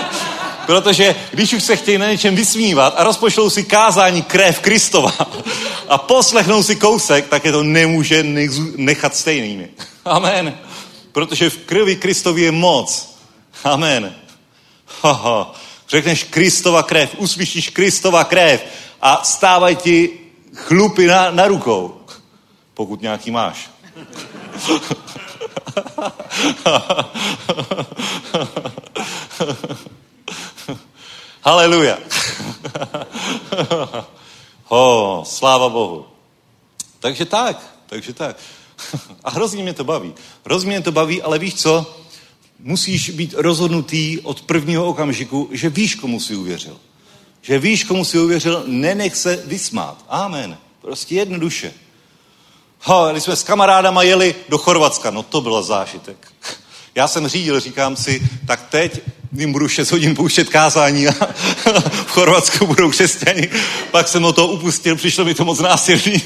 Protože 0.66 1.14
když 1.30 1.52
už 1.52 1.62
se 1.62 1.76
chtějí 1.76 1.98
na 1.98 2.10
něčem 2.10 2.36
vysmívat 2.36 2.94
a 2.96 3.04
rozpošlou 3.04 3.50
si 3.50 3.64
kázání 3.64 4.22
krev 4.22 4.60
Kristova 4.60 5.12
a 5.88 5.98
poslechnou 5.98 6.62
si 6.62 6.76
kousek, 6.76 7.28
tak 7.28 7.44
je 7.44 7.52
to 7.52 7.62
nemůže 7.62 8.22
nechat 8.76 9.16
stejnými. 9.16 9.68
Amen. 10.04 10.58
Protože 11.12 11.50
v 11.50 11.56
krvi 11.56 11.96
Kristovi 11.96 12.42
je 12.42 12.52
moc. 12.52 13.16
Amen. 13.64 14.14
Ha, 15.02 15.54
Řekneš 15.88 16.22
Kristova 16.22 16.82
krev, 16.82 17.10
uslyšíš 17.18 17.68
Kristova 17.70 18.24
krev 18.24 18.64
a 19.02 19.24
stávají 19.24 19.76
ti 19.76 20.18
chlupy 20.54 21.06
na, 21.06 21.30
na 21.30 21.46
rukou. 21.46 22.00
Pokud 22.74 23.02
nějaký 23.02 23.30
máš. 23.30 23.70
Haleluja. 31.42 31.98
Ho, 34.64 35.22
sláva 35.26 35.68
Bohu. 35.68 36.06
Takže 37.00 37.24
tak, 37.24 37.76
takže 37.86 38.12
tak. 38.12 38.36
A 39.24 39.30
hrozně 39.30 39.62
mě 39.62 39.72
to 39.72 39.84
baví. 39.84 40.14
Hrozně 40.44 40.68
mě 40.68 40.80
to 40.80 40.92
baví, 40.92 41.22
ale 41.22 41.38
víš 41.38 41.54
co? 41.54 41.96
Musíš 42.58 43.10
být 43.10 43.34
rozhodnutý 43.36 44.20
od 44.20 44.42
prvního 44.42 44.86
okamžiku, 44.86 45.48
že 45.52 45.68
víš, 45.68 45.94
komu 45.94 46.20
jsi 46.20 46.36
uvěřil. 46.36 46.76
Že 47.46 47.58
víš, 47.58 47.84
komu 47.84 48.04
jsi 48.04 48.18
uvěřil, 48.18 48.64
nenech 48.66 49.16
se 49.16 49.36
vysmát. 49.36 50.04
Amen. 50.08 50.58
Prostě 50.80 51.14
jednoduše. 51.14 51.72
Ha, 52.80 53.12
když 53.12 53.22
jsme 53.22 53.36
s 53.36 53.42
kamarádama 53.42 54.02
jeli 54.02 54.34
do 54.48 54.58
Chorvatska, 54.58 55.10
no 55.10 55.22
to 55.22 55.40
byl 55.40 55.62
zážitek. 55.62 56.32
Já 56.94 57.08
jsem 57.08 57.28
řídil, 57.28 57.60
říkám 57.60 57.96
si, 57.96 58.28
tak 58.46 58.68
teď 58.70 59.00
jim 59.32 59.52
budu 59.52 59.68
6 59.68 59.90
hodin 59.90 60.16
pouštět 60.16 60.48
kázání 60.48 61.08
a 61.08 61.12
v 62.06 62.10
Chorvatsku 62.10 62.66
budou 62.66 62.90
křesťani. 62.90 63.50
Pak 63.90 64.08
jsem 64.08 64.24
o 64.24 64.32
to 64.32 64.46
upustil, 64.46 64.96
přišlo 64.96 65.24
mi 65.24 65.34
to 65.34 65.44
moc 65.44 65.58
násilný. 65.58 66.22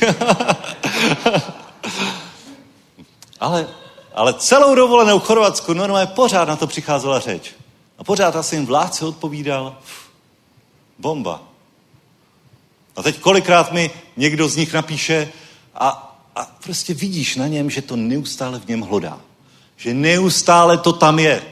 ale, 3.40 3.66
ale 4.14 4.34
celou 4.34 4.74
dovolenou 4.74 5.18
v 5.18 5.24
Chorvatsku 5.24 5.74
normálně 5.74 6.06
pořád 6.06 6.48
na 6.48 6.56
to 6.56 6.66
přicházela 6.66 7.20
řeč. 7.20 7.50
A 7.98 8.04
pořád 8.04 8.36
asi 8.36 8.56
jim 8.56 8.66
vládce 8.66 9.04
odpovídal, 9.04 9.76
bomba. 11.00 11.42
A 12.96 13.02
teď 13.02 13.18
kolikrát 13.18 13.72
mi 13.72 13.90
někdo 14.16 14.48
z 14.48 14.56
nich 14.56 14.72
napíše 14.72 15.28
a, 15.74 16.16
a 16.36 16.44
prostě 16.44 16.94
vidíš 16.94 17.36
na 17.36 17.46
něm, 17.46 17.70
že 17.70 17.82
to 17.82 17.96
neustále 17.96 18.58
v 18.58 18.68
něm 18.68 18.80
hlodá. 18.80 19.20
Že 19.76 19.94
neustále 19.94 20.78
to 20.78 20.92
tam 20.92 21.18
je. 21.18 21.42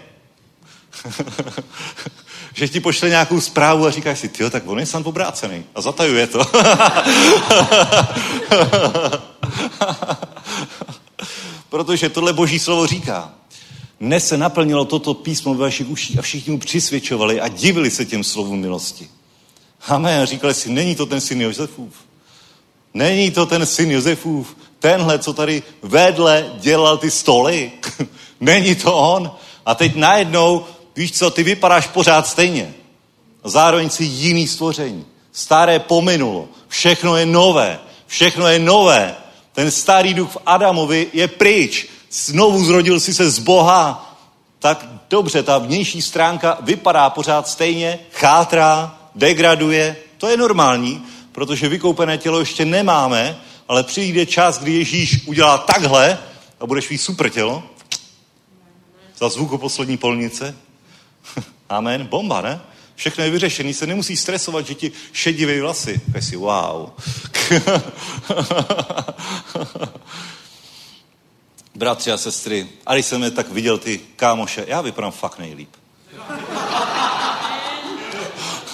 že 2.55 2.69
ti 2.69 2.81
pošle 2.81 3.09
nějakou 3.09 3.41
zprávu 3.41 3.87
a 3.87 3.91
říkáš 3.91 4.19
si, 4.19 4.29
ty 4.29 4.51
tak 4.51 4.63
on 4.67 4.79
je 4.79 4.87
sám 4.87 5.03
obrácený 5.07 5.65
a 5.75 5.81
zatajuje 5.81 6.27
to. 6.27 6.39
Protože 11.69 12.09
tohle 12.09 12.33
boží 12.33 12.59
slovo 12.59 12.87
říká. 12.87 13.33
Dnes 14.01 14.29
se 14.29 14.37
naplnilo 14.37 14.85
toto 14.85 15.15
písmo 15.15 15.55
ve 15.55 15.61
vašich 15.61 15.89
uších 15.89 16.19
a 16.19 16.23
všichni 16.23 16.53
mu 16.53 16.59
přisvědčovali 16.59 17.41
a 17.41 17.49
divili 17.49 17.91
se 17.91 18.05
těm 18.05 18.25
slovům 18.25 18.61
milosti. 18.61 19.09
Amen. 19.87 20.27
Říkali 20.27 20.55
si, 20.55 20.71
není 20.71 20.95
to 20.95 21.07
ten 21.07 21.21
syn 21.21 21.41
Josefův. 21.41 21.95
Není 22.95 23.31
to 23.31 23.47
ten 23.47 23.67
syn 23.67 23.91
Josefův. 23.91 24.57
Tenhle, 24.79 25.19
co 25.19 25.33
tady 25.33 25.63
vedle 25.83 26.53
dělal 26.55 26.99
ty 26.99 27.11
stoly. 27.11 27.73
není 28.41 28.75
to 28.75 28.97
on. 28.97 29.31
A 29.67 29.75
teď 29.75 29.95
najednou, 29.95 30.65
víš 30.97 31.19
co, 31.19 31.31
ty 31.31 31.43
vypadáš 31.43 31.87
pořád 31.87 32.27
stejně. 32.27 32.75
A 33.45 33.49
zároveň 33.49 33.91
si 33.91 34.05
jiný 34.05 34.49
stvoření. 34.49 35.05
Staré 35.33 35.79
pominulo. 35.79 36.49
Všechno 36.69 37.17
je 37.17 37.27
nové. 37.27 37.79
Všechno 38.07 38.47
je 38.47 38.59
nové. 38.59 39.17
Ten 39.53 39.71
starý 39.71 40.15
duch 40.15 40.31
v 40.31 40.39
Adamovi 40.47 41.07
je 41.13 41.29
pryč. 41.29 41.87
Znovu 42.11 42.65
zrodil 42.65 43.01
si 43.01 43.15
se 43.15 43.31
z 43.31 43.39
Boha. 43.39 44.17
Tak 44.59 44.87
dobře, 45.11 45.43
ta 45.43 45.59
vnější 45.59 46.03
stránka 46.03 46.59
vypadá 46.61 47.11
pořád 47.11 47.49
stejně, 47.49 47.99
chátrá, 48.13 48.98
degraduje, 49.19 49.97
to 50.19 50.29
je 50.29 50.37
normální, 50.37 51.07
protože 51.33 51.69
vykoupené 51.69 52.19
tělo 52.19 52.41
ještě 52.41 52.65
nemáme, 52.65 53.41
ale 53.69 53.85
přijde 53.85 54.27
čas, 54.27 54.59
kdy 54.59 54.73
Ježíš 54.73 55.27
udělá 55.27 55.59
takhle 55.59 56.19
a 56.61 56.67
budeš 56.67 56.89
mít 56.89 56.99
super 56.99 57.31
tělo. 57.31 57.63
Za 59.19 59.29
zvuku 59.29 59.59
poslední 59.59 59.97
polnice. 59.97 60.57
Amen. 61.69 62.07
Bomba, 62.07 62.41
ne? 62.41 62.61
Všechno 62.95 63.25
je 63.25 63.31
vyřešené, 63.31 63.75
se 63.75 63.87
nemusí 63.87 64.17
stresovat, 64.17 64.67
že 64.67 64.75
ti 64.75 64.93
šedivý 65.13 65.61
vlasy. 65.61 66.01
Tak 66.13 66.23
si, 66.23 66.37
wow. 66.37 66.91
Bratři 71.75 72.13
a 72.13 72.17
sestry, 72.17 72.69
a 72.87 72.95
když 72.95 73.07
jsem 73.07 73.23
je 73.23 73.31
tak 73.31 73.53
viděl 73.53 73.79
ty 73.79 74.01
kámoše, 74.17 74.65
já 74.69 74.81
vypadám 74.81 75.13
fakt 75.13 75.39
nejlíp. 75.39 75.71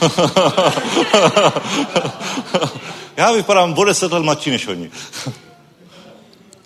já 3.16 3.32
vypadám 3.32 3.78
o 3.78 3.84
deset 3.84 4.12
let 4.12 4.22
mladší 4.22 4.50
než 4.50 4.66
oni. 4.66 4.90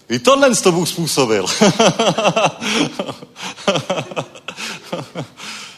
I 0.09 0.18
tohle 0.18 0.57
to 0.57 0.72
Bůh 0.72 0.89
způsobil. 0.89 1.45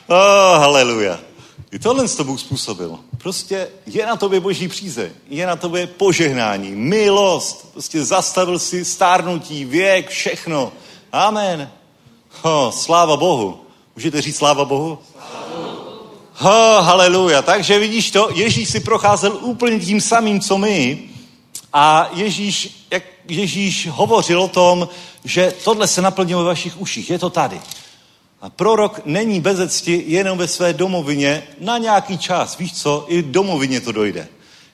oh, 0.06 0.58
haleluja. 0.58 1.18
I 1.72 1.78
tohle 1.78 2.08
to 2.08 2.24
Bůh 2.24 2.40
způsobil. 2.40 2.98
Prostě 3.18 3.68
je 3.86 4.06
na 4.06 4.16
tobě 4.16 4.40
boží 4.40 4.68
příze, 4.68 5.12
je 5.28 5.46
na 5.46 5.56
tobě 5.56 5.86
požehnání, 5.86 6.70
milost. 6.70 7.72
Prostě 7.72 8.04
zastavil 8.04 8.58
si 8.58 8.84
stárnutí, 8.84 9.64
věk, 9.64 10.08
všechno. 10.08 10.72
Amen. 11.12 11.70
Oh, 12.42 12.70
sláva 12.70 13.16
Bohu. 13.16 13.60
Můžete 13.96 14.22
říct 14.22 14.36
sláva 14.36 14.64
Bohu? 14.64 14.98
Oh, 16.42 16.84
haleluja. 16.84 17.42
Takže 17.42 17.78
vidíš 17.78 18.10
to, 18.10 18.30
Ježíš 18.34 18.68
si 18.68 18.80
procházel 18.80 19.38
úplně 19.40 19.80
tím 19.80 20.00
samým, 20.00 20.40
co 20.40 20.58
my. 20.58 20.98
A 21.72 22.10
Ježíš, 22.14 22.86
jak 22.90 23.02
Ježíš 23.28 23.88
hovořil 23.90 24.42
o 24.42 24.48
tom, 24.48 24.88
že 25.24 25.54
tohle 25.64 25.86
se 25.86 26.02
naplnilo 26.02 26.42
ve 26.42 26.46
vašich 26.46 26.80
uších. 26.80 27.10
Je 27.10 27.18
to 27.18 27.30
tady. 27.30 27.60
A 28.40 28.50
prorok 28.50 29.00
není 29.04 29.40
bezecti 29.40 30.04
jenom 30.06 30.38
ve 30.38 30.48
své 30.48 30.72
domovině 30.72 31.42
na 31.60 31.78
nějaký 31.78 32.18
čas. 32.18 32.58
Víš 32.58 32.72
co? 32.82 33.04
I 33.08 33.22
v 33.22 33.30
domovině 33.30 33.80
to 33.80 33.92
dojde. 33.92 34.28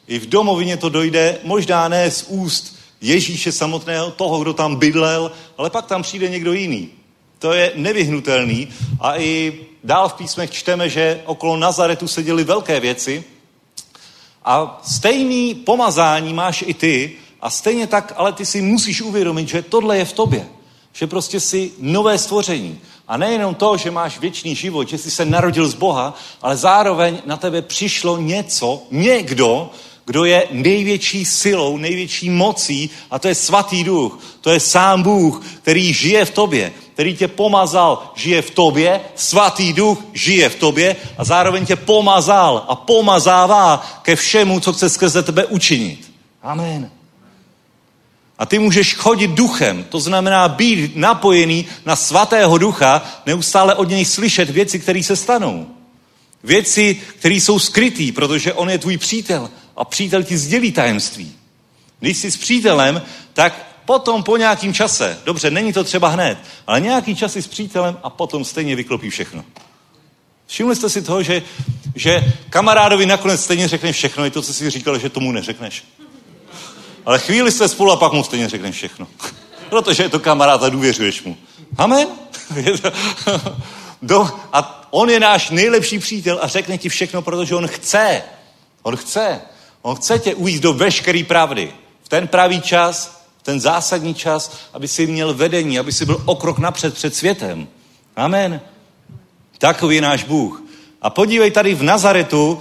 I 0.09 0.19
v 0.19 0.27
domovině 0.27 0.77
to 0.77 0.89
dojde, 0.89 1.39
možná 1.45 1.89
ne 1.89 2.11
z 2.11 2.25
úst 2.29 2.77
Ježíše 3.01 3.53
samotného, 3.53 4.11
toho, 4.11 4.41
kdo 4.41 4.55
tam 4.55 4.77
bydlel, 4.77 5.33
ale 5.59 5.71
pak 5.71 5.87
tam 5.87 6.03
přijde 6.03 6.29
někdo 6.29 6.53
jiný. 6.53 6.91
To 7.47 7.53
je 7.53 7.73
nevyhnutelný. 7.75 8.69
A 9.01 9.21
i 9.21 9.55
dál 9.85 10.09
v 10.09 10.15
písmech 10.15 10.51
čteme, 10.51 10.89
že 10.89 11.23
okolo 11.27 11.57
Nazaretu 11.57 12.09
se 12.09 12.23
děly 12.23 12.45
velké 12.45 12.81
věci. 12.81 13.25
A 14.45 14.81
stejný 14.83 15.55
pomazání 15.55 16.35
máš 16.35 16.65
i 16.67 16.75
ty. 16.75 17.13
A 17.41 17.51
stejně 17.51 17.87
tak, 17.87 18.13
ale 18.17 18.33
ty 18.33 18.47
si 18.47 18.63
musíš 18.63 19.01
uvědomit, 19.01 19.49
že 19.49 19.63
tohle 19.63 19.99
je 19.99 20.05
v 20.05 20.13
tobě. 20.13 20.47
Že 20.93 21.07
prostě 21.07 21.41
si 21.41 21.71
nové 21.79 22.19
stvoření. 22.19 22.79
A 23.09 23.17
nejenom 23.17 23.55
to, 23.55 23.77
že 23.77 23.91
máš 23.91 24.19
věčný 24.19 24.55
život, 24.55 24.89
že 24.89 24.99
jsi 24.99 25.11
se 25.11 25.25
narodil 25.25 25.69
z 25.69 25.75
Boha, 25.75 26.15
ale 26.43 26.57
zároveň 26.57 27.19
na 27.27 27.37
tebe 27.37 27.63
přišlo 27.63 28.19
něco, 28.19 28.83
někdo, 28.91 29.71
kdo 30.05 30.25
je 30.25 30.49
největší 30.51 31.25
silou, 31.25 31.79
největší 31.79 32.31
mocí 32.31 32.91
a 33.11 33.19
to 33.19 33.29
je 33.29 33.35
svatý 33.35 33.85
duch. 33.85 34.19
To 34.41 34.51
je 34.51 34.61
sám 34.61 35.03
Bůh, 35.03 35.47
který 35.63 35.93
žije 35.93 36.25
v 36.25 36.31
tobě, 36.31 36.73
který 36.97 37.17
tě 37.17 37.29
pomazal, 37.29 38.13
žije 38.15 38.43
v 38.43 38.51
tobě, 38.51 39.01
svatý 39.15 39.73
duch 39.73 39.99
žije 40.13 40.49
v 40.49 40.55
tobě 40.55 40.97
a 41.19 41.25
zároveň 41.25 41.67
tě 41.67 41.77
pomazal 41.77 42.65
a 42.69 42.75
pomazává 42.75 44.01
ke 44.03 44.17
všemu, 44.17 44.61
co 44.61 44.73
chce 44.73 44.89
skrze 44.89 45.23
tebe 45.23 45.45
učinit. 45.45 46.13
Amen. 46.43 46.91
A 48.39 48.47
ty 48.47 48.59
můžeš 48.59 48.95
chodit 48.95 49.31
duchem, 49.31 49.85
to 49.85 50.01
znamená 50.01 50.49
být 50.49 50.97
napojený 50.97 51.67
na 51.87 51.97
svatého 51.97 52.59
ducha, 52.59 53.05
neustále 53.27 53.75
od 53.75 53.89
něj 53.89 54.05
slyšet 54.05 54.51
věci, 54.51 54.79
které 54.79 55.03
se 55.03 55.17
stanou. 55.17 55.67
Věci, 56.45 57.01
které 57.19 57.35
jsou 57.35 57.59
skrytý, 57.59 58.13
protože 58.13 58.53
on 58.53 58.71
je 58.71 58.79
tvůj 58.79 58.97
přítel 58.97 59.51
a 59.77 59.85
přítel 59.85 60.23
ti 60.23 60.39
sdělí 60.39 60.73
tajemství. 60.73 61.33
Když 62.01 62.17
jsi 62.17 62.31
s 62.31 62.37
přítelem, 62.37 63.03
tak 63.33 63.76
potom 63.87 64.23
po 64.23 64.37
nějakým 64.37 64.75
čase, 64.75 65.19
dobře, 65.25 65.51
není 65.51 65.73
to 65.73 65.85
třeba 65.85 66.09
hned, 66.09 66.39
ale 66.67 66.81
nějaký 66.81 67.17
čas 67.17 67.37
s 67.37 67.47
přítelem 67.47 67.99
a 68.03 68.11
potom 68.11 68.45
stejně 68.45 68.77
vyklopí 68.77 69.11
všechno. 69.11 69.45
Všimli 70.47 70.77
jste 70.77 70.91
si 70.91 71.03
toho, 71.03 71.23
že, 71.23 71.43
že 71.95 72.33
kamarádovi 72.51 73.07
nakonec 73.07 73.45
stejně 73.45 73.69
řekne 73.69 73.93
všechno, 73.93 74.27
i 74.27 74.31
to, 74.31 74.43
co 74.43 74.55
jsi 74.55 74.71
říkal, 74.71 74.99
že 74.99 75.09
tomu 75.09 75.33
neřekneš. 75.33 75.85
Ale 77.07 77.19
chvíli 77.19 77.53
jste 77.53 77.69
spolu 77.69 77.93
a 77.93 77.97
pak 77.97 78.13
mu 78.13 78.25
stejně 78.25 78.49
řekne 78.49 78.73
všechno. 78.73 79.07
Protože 79.69 80.03
je 80.03 80.09
to 80.09 80.21
kamarád 80.21 80.63
a 80.63 80.69
důvěřuješ 80.69 81.23
mu. 81.23 81.37
Amen? 81.77 82.09
Do, 84.03 84.31
a 84.53 84.89
on 84.91 85.11
je 85.11 85.21
náš 85.21 85.51
nejlepší 85.51 85.99
přítel 85.99 86.39
a 86.43 86.49
řekne 86.49 86.79
ti 86.79 86.89
všechno, 86.89 87.23
protože 87.23 87.55
on 87.55 87.69
chce. 87.69 88.23
On 88.83 88.97
chce. 88.97 89.41
On 89.83 89.97
chce 89.97 90.19
tě 90.19 90.35
ujít 90.35 90.63
do 90.63 90.73
veškeré 90.73 91.25
pravdy. 91.25 91.73
V 92.03 92.09
ten 92.09 92.29
pravý 92.29 92.61
čas, 92.61 93.16
ten 93.47 93.61
zásadní 93.61 94.15
čas, 94.15 94.57
aby 94.73 94.89
si 94.89 95.07
měl 95.07 95.35
vedení, 95.35 95.79
aby 95.79 95.93
si 95.93 96.05
byl 96.05 96.23
o 96.25 96.35
krok 96.35 96.59
napřed 96.59 96.95
před 96.95 97.15
světem. 97.15 97.67
Amen. 98.17 98.61
Takový 99.59 99.97
je 99.97 100.03
náš 100.03 100.25
Bůh. 100.25 100.63
A 101.03 101.11
podívej 101.11 101.51
tady 101.51 101.75
v 101.75 101.83
Nazaretu, 101.83 102.59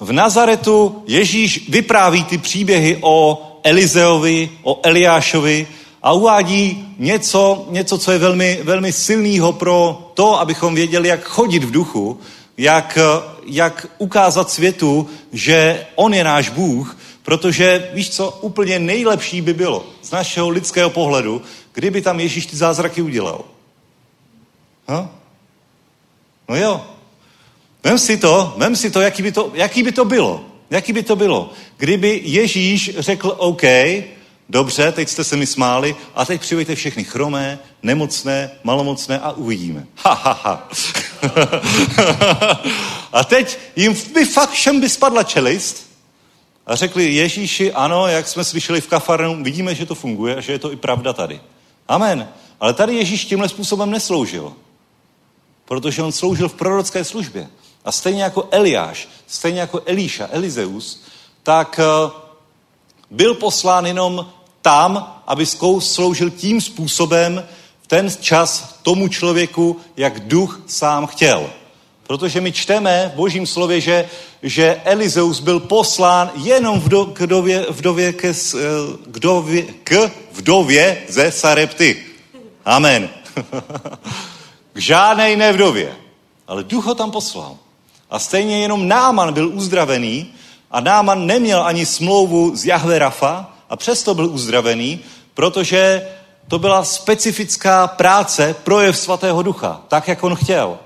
v 0.00 0.12
Nazaretu 0.12 1.04
Ježíš 1.06 1.68
vypráví 1.68 2.24
ty 2.24 2.38
příběhy 2.38 2.98
o 3.00 3.42
Elizeovi, 3.62 4.50
o 4.62 4.80
Eliášovi 4.82 5.66
a 6.02 6.12
uvádí 6.12 6.94
něco, 6.98 7.66
něco 7.70 7.98
co 7.98 8.12
je 8.12 8.18
velmi, 8.18 8.60
velmi 8.62 8.92
silného 8.92 9.52
pro 9.52 10.10
to, 10.14 10.40
abychom 10.40 10.74
věděli, 10.74 11.08
jak 11.08 11.24
chodit 11.24 11.64
v 11.64 11.70
duchu, 11.70 12.20
jak, 12.56 12.98
jak 13.46 13.86
ukázat 13.98 14.50
světu, 14.50 15.08
že 15.32 15.86
on 15.94 16.14
je 16.14 16.24
náš 16.24 16.48
Bůh, 16.48 16.96
protože 17.22 17.90
víš 17.92 18.10
co, 18.10 18.30
úplně 18.30 18.78
nejlepší 18.78 19.40
by 19.40 19.54
bylo 19.54 19.86
z 20.02 20.10
našeho 20.10 20.48
lidského 20.48 20.90
pohledu, 20.90 21.42
kdyby 21.72 22.02
tam 22.02 22.20
Ježíš 22.20 22.46
ty 22.46 22.56
zázraky 22.56 23.02
udělal. 23.02 23.44
Ha? 24.88 25.10
No 26.48 26.56
jo. 26.56 26.86
Vem 27.84 27.98
si 27.98 28.16
to, 28.16 28.54
vem 28.56 28.76
si 28.76 28.90
to, 28.90 29.00
jaký 29.00 29.22
by 29.22 29.32
to, 29.32 29.50
jaký 29.54 29.82
by 29.82 29.92
to 29.92 30.04
bylo. 30.04 30.44
Jaký 30.70 30.92
by 30.92 31.02
to 31.02 31.16
bylo? 31.16 31.52
Kdyby 31.76 32.20
Ježíš 32.24 32.90
řekl 32.98 33.34
OK, 33.38 33.62
dobře, 34.48 34.92
teď 34.92 35.08
jste 35.08 35.24
se 35.24 35.36
mi 35.36 35.46
smáli 35.46 35.96
a 36.14 36.24
teď 36.24 36.40
přivejte 36.40 36.74
všechny 36.74 37.04
chromé, 37.04 37.58
nemocné, 37.82 38.50
malomocné 38.64 39.18
a 39.20 39.32
uvidíme. 39.32 39.86
Ha, 39.96 40.12
ha, 40.14 40.40
ha. 40.42 40.68
a 43.12 43.24
teď 43.24 43.58
jim 43.76 43.96
by 44.14 44.24
fakt 44.24 44.50
všem 44.50 44.80
by 44.80 44.88
spadla 44.88 45.22
čelist 45.22 45.91
a 46.66 46.76
řekli 46.76 47.14
Ježíši, 47.14 47.72
ano, 47.72 48.06
jak 48.06 48.28
jsme 48.28 48.44
slyšeli 48.44 48.80
v 48.80 48.86
kafarnu, 48.86 49.44
vidíme, 49.44 49.74
že 49.74 49.86
to 49.86 49.94
funguje 49.94 50.36
a 50.36 50.40
že 50.40 50.52
je 50.52 50.58
to 50.58 50.72
i 50.72 50.76
pravda 50.76 51.12
tady. 51.12 51.40
Amen. 51.88 52.28
Ale 52.60 52.74
tady 52.74 52.94
Ježíš 52.94 53.24
tímhle 53.24 53.48
způsobem 53.48 53.90
nesloužil. 53.90 54.52
Protože 55.64 56.02
on 56.02 56.12
sloužil 56.12 56.48
v 56.48 56.54
prorocké 56.54 57.04
službě. 57.04 57.48
A 57.84 57.92
stejně 57.92 58.22
jako 58.22 58.48
Eliáš, 58.50 59.08
stejně 59.26 59.60
jako 59.60 59.82
Elíša, 59.86 60.28
Elizeus, 60.30 61.02
tak 61.42 61.80
eh, 61.82 62.10
byl 63.10 63.34
poslán 63.34 63.86
jenom 63.86 64.32
tam, 64.62 65.22
aby 65.26 65.46
sloužil 65.78 66.30
tím 66.30 66.60
způsobem 66.60 67.44
v 67.82 67.86
ten 67.86 68.10
čas 68.20 68.78
tomu 68.82 69.08
člověku, 69.08 69.80
jak 69.96 70.20
duch 70.20 70.60
sám 70.66 71.06
chtěl. 71.06 71.50
Protože 72.12 72.40
my 72.40 72.52
čteme 72.52 73.10
v 73.14 73.16
božím 73.16 73.46
slově, 73.46 73.80
že, 73.80 74.08
že 74.42 74.80
Elizeus 74.84 75.40
byl 75.40 75.60
poslán 75.60 76.30
jenom 76.34 76.80
vdo, 76.80 77.06
k, 77.06 77.20
vdově, 77.20 77.66
vdově 77.70 78.12
ke, 78.12 78.28
eh, 78.28 78.60
k, 79.06 79.18
dově, 79.18 79.62
k 79.84 80.10
vdově 80.32 81.02
ze 81.08 81.32
Sarepty. 81.32 82.04
Amen. 82.64 83.08
k 84.72 84.78
žádné 84.78 85.30
jiné 85.30 85.52
vdově. 85.52 85.96
Ale 86.48 86.64
duch 86.64 86.84
ho 86.84 86.94
tam 86.94 87.10
poslal. 87.10 87.56
A 88.10 88.18
stejně 88.18 88.62
jenom 88.62 88.88
Náman 88.88 89.32
byl 89.32 89.48
uzdravený 89.48 90.26
a 90.70 90.80
Náman 90.80 91.26
neměl 91.26 91.64
ani 91.64 91.86
smlouvu 91.86 92.56
z 92.56 92.64
Jahve 92.64 92.98
Rafa 92.98 93.50
a 93.70 93.76
přesto 93.76 94.14
byl 94.14 94.26
uzdravený, 94.26 95.00
protože 95.34 96.08
to 96.48 96.58
byla 96.58 96.84
specifická 96.84 97.86
práce, 97.86 98.56
projev 98.64 98.98
svatého 98.98 99.42
ducha, 99.42 99.80
tak, 99.88 100.08
jak 100.08 100.24
on 100.24 100.36
chtěl. 100.36 100.78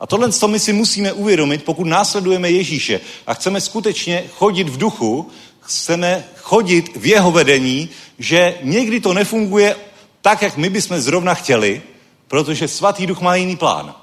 A 0.00 0.06
tohle 0.06 0.32
to 0.32 0.48
my 0.48 0.60
si 0.60 0.72
musíme 0.72 1.12
uvědomit, 1.12 1.64
pokud 1.64 1.86
následujeme 1.86 2.50
Ježíše 2.50 3.00
a 3.26 3.34
chceme 3.34 3.60
skutečně 3.60 4.24
chodit 4.34 4.68
v 4.68 4.76
duchu, 4.76 5.30
chceme 5.60 6.24
chodit 6.36 6.96
v 6.96 7.06
jeho 7.06 7.30
vedení, 7.30 7.88
že 8.18 8.58
někdy 8.62 9.00
to 9.00 9.14
nefunguje 9.14 9.76
tak, 10.22 10.42
jak 10.42 10.56
my 10.56 10.70
bychom 10.70 11.00
zrovna 11.00 11.34
chtěli, 11.34 11.82
protože 12.28 12.68
svatý 12.68 13.06
duch 13.06 13.20
má 13.20 13.34
jiný 13.34 13.56
plán. 13.56 13.94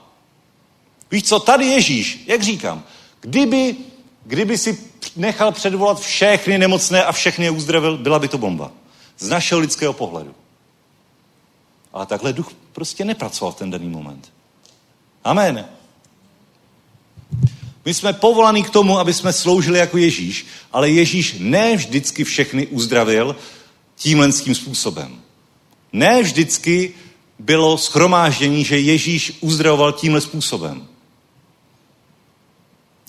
Víš 1.11 1.23
co, 1.23 1.39
tady 1.39 1.65
Ježíš, 1.65 2.23
jak 2.27 2.43
říkám, 2.43 2.83
kdyby, 3.21 3.75
kdyby 4.23 4.57
si 4.57 4.77
nechal 5.15 5.51
předvolat 5.51 5.99
všechny 5.99 6.57
nemocné 6.57 7.03
a 7.03 7.11
všechny 7.11 7.45
je 7.45 7.51
uzdravil, 7.51 7.97
byla 7.97 8.19
by 8.19 8.27
to 8.27 8.37
bomba. 8.37 8.71
Z 9.17 9.29
našeho 9.29 9.61
lidského 9.61 9.93
pohledu. 9.93 10.35
Ale 11.93 12.05
takhle 12.05 12.33
duch 12.33 12.51
prostě 12.71 13.05
nepracoval 13.05 13.51
v 13.51 13.55
ten 13.55 13.71
daný 13.71 13.89
moment. 13.89 14.31
Amen. 15.23 15.65
My 17.85 17.93
jsme 17.93 18.13
povolaní 18.13 18.63
k 18.63 18.69
tomu, 18.69 18.99
aby 18.99 19.13
jsme 19.13 19.33
sloužili 19.33 19.79
jako 19.79 19.97
Ježíš, 19.97 20.45
ale 20.71 20.89
Ježíš 20.89 21.35
ne 21.39 21.75
vždycky 21.75 22.23
všechny 22.23 22.67
uzdravil 22.67 23.35
tímhle 23.95 24.31
tím 24.31 24.55
způsobem. 24.55 25.21
Ne 25.93 26.23
vždycky 26.23 26.93
bylo 27.39 27.77
schromáždění, 27.77 28.63
že 28.63 28.79
Ježíš 28.79 29.37
uzdravoval 29.41 29.91
tímhle 29.91 30.21
způsobem. 30.21 30.87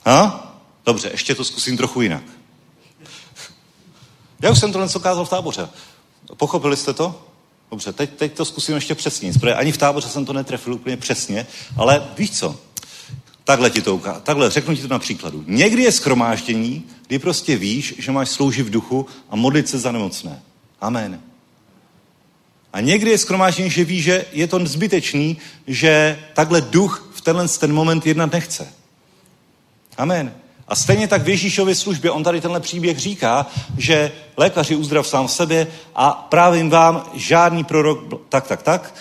Ha? 0.05 0.43
Dobře, 0.87 1.09
ještě 1.13 1.35
to 1.35 1.45
zkusím 1.45 1.77
trochu 1.77 2.03
jinak. 2.03 2.23
Já 4.43 4.51
už 4.51 4.59
jsem 4.59 4.73
tohle 4.73 4.89
ukázal 4.97 5.25
v 5.25 5.29
táboře. 5.29 5.69
Pochopili 6.37 6.77
jste 6.77 6.93
to? 6.93 7.23
Dobře, 7.71 7.93
teď, 7.93 8.11
teď 8.11 8.33
to 8.33 8.45
zkusím 8.45 8.75
ještě 8.75 8.95
přesně. 8.95 9.33
Ani 9.57 9.73
v 9.73 9.79
táboře 9.79 10.09
jsem 10.09 10.25
to 10.25 10.33
netrefil 10.33 10.75
úplně 10.75 10.97
přesně, 10.97 11.47
ale 11.77 12.09
víš 12.19 12.39
co? 12.39 12.66
Takhle 13.47 13.71
ti 13.71 13.83
to 13.83 13.95
ukážu. 13.95 14.21
Takhle, 14.21 14.51
řeknu 14.51 14.77
ti 14.77 14.83
to 14.83 14.89
na 14.89 14.99
příkladu. 14.99 15.45
Někdy 15.47 15.83
je 15.83 15.93
skromáždění, 15.93 16.85
kdy 17.07 17.19
prostě 17.19 17.57
víš, 17.57 17.95
že 17.99 18.13
máš 18.13 18.29
sloužit 18.29 18.67
v 18.67 18.71
duchu 18.71 19.07
a 19.31 19.37
modlit 19.37 19.69
se 19.69 19.79
za 19.79 19.93
nemocné. 19.93 20.43
Amen. 20.81 21.21
A 22.73 22.81
někdy 22.81 23.11
je 23.11 23.19
skromáždění, 23.19 23.71
že 23.71 23.85
víš, 23.85 24.05
že 24.05 24.25
je 24.33 24.47
to 24.47 24.67
zbytečný, 24.67 25.37
že 25.67 26.19
takhle 26.35 26.61
duch 26.61 27.11
v 27.15 27.21
tenhle 27.21 27.49
ten 27.49 27.73
moment 27.73 28.07
jednat 28.07 28.33
nechce. 28.33 28.69
Amen. 29.99 30.35
A 30.69 30.77
stejně 30.77 31.09
tak 31.09 31.23
v 31.23 31.29
Ježíšově 31.29 31.75
službě, 31.75 32.11
on 32.11 32.25
tady 32.25 32.41
tenhle 32.41 32.61
příběh 32.61 32.99
říká, 32.99 33.47
že 33.79 34.13
lékaři 34.37 34.77
uzdrav 34.77 35.07
sám 35.07 35.27
v 35.27 35.33
sobě 35.33 35.67
a 35.95 36.11
právě 36.11 36.69
vám 36.69 37.11
žádný 37.15 37.65
prorok, 37.65 37.99
tak, 38.29 38.47
tak, 38.47 38.63
tak, 38.63 38.95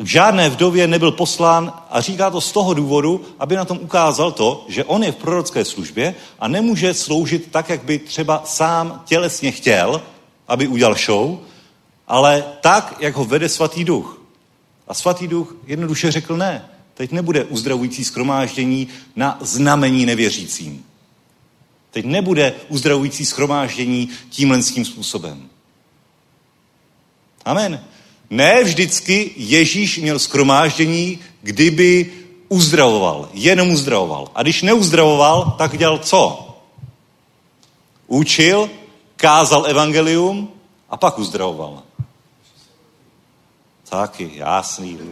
k 0.00 0.06
žádné 0.06 0.50
vdově 0.50 0.86
nebyl 0.86 1.10
poslán 1.10 1.72
a 1.90 2.00
říká 2.00 2.30
to 2.30 2.40
z 2.40 2.52
toho 2.52 2.74
důvodu, 2.74 3.24
aby 3.38 3.56
na 3.56 3.64
tom 3.64 3.78
ukázal 3.82 4.32
to, 4.32 4.64
že 4.68 4.84
on 4.84 5.04
je 5.04 5.12
v 5.12 5.16
prorocké 5.16 5.64
službě 5.64 6.14
a 6.38 6.48
nemůže 6.48 6.94
sloužit 6.94 7.48
tak, 7.50 7.68
jak 7.68 7.84
by 7.84 7.98
třeba 7.98 8.42
sám 8.44 9.02
tělesně 9.04 9.52
chtěl, 9.52 10.02
aby 10.48 10.68
udělal 10.68 10.94
show, 10.94 11.38
ale 12.08 12.44
tak, 12.60 12.96
jak 13.00 13.14
ho 13.14 13.24
vede 13.24 13.48
svatý 13.48 13.84
duch. 13.84 14.20
A 14.88 14.94
svatý 14.94 15.28
duch 15.28 15.54
jednoduše 15.66 16.10
řekl 16.12 16.36
ne. 16.36 16.68
Teď 16.94 17.12
nebude 17.12 17.44
uzdravující 17.44 18.04
schromáždění 18.04 18.88
na 19.16 19.38
znamení 19.40 20.06
nevěřícím. 20.06 20.84
Teď 21.90 22.04
nebude 22.04 22.54
uzdravující 22.68 23.26
schromáždění 23.26 24.08
tímhle 24.30 24.62
tím 24.62 24.84
způsobem. 24.84 25.48
Amen. 27.44 27.84
Ne 28.30 28.64
vždycky 28.64 29.32
Ježíš 29.36 29.98
měl 29.98 30.18
skromáždění, 30.18 31.18
kdyby 31.42 32.12
uzdravoval, 32.48 33.28
jenom 33.32 33.70
uzdravoval. 33.70 34.30
A 34.34 34.42
když 34.42 34.62
neuzdravoval, 34.62 35.54
tak 35.58 35.78
dělal 35.78 35.98
co? 35.98 36.46
Učil, 38.06 38.70
kázal 39.16 39.66
evangelium 39.66 40.48
a 40.90 40.96
pak 40.96 41.18
uzdravoval. 41.18 41.82
Taky, 43.88 44.30
jasný. 44.34 44.98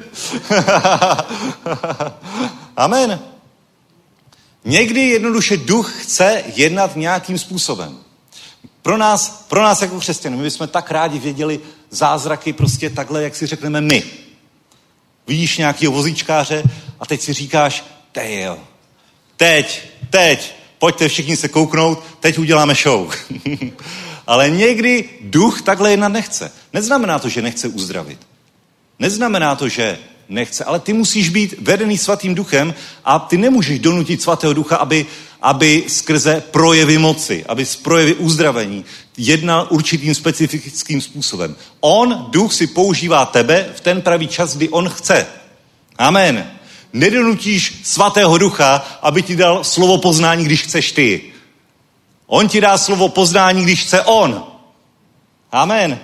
Amen. 2.77 3.21
Někdy 4.65 5.01
jednoduše 5.01 5.57
duch 5.57 6.03
chce 6.03 6.45
jednat 6.55 6.97
nějakým 6.97 7.39
způsobem. 7.39 7.99
Pro 8.83 8.97
nás, 8.97 9.45
pro 9.49 9.63
nás 9.63 9.83
jako 9.83 10.01
křesťany, 10.01 10.37
my 10.37 10.43
bychom 10.43 10.69
tak 10.69 10.91
rádi 10.91 11.19
věděli 11.19 11.61
zázraky 11.91 12.53
prostě 12.53 12.91
takhle, 12.91 13.23
jak 13.23 13.37
si 13.37 13.47
řekneme 13.47 13.81
my. 13.81 14.03
Vidíš 15.27 15.59
nějakého 15.59 15.93
vozíčkáře 15.93 16.63
a 17.01 17.07
teď 17.07 17.21
si 17.21 17.33
říkáš, 17.33 17.85
jo, 18.23 18.59
teď, 19.37 19.83
teď, 20.11 20.55
pojďte 20.79 21.09
všichni 21.09 21.37
se 21.37 21.49
kouknout, 21.49 22.03
teď 22.21 22.39
uděláme 22.39 22.75
show. 22.75 23.15
Ale 24.27 24.51
někdy 24.51 25.09
duch 25.21 25.63
takhle 25.63 25.91
jednat 25.91 26.09
nechce. 26.09 26.53
Neznamená 26.73 27.19
to, 27.19 27.29
že 27.29 27.43
nechce 27.43 27.69
uzdravit. 27.69 28.19
Neznamená 28.99 29.55
to, 29.55 29.69
že 29.69 29.99
nechce, 30.29 30.65
ale 30.65 30.81
ty 30.81 30.93
musíš 30.93 31.29
být 31.29 31.55
vedený 31.61 31.99
svatým 31.99 32.35
duchem 32.35 32.75
a 33.05 33.19
ty 33.19 33.37
nemůžeš 33.37 33.79
donutit 33.79 34.23
svatého 34.23 34.53
ducha, 34.53 34.77
aby, 34.77 35.07
aby 35.43 35.85
skrze 35.89 36.43
projevy 36.51 36.99
moci, 36.99 37.45
aby 37.49 37.67
z 37.67 37.77
projevy 37.77 38.15
uzdravení 38.15 38.85
jednal 39.17 39.67
určitým 39.71 40.15
specifickým 40.15 41.01
způsobem. 41.01 41.57
On, 41.81 42.27
duch, 42.31 42.53
si 42.53 42.67
používá 42.67 43.27
tebe 43.27 43.71
v 43.75 43.81
ten 43.81 44.03
pravý 44.03 44.29
čas, 44.29 44.57
kdy 44.57 44.69
on 44.69 44.89
chce. 44.89 45.27
Amen. 45.99 46.51
Nedonutíš 46.93 47.81
svatého 47.85 48.39
ducha, 48.39 48.99
aby 49.03 49.23
ti 49.23 49.37
dal 49.37 49.65
slovo 49.65 49.99
poznání, 49.99 50.45
když 50.45 50.63
chceš 50.63 50.93
ty. 50.93 51.23
On 52.27 52.49
ti 52.49 52.61
dá 52.61 52.79
slovo 52.79 53.09
poznání, 53.09 53.63
když 53.63 53.85
chce 53.85 54.03
on. 54.03 54.45
Amen. 55.53 55.99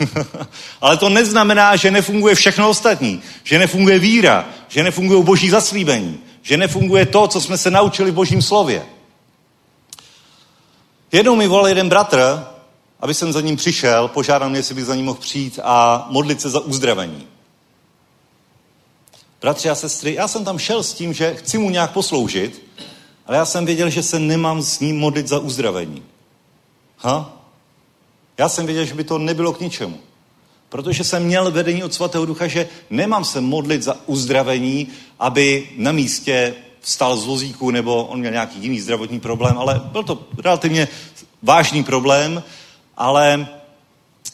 Ale 0.80 0.96
to 0.96 1.08
neznamená, 1.08 1.76
že 1.76 1.90
nefunguje 1.90 2.34
všechno 2.34 2.68
ostatní. 2.68 3.22
Že 3.44 3.58
nefunguje 3.58 3.98
víra, 3.98 4.48
že 4.68 4.82
nefunguje 4.82 5.22
boží 5.22 5.50
zaslíbení, 5.50 6.20
že 6.44 6.56
nefunguje 6.56 7.06
to, 7.06 7.28
co 7.28 7.40
jsme 7.40 7.58
se 7.58 7.70
naučili 7.70 8.10
v 8.10 8.14
božím 8.14 8.42
slově. 8.42 8.86
Jednou 11.12 11.36
mi 11.36 11.48
volal 11.48 11.68
jeden 11.68 11.88
bratr, 11.88 12.46
aby 13.00 13.14
jsem 13.14 13.32
za 13.32 13.40
ním 13.40 13.56
přišel, 13.56 14.08
požádal 14.08 14.50
mě, 14.50 14.58
jestli 14.58 14.74
bych 14.74 14.84
za 14.84 14.94
ním 14.94 15.04
mohl 15.04 15.20
přijít 15.20 15.58
a 15.62 16.06
modlit 16.10 16.40
se 16.40 16.50
za 16.50 16.60
uzdravení. 16.60 17.26
Bratři 19.40 19.70
a 19.70 19.74
sestry, 19.74 20.14
já 20.14 20.28
jsem 20.28 20.44
tam 20.44 20.58
šel 20.58 20.82
s 20.82 20.94
tím, 20.94 21.12
že 21.12 21.34
chci 21.34 21.58
mu 21.58 21.70
nějak 21.70 21.92
posloužit, 21.92 22.62
ale 23.26 23.36
já 23.36 23.44
jsem 23.44 23.66
věděl, 23.66 23.90
že 23.90 24.02
se 24.02 24.18
nemám 24.18 24.62
s 24.62 24.80
ním 24.80 24.98
modlit 24.98 25.28
za 25.28 25.38
uzdravení. 25.38 26.02
Ha? 26.98 27.32
Já 28.38 28.48
jsem 28.48 28.66
věděl, 28.66 28.84
že 28.84 28.94
by 28.94 29.04
to 29.04 29.18
nebylo 29.18 29.52
k 29.52 29.60
ničemu. 29.60 29.98
Protože 30.74 31.04
jsem 31.04 31.22
měl 31.22 31.50
vedení 31.50 31.84
od 31.84 31.94
svatého 31.94 32.26
ducha, 32.26 32.46
že 32.46 32.68
nemám 32.90 33.24
se 33.24 33.40
modlit 33.40 33.82
za 33.82 33.96
uzdravení, 34.06 34.88
aby 35.20 35.68
na 35.76 35.92
místě 35.92 36.54
vstal 36.80 37.16
z 37.16 37.26
vozíku 37.26 37.70
nebo 37.70 38.04
on 38.04 38.18
měl 38.18 38.32
nějaký 38.32 38.58
jiný 38.58 38.80
zdravotní 38.80 39.20
problém, 39.20 39.58
ale 39.58 39.80
byl 39.92 40.02
to 40.02 40.26
relativně 40.44 40.88
vážný 41.42 41.84
problém, 41.84 42.42
ale 42.96 43.46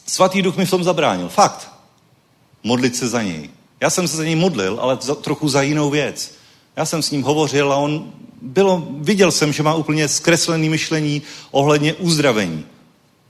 svatý 0.07 0.41
duch 0.41 0.57
mi 0.57 0.65
v 0.65 0.69
tom 0.69 0.83
zabránil. 0.83 1.29
Fakt. 1.29 1.71
Modlit 2.63 2.95
se 2.95 3.07
za 3.07 3.21
něj. 3.23 3.49
Já 3.79 3.89
jsem 3.89 4.07
se 4.07 4.17
za 4.17 4.23
něj 4.23 4.35
modlil, 4.35 4.77
ale 4.81 4.97
za, 5.01 5.15
trochu 5.15 5.49
za 5.49 5.61
jinou 5.61 5.89
věc. 5.89 6.31
Já 6.75 6.85
jsem 6.85 7.01
s 7.01 7.11
ním 7.11 7.23
hovořil 7.23 7.73
a 7.73 7.77
on 7.77 8.11
bylo, 8.41 8.87
viděl 8.89 9.31
jsem, 9.31 9.53
že 9.53 9.63
má 9.63 9.73
úplně 9.73 10.07
zkreslené 10.07 10.69
myšlení 10.69 11.21
ohledně 11.51 11.93
uzdravení. 11.93 12.65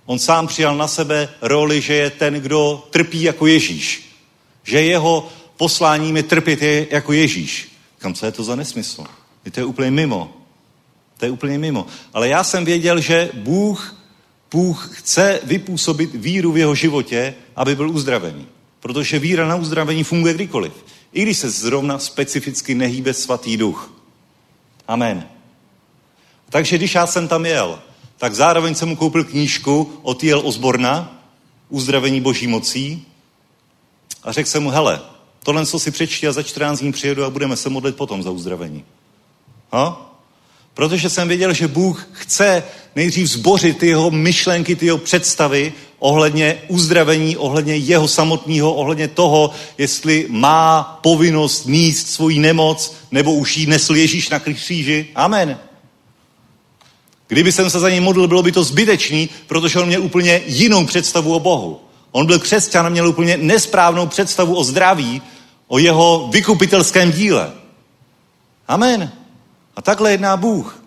On 0.06 0.20
sám 0.20 0.48
přijal 0.48 0.78
na 0.78 0.88
sebe 0.88 1.30
roli, 1.42 1.82
že 1.82 1.94
je 1.94 2.10
ten, 2.10 2.34
kdo 2.34 2.88
trpí 2.90 3.22
jako 3.22 3.48
Ježíš. 3.48 4.16
Že 4.64 4.82
jeho 4.82 5.30
posláním 5.58 6.18
je 6.18 6.24
trpět 6.24 6.62
je 6.62 6.88
jako 6.92 7.14
Ježíš. 7.14 7.72
Kam 7.98 8.14
co 8.14 8.26
je 8.26 8.32
to 8.32 8.44
za 8.44 8.56
nesmysl? 8.56 9.06
Je 9.46 9.52
to 9.52 9.60
je 9.60 9.66
úplně 9.66 9.92
mimo. 9.92 10.34
To 11.18 11.26
je 11.26 11.32
úplně 11.32 11.58
mimo. 11.58 11.86
Ale 12.14 12.28
já 12.28 12.44
jsem 12.44 12.66
věděl, 12.66 13.02
že 13.02 13.30
Bůh, 13.34 13.96
Bůh 14.52 14.90
chce 14.94 15.40
vypůsobit 15.44 16.16
víru 16.16 16.52
v 16.52 16.58
jeho 16.58 16.76
životě, 16.76 17.34
aby 17.56 17.76
byl 17.76 17.90
uzdravený. 17.90 18.48
Protože 18.80 19.20
víra 19.20 19.48
na 19.48 19.56
uzdravení 19.56 20.04
funguje 20.04 20.34
kdykoliv. 20.34 20.74
I 21.14 21.22
když 21.22 21.38
se 21.38 21.50
zrovna 21.50 22.00
specificky 22.00 22.76
nehýbe 22.76 23.14
svatý 23.14 23.58
duch. 23.58 23.94
Amen. 24.88 25.28
Takže 26.50 26.78
když 26.78 26.96
já 26.96 27.08
jsem 27.08 27.28
tam 27.28 27.46
jel, 27.46 27.80
tak 28.22 28.36
zároveň 28.36 28.76
jsem 28.76 28.90
mu 28.90 28.96
koupil 28.96 29.24
knížku 29.24 29.94
od 30.02 30.24
J.L. 30.24 30.42
Osborna, 30.44 31.22
Uzdravení 31.70 32.22
boží 32.22 32.48
mocí, 32.48 33.06
a 34.24 34.32
řekl 34.32 34.50
jsem 34.50 34.64
mu, 34.64 34.70
hele, 34.70 35.02
tohle 35.44 35.66
co 35.66 35.80
si 35.80 35.92
přečti 35.92 36.28
a 36.28 36.32
za 36.32 36.44
14 36.44 36.80
dní 36.80 36.92
přijedu 36.92 37.24
a 37.24 37.30
budeme 37.30 37.56
se 37.56 37.70
modlit 37.70 37.96
potom 37.96 38.24
za 38.24 38.32
uzdravení. 38.32 38.84
Ha? 39.72 40.16
Protože 40.74 41.10
jsem 41.10 41.28
věděl, 41.28 41.54
že 41.54 41.68
Bůh 41.68 42.08
chce 42.12 42.64
nejdřív 42.96 43.28
zbořit 43.28 43.78
ty 43.78 43.88
jeho 43.88 44.12
myšlenky, 44.12 44.76
ty 44.76 44.86
jeho 44.86 44.98
představy 44.98 45.74
ohledně 46.00 46.62
uzdravení, 46.68 47.38
ohledně 47.38 47.76
jeho 47.76 48.08
samotného, 48.08 48.74
ohledně 48.74 49.08
toho, 49.08 49.52
jestli 49.78 50.26
má 50.30 51.00
povinnost 51.04 51.66
níst 51.66 52.08
svoji 52.08 52.40
nemoc, 52.40 52.96
nebo 53.12 53.34
už 53.34 53.58
ji 53.58 53.66
nesl 53.66 53.96
Ježíš 53.96 54.30
na 54.30 54.40
kříži. 54.40 55.08
Amen. 55.16 55.71
Kdyby 57.32 57.52
jsem 57.52 57.70
se 57.70 57.80
za 57.80 57.90
něj 57.90 58.00
modlil, 58.00 58.28
bylo 58.28 58.44
by 58.44 58.52
to 58.52 58.64
zbytečný, 58.64 59.30
protože 59.48 59.80
on 59.80 59.88
měl 59.88 60.04
úplně 60.04 60.42
jinou 60.46 60.86
představu 60.86 61.36
o 61.36 61.40
Bohu. 61.40 61.80
On 62.12 62.26
byl 62.26 62.40
křesťan 62.40 62.86
a 62.86 62.90
měl 62.90 63.08
úplně 63.08 63.38
nesprávnou 63.38 64.08
představu 64.08 64.56
o 64.56 64.64
zdraví, 64.64 65.22
o 65.68 65.78
jeho 65.80 66.30
vykupitelském 66.32 67.12
díle. 67.12 67.52
Amen. 68.68 69.12
A 69.76 69.82
takhle 69.82 70.12
jedná 70.12 70.38
Bůh. 70.38 70.84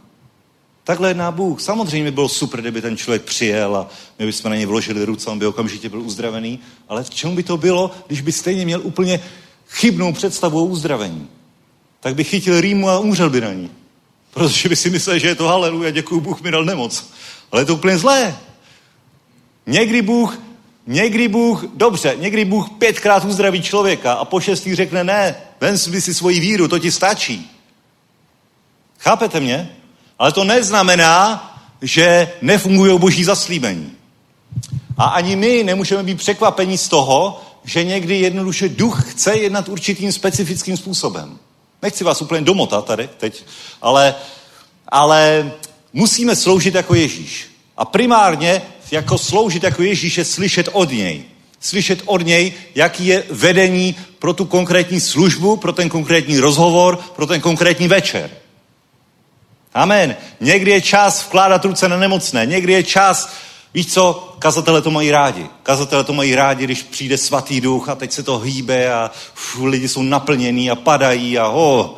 Takhle 0.85 1.11
jedná 1.11 1.31
Bůh. 1.31 1.61
Samozřejmě 1.61 2.05
by 2.05 2.15
bylo 2.15 2.29
super, 2.29 2.61
kdyby 2.61 2.83
ten 2.83 2.97
člověk 2.97 3.23
přijel 3.23 3.77
a 3.77 3.89
my 4.19 4.27
bychom 4.27 4.51
na 4.51 4.57
něj 4.57 4.67
vložili 4.67 5.05
ruce, 5.05 5.31
on 5.31 5.39
by 5.39 5.47
okamžitě 5.47 5.89
byl 5.89 6.01
uzdravený. 6.01 6.59
Ale 6.89 7.05
k 7.05 7.11
čemu 7.11 7.35
by 7.35 7.43
to 7.43 7.57
bylo, 7.57 7.91
když 8.07 8.21
by 8.21 8.33
stejně 8.33 8.65
měl 8.65 8.81
úplně 8.83 9.21
chybnou 9.69 10.13
představu 10.13 10.63
o 10.63 10.65
uzdravení? 10.65 11.29
Tak 12.01 12.15
by 12.15 12.25
chytil 12.25 12.61
rýmu 12.61 12.89
a 12.89 12.99
umřel 12.99 13.31
by 13.31 13.41
na 13.41 13.53
ní. 13.53 13.71
Protože 14.35 14.69
by 14.69 14.77
si 14.77 14.91
myslel, 14.91 15.19
že 15.19 15.29
je 15.29 15.35
to 15.35 15.49
haleluja, 15.49 15.91
děkuji, 15.91 16.21
Bůh 16.21 16.41
mi 16.41 16.51
dal 16.51 16.65
nemoc. 16.65 17.11
Ale 17.53 17.63
je 17.63 17.67
to 17.67 17.75
úplně 17.75 17.99
zlé. 17.99 18.37
Někdy 19.67 20.03
Bůh, 20.03 20.39
někdy 20.87 21.29
Bůh, 21.29 21.65
dobře, 21.75 22.17
někdy 22.19 22.45
Bůh 22.45 22.71
pětkrát 22.71 23.25
uzdraví 23.25 23.63
člověka 23.63 24.13
a 24.13 24.25
po 24.25 24.41
šestý 24.41 24.75
řekne 24.75 25.05
ne, 25.05 25.37
ven 25.61 25.79
si 25.79 26.15
svoji 26.15 26.41
víru, 26.41 26.69
to 26.69 26.79
ti 26.79 26.93
stačí. 26.93 27.51
Chápete 28.99 29.41
mě? 29.41 29.77
Ale 30.19 30.33
to 30.33 30.45
neznamená, 30.45 31.51
že 31.83 32.33
nefungují 32.43 32.99
boží 32.99 33.25
zaslíbení. 33.25 33.93
A 34.97 35.05
ani 35.05 35.37
my 35.37 35.65
nemůžeme 35.65 36.03
být 36.03 36.19
překvapeni 36.19 36.79
z 36.79 36.89
toho, 36.89 37.43
že 37.65 37.85
někdy 37.85 38.19
jednoduše 38.21 38.69
duch 38.69 39.11
chce 39.11 39.37
jednat 39.37 39.69
určitým 39.69 40.13
specifickým 40.13 40.77
způsobem. 40.77 41.39
Nechci 41.85 42.05
vás 42.05 42.23
úplně 42.23 42.41
domotat 42.41 42.85
tady 42.85 43.09
teď, 43.19 43.45
ale, 43.83 44.15
ale 44.89 45.53
musíme 45.93 46.37
sloužit 46.37 46.75
jako 46.75 46.95
Ježíš. 46.95 47.47
A 47.77 47.85
primárně 47.85 48.63
jako 48.91 49.19
sloužit 49.19 49.63
jako 49.63 49.83
Ježíš 49.83 50.19
je 50.19 50.25
slyšet 50.25 50.69
od 50.73 50.91
něj. 50.91 51.25
Slyšet 51.61 52.03
od 52.05 52.27
něj, 52.27 52.53
jaký 52.75 53.07
je 53.07 53.25
vedení 53.31 53.97
pro 54.19 54.33
tu 54.33 54.45
konkrétní 54.45 55.01
službu, 55.01 55.57
pro 55.57 55.73
ten 55.73 55.89
konkrétní 55.89 56.39
rozhovor, 56.39 56.97
pro 56.97 57.27
ten 57.27 57.41
konkrétní 57.41 57.89
večer. 57.89 58.31
Amen. 59.75 60.17
Někdy 60.41 60.71
je 60.71 60.81
čas 60.81 61.27
vkládat 61.27 61.65
ruce 61.65 61.89
na 61.89 61.97
nemocné, 61.97 62.47
někdy 62.47 62.73
je 62.73 62.83
čas, 62.83 63.33
víš 63.75 63.93
co, 63.93 64.35
kazatele 64.39 64.83
to 64.83 64.91
mají 64.91 65.11
rádi. 65.11 65.47
Kazatele 65.63 66.05
to 66.05 66.13
mají 66.13 66.35
rádi, 66.35 66.65
když 66.65 66.83
přijde 66.83 67.19
svatý 67.19 67.61
duch 67.61 67.89
a 67.89 67.95
teď 67.95 68.13
se 68.13 68.23
to 68.23 68.39
hýbe 68.39 68.93
a 68.93 69.11
uf, 69.35 69.59
lidi 69.63 69.89
jsou 69.89 70.03
naplnění 70.03 70.71
a 70.71 70.75
padají 70.75 71.39
a 71.39 71.49
oh, 71.49 71.91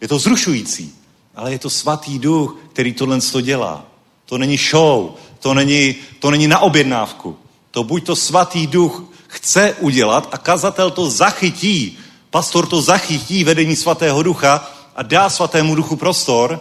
je 0.00 0.08
to 0.08 0.18
zrušující. 0.18 0.94
Ale 1.34 1.52
je 1.52 1.58
to 1.58 1.70
svatý 1.70 2.18
duch, 2.18 2.56
který 2.72 2.92
tohle 2.92 3.20
to 3.20 3.40
dělá. 3.40 3.84
To 4.26 4.38
není 4.38 4.56
show, 4.56 5.10
to 5.38 5.54
není, 5.54 5.94
to 6.18 6.30
není 6.30 6.48
na 6.48 6.58
objednávku. 6.58 7.36
To 7.70 7.84
buď 7.84 8.06
to 8.06 8.16
svatý 8.16 8.66
duch 8.66 9.02
chce 9.26 9.76
udělat 9.80 10.28
a 10.32 10.38
kazatel 10.38 10.90
to 10.90 11.10
zachytí, 11.10 11.98
pastor 12.30 12.66
to 12.66 12.82
zachytí 12.82 13.44
vedení 13.44 13.76
svatého 13.76 14.22
ducha 14.22 14.70
a 14.96 15.02
dá 15.02 15.30
svatému 15.30 15.74
duchu 15.74 15.96
prostor, 15.96 16.60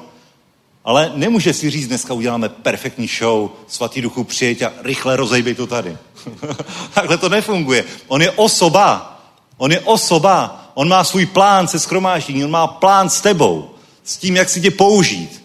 ale 0.86 1.12
nemůže 1.16 1.54
si 1.54 1.70
říct, 1.70 1.88
dneska 1.88 2.14
uděláme 2.14 2.50
perfektní 2.50 3.08
show, 3.08 3.50
svatý 3.68 4.02
duchu 4.02 4.24
přijeď 4.24 4.62
a 4.62 4.72
rychle 4.82 5.16
rozejbej 5.16 5.56
to 5.56 5.68
tady. 5.68 5.98
Takhle 6.94 7.18
to 7.18 7.30
nefunguje. 7.30 7.84
On 8.08 8.22
je 8.22 8.32
osoba. 8.32 9.20
On 9.58 9.72
je 9.72 9.80
osoba. 9.80 10.70
On 10.74 10.88
má 10.88 11.04
svůj 11.04 11.26
plán 11.26 11.68
se 11.68 11.80
skromáždění. 11.80 12.46
On 12.46 12.52
má 12.52 12.68
plán 12.68 13.10
s 13.10 13.22
tebou. 13.22 13.70
S 14.04 14.18
tím, 14.18 14.36
jak 14.36 14.50
si 14.50 14.62
tě 14.62 14.72
použít. 14.72 15.44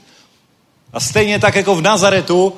A 0.93 1.01
stejně 1.01 1.39
tak 1.39 1.55
jako 1.55 1.75
v 1.75 1.81
Nazaretu, 1.81 2.55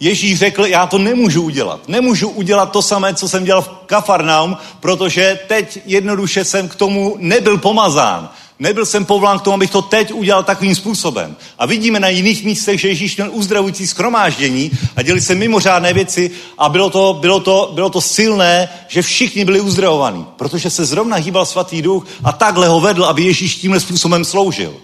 Ježíš 0.00 0.38
řekl, 0.38 0.66
já 0.66 0.86
to 0.86 0.98
nemůžu 0.98 1.42
udělat. 1.42 1.88
Nemůžu 1.88 2.28
udělat 2.28 2.72
to 2.72 2.82
samé, 2.82 3.14
co 3.14 3.28
jsem 3.28 3.44
dělal 3.44 3.62
v 3.62 3.68
Kafarnaum, 3.86 4.56
protože 4.80 5.38
teď 5.46 5.78
jednoduše 5.86 6.44
jsem 6.44 6.68
k 6.68 6.74
tomu 6.74 7.16
nebyl 7.18 7.58
pomazán. 7.58 8.30
Nebyl 8.64 8.86
jsem 8.86 9.04
povolán 9.04 9.38
k 9.38 9.42
tomu, 9.42 9.54
abych 9.54 9.70
to 9.70 9.82
teď 9.82 10.12
udělal 10.12 10.42
takovým 10.42 10.74
způsobem. 10.74 11.36
A 11.58 11.66
vidíme 11.66 12.00
na 12.00 12.08
jiných 12.08 12.44
místech, 12.44 12.80
že 12.80 12.88
Ježíš 12.88 13.16
měl 13.16 13.30
uzdravující 13.32 13.86
schromáždění 13.86 14.70
a 14.96 15.02
děli 15.02 15.20
se 15.20 15.34
mimořádné 15.34 15.92
věci 15.92 16.30
a 16.58 16.68
bylo 16.68 16.90
to, 16.90 17.18
bylo, 17.20 17.40
to, 17.40 17.70
bylo 17.74 17.90
to 17.90 18.00
silné, 18.00 18.68
že 18.88 19.02
všichni 19.02 19.44
byli 19.44 19.60
uzdravovaní, 19.60 20.26
protože 20.36 20.70
se 20.70 20.84
zrovna 20.84 21.16
hýbal 21.16 21.46
svatý 21.46 21.82
duch 21.82 22.06
a 22.24 22.32
takhle 22.32 22.68
ho 22.68 22.80
vedl, 22.80 23.04
aby 23.04 23.22
Ježíš 23.22 23.56
tímhle 23.56 23.80
způsobem 23.80 24.24
sloužil. 24.24 24.74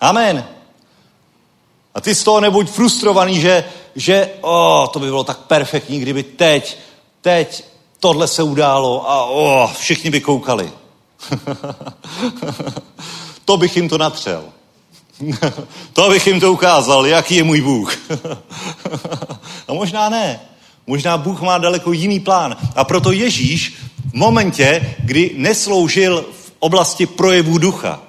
Amen. 0.00 0.44
A 1.94 2.00
ty 2.00 2.14
z 2.14 2.22
toho 2.22 2.40
nebuď 2.40 2.70
frustrovaný, 2.70 3.40
že, 3.40 3.64
že 3.96 4.30
oh, 4.40 4.88
to 4.88 4.98
by 4.98 5.06
bylo 5.06 5.24
tak 5.24 5.38
perfektní, 5.38 6.00
kdyby 6.00 6.22
teď, 6.22 6.78
teď 7.20 7.64
tohle 7.98 8.28
se 8.28 8.42
událo 8.42 9.10
a 9.10 9.24
oh, 9.24 9.72
všichni 9.72 10.10
by 10.10 10.20
koukali. 10.20 10.79
to 13.44 13.56
bych 13.56 13.76
jim 13.76 13.88
to 13.88 13.98
natřel. 13.98 14.44
to 15.92 16.10
bych 16.10 16.26
jim 16.26 16.40
to 16.40 16.52
ukázal, 16.52 17.06
jaký 17.06 17.34
je 17.34 17.42
můj 17.42 17.60
Bůh. 17.60 17.96
a 19.68 19.72
možná 19.72 20.08
ne. 20.08 20.40
Možná 20.86 21.18
Bůh 21.18 21.40
má 21.40 21.58
daleko 21.58 21.92
jiný 21.92 22.20
plán. 22.20 22.56
A 22.76 22.84
proto 22.84 23.12
Ježíš 23.12 23.74
v 24.10 24.14
momentě, 24.14 24.94
kdy 24.98 25.30
nesloužil 25.36 26.24
v 26.32 26.52
oblasti 26.58 27.06
projevů 27.06 27.58
ducha, 27.58 28.02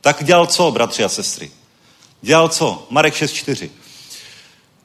tak 0.00 0.24
dělal 0.24 0.46
co, 0.46 0.70
bratři 0.70 1.04
a 1.04 1.08
sestry? 1.08 1.50
Dělal 2.22 2.48
co? 2.48 2.86
Marek 2.90 3.14
6.4. 3.14 3.70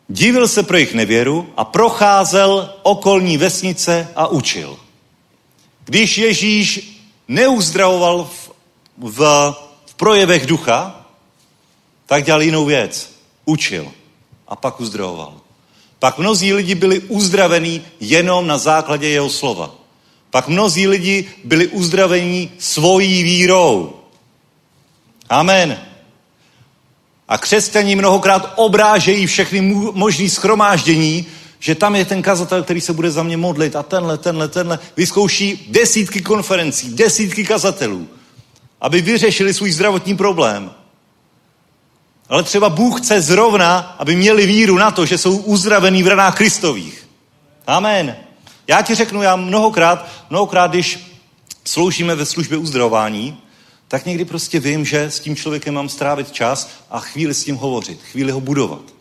Divil 0.07 0.47
se 0.47 0.63
pro 0.63 0.77
jejich 0.77 0.93
nevěru 0.93 1.53
a 1.57 1.65
procházel 1.65 2.73
okolní 2.83 3.37
vesnice 3.37 4.07
a 4.15 4.27
učil. 4.27 4.77
Když 5.85 6.17
Ježíš 6.17 6.92
neuzdravoval 7.33 8.25
v, 8.25 8.51
v, 8.97 9.19
v 9.85 9.93
projevech 9.93 10.45
ducha, 10.45 11.05
tak 12.05 12.23
dělal 12.23 12.41
jinou 12.41 12.65
věc. 12.65 13.13
Učil 13.45 13.91
a 14.47 14.55
pak 14.55 14.79
uzdravoval. 14.79 15.33
Pak 15.99 16.17
mnozí 16.17 16.53
lidi 16.53 16.75
byli 16.75 16.99
uzdravení 16.99 17.81
jenom 17.99 18.47
na 18.47 18.57
základě 18.57 19.09
jeho 19.09 19.29
slova. 19.29 19.75
Pak 20.29 20.47
mnozí 20.47 20.87
lidi 20.87 21.29
byli 21.43 21.67
uzdravení 21.67 22.51
svojí 22.59 23.23
vírou. 23.23 23.93
Amen. 25.29 25.79
A 27.27 27.37
křesťaní 27.37 27.95
mnohokrát 27.95 28.53
obrážejí 28.55 29.25
všechny 29.25 29.61
možný 29.93 30.29
schromáždění, 30.29 31.25
že 31.63 31.75
tam 31.75 31.95
je 31.95 32.05
ten 32.05 32.21
kazatel, 32.21 32.63
který 32.63 32.81
se 32.81 32.93
bude 32.93 33.11
za 33.11 33.23
mě 33.23 33.37
modlit 33.37 33.75
a 33.75 33.83
tenhle, 33.83 34.17
tenhle, 34.17 34.47
tenhle. 34.47 34.79
Vyzkouší 34.97 35.67
desítky 35.71 36.21
konferencí, 36.21 36.93
desítky 36.93 37.43
kazatelů, 37.43 38.07
aby 38.81 39.01
vyřešili 39.01 39.53
svůj 39.53 39.71
zdravotní 39.71 40.17
problém. 40.17 40.71
Ale 42.29 42.43
třeba 42.43 42.69
Bůh 42.69 43.01
chce 43.01 43.21
zrovna, 43.21 43.95
aby 43.99 44.15
měli 44.15 44.45
víru 44.45 44.77
na 44.77 44.91
to, 44.91 45.05
že 45.05 45.17
jsou 45.17 45.37
uzdravený 45.37 46.03
v 46.03 46.07
ranách 46.07 46.37
Kristových. 46.37 47.07
Amen. 47.67 48.15
Já 48.67 48.81
ti 48.81 48.95
řeknu, 48.95 49.21
já 49.21 49.35
mnohokrát, 49.35 50.07
mnohokrát, 50.29 50.71
když 50.71 50.99
sloužíme 51.65 52.15
ve 52.15 52.25
službě 52.25 52.57
uzdravování, 52.57 53.37
tak 53.87 54.05
někdy 54.05 54.25
prostě 54.25 54.59
vím, 54.59 54.85
že 54.85 55.03
s 55.03 55.19
tím 55.19 55.35
člověkem 55.35 55.73
mám 55.73 55.89
strávit 55.89 56.31
čas 56.31 56.69
a 56.91 56.99
chvíli 56.99 57.33
s 57.33 57.43
tím 57.43 57.55
hovořit, 57.55 57.99
chvíli 58.11 58.31
ho 58.31 58.41
budovat. 58.41 58.92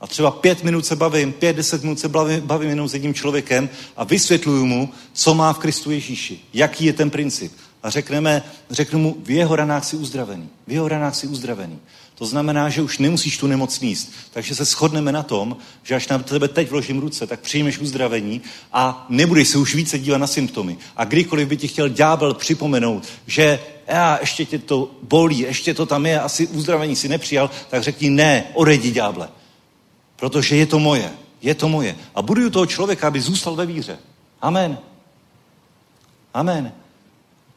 A 0.00 0.06
třeba 0.06 0.30
pět 0.30 0.64
minut 0.64 0.86
se 0.86 0.96
bavím, 0.96 1.32
pět, 1.32 1.56
deset 1.56 1.82
minut 1.82 2.00
se 2.00 2.08
bavím, 2.08 2.40
bavím 2.40 2.70
jenom 2.70 2.88
s 2.88 2.94
jedním 2.94 3.14
člověkem 3.14 3.68
a 3.96 4.04
vysvětluju 4.04 4.66
mu, 4.66 4.90
co 5.12 5.34
má 5.34 5.52
v 5.52 5.58
Kristu 5.58 5.90
Ježíši, 5.90 6.40
jaký 6.54 6.84
je 6.84 6.92
ten 6.92 7.10
princip. 7.10 7.52
A 7.82 7.90
řekneme, 7.90 8.42
řeknu 8.70 8.98
mu, 8.98 9.16
v 9.22 9.30
jeho 9.30 9.56
ranách 9.56 9.84
si 9.84 9.96
uzdravený, 9.96 10.48
v 10.66 10.72
jeho 10.72 10.88
ranách 10.88 11.16
si 11.16 11.26
uzdravený. 11.26 11.78
To 12.14 12.26
znamená, 12.26 12.68
že 12.68 12.82
už 12.82 12.98
nemusíš 12.98 13.38
tu 13.38 13.46
nemoc 13.46 13.80
níst. 13.80 14.12
Takže 14.32 14.54
se 14.54 14.64
shodneme 14.64 15.12
na 15.12 15.22
tom, 15.22 15.56
že 15.82 15.94
až 15.94 16.08
na 16.08 16.18
tebe 16.18 16.48
teď 16.48 16.70
vložím 16.70 16.98
ruce, 16.98 17.26
tak 17.26 17.40
přijmeš 17.40 17.78
uzdravení 17.78 18.42
a 18.72 19.06
nebudeš 19.08 19.48
se 19.48 19.58
už 19.58 19.74
více 19.74 19.98
dívat 19.98 20.18
na 20.18 20.26
symptomy. 20.26 20.78
A 20.96 21.04
kdykoliv 21.04 21.48
by 21.48 21.56
ti 21.56 21.68
chtěl 21.68 21.88
ďábel 21.88 22.34
připomenout, 22.34 23.06
že 23.26 23.60
já, 23.86 24.18
ještě 24.20 24.44
tě 24.44 24.58
to 24.58 24.90
bolí, 25.02 25.38
ještě 25.38 25.74
to 25.74 25.86
tam 25.86 26.06
je, 26.06 26.20
asi 26.20 26.46
uzdravení 26.46 26.96
si 26.96 27.08
nepřijal, 27.08 27.50
tak 27.70 27.82
řekni 27.82 28.10
ne, 28.10 28.44
odejdi 28.54 28.90
ďáble. 28.90 29.28
Protože 30.18 30.56
je 30.56 30.66
to 30.66 30.78
moje. 30.78 31.12
Je 31.42 31.54
to 31.54 31.68
moje. 31.68 31.96
A 32.14 32.22
buduju 32.22 32.50
toho 32.50 32.66
člověka, 32.66 33.08
aby 33.08 33.20
zůstal 33.20 33.54
ve 33.54 33.66
víře. 33.66 33.98
Amen. 34.40 34.78
Amen. 36.34 36.72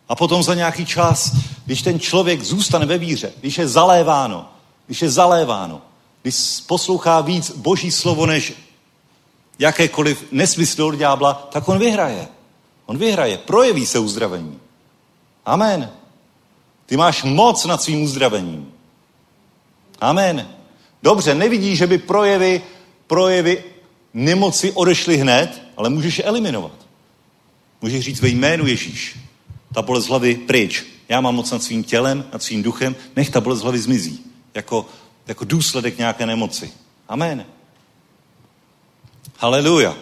A 0.10 0.16
potom 0.16 0.44
za 0.44 0.54
nějaký 0.56 0.86
čas, 0.86 1.36
když 1.66 1.82
ten 1.82 2.00
člověk 2.00 2.44
zůstane 2.44 2.86
ve 2.86 2.98
víře, 2.98 3.34
když 3.40 3.58
je 3.58 3.68
zaléváno, 3.68 4.50
když 4.86 5.02
je 5.02 5.10
zaléváno, 5.10 5.82
když 6.22 6.36
poslouchá 6.68 7.22
víc 7.22 7.52
boží 7.52 7.92
slovo 7.92 8.26
než 8.26 8.54
jakékoliv 9.60 10.26
nesmysly 10.32 10.84
od 10.84 10.96
ďábla, 10.96 11.34
tak 11.34 11.68
on 11.68 11.80
vyhraje. 11.80 12.28
On 12.86 12.98
vyhraje, 12.98 13.38
projeví 13.38 13.86
se 13.86 14.00
uzdravení. 14.00 14.60
Amen. 15.46 15.90
Ty 16.86 16.98
máš 16.98 17.24
moc 17.24 17.66
nad 17.66 17.82
svým 17.82 18.04
uzdravením. 18.04 18.74
Amen. 20.02 20.48
Dobře, 21.04 21.36
nevidíš, 21.36 21.78
že 21.78 21.88
by 21.88 21.98
projevy, 21.98 22.62
projevy 23.08 23.64
nemoci 24.14 24.72
odešly 24.72 25.18
hned, 25.18 25.62
ale 25.78 25.90
můžeš 25.90 26.18
je 26.18 26.24
eliminovat. 26.24 26.72
Můžeš 27.82 28.06
říct 28.06 28.22
ve 28.22 28.28
jménu 28.28 28.68
Ježíš. 28.68 29.20
Ta 29.74 29.82
bolest 29.82 30.08
hlavy 30.08 30.36
pryč. 30.36 30.84
Já 31.10 31.22
mám 31.22 31.36
moc 31.36 31.52
nad 31.52 31.64
svým 31.64 31.84
tělem, 31.84 32.26
nad 32.34 32.44
svým 32.44 32.64
duchem, 32.64 32.96
nech 33.16 33.30
ta 33.30 33.42
bolest 33.42 33.62
hlavy 33.62 33.80
zmizí. 33.80 34.20
Jako, 34.54 34.86
jako 35.28 35.46
důsledek 35.46 35.98
nějaké 35.98 36.26
nemoci. 36.26 36.72
Amen. 37.10 37.46
Haleluja. 39.38 39.96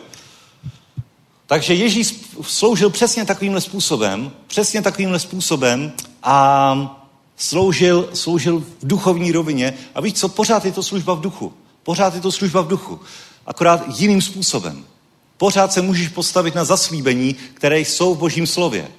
Takže 1.45 1.73
Ježíš 1.73 2.15
sloužil 2.41 2.89
přesně 2.89 3.25
takovýmhle 3.25 3.61
způsobem, 3.61 4.31
přesně 4.47 4.81
takovýmhle 4.81 5.19
způsobem 5.19 5.93
a 6.23 6.98
sloužil, 7.39 8.09
sloužil 8.13 8.59
v 8.59 8.65
duchovní 8.83 9.31
rovině. 9.31 9.73
A 9.95 10.01
víš 10.01 10.13
co, 10.13 10.29
pořád 10.29 10.65
je 10.65 10.71
to 10.71 10.83
služba 10.83 11.13
v 11.13 11.21
duchu. 11.21 11.53
Pořád 11.83 12.15
je 12.15 12.21
to 12.21 12.31
služba 12.31 12.61
v 12.61 12.67
duchu. 12.67 12.99
Akorát 13.45 13.83
jiným 13.99 14.21
způsobem. 14.21 14.85
Pořád 15.37 15.73
se 15.73 15.81
můžeš 15.81 16.07
postavit 16.07 16.55
na 16.55 16.65
zaslíbení, 16.65 17.35
které 17.53 17.79
jsou 17.79 18.15
v 18.15 18.17
božím 18.17 18.47
slově. 18.47 18.91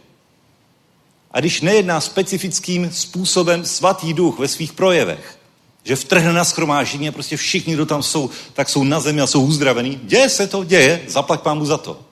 A 1.30 1.40
když 1.40 1.60
nejedná 1.60 2.00
specifickým 2.00 2.90
způsobem 2.92 3.64
svatý 3.64 4.14
duch 4.14 4.38
ve 4.38 4.48
svých 4.48 4.72
projevech, 4.72 5.38
že 5.84 5.96
vtrhne 5.96 6.32
na 6.32 6.44
schromáždění 6.44 7.08
a 7.08 7.12
prostě 7.12 7.36
všichni, 7.36 7.74
kdo 7.74 7.86
tam 7.86 8.02
jsou, 8.02 8.30
tak 8.52 8.68
jsou 8.68 8.84
na 8.84 9.00
zemi 9.00 9.20
a 9.20 9.26
jsou 9.26 9.44
uzdravení. 9.44 10.00
Děje 10.02 10.28
se 10.28 10.46
to, 10.46 10.64
děje, 10.64 11.02
zaplať 11.08 11.40
pámu 11.40 11.66
za 11.66 11.76
to. 11.76 12.09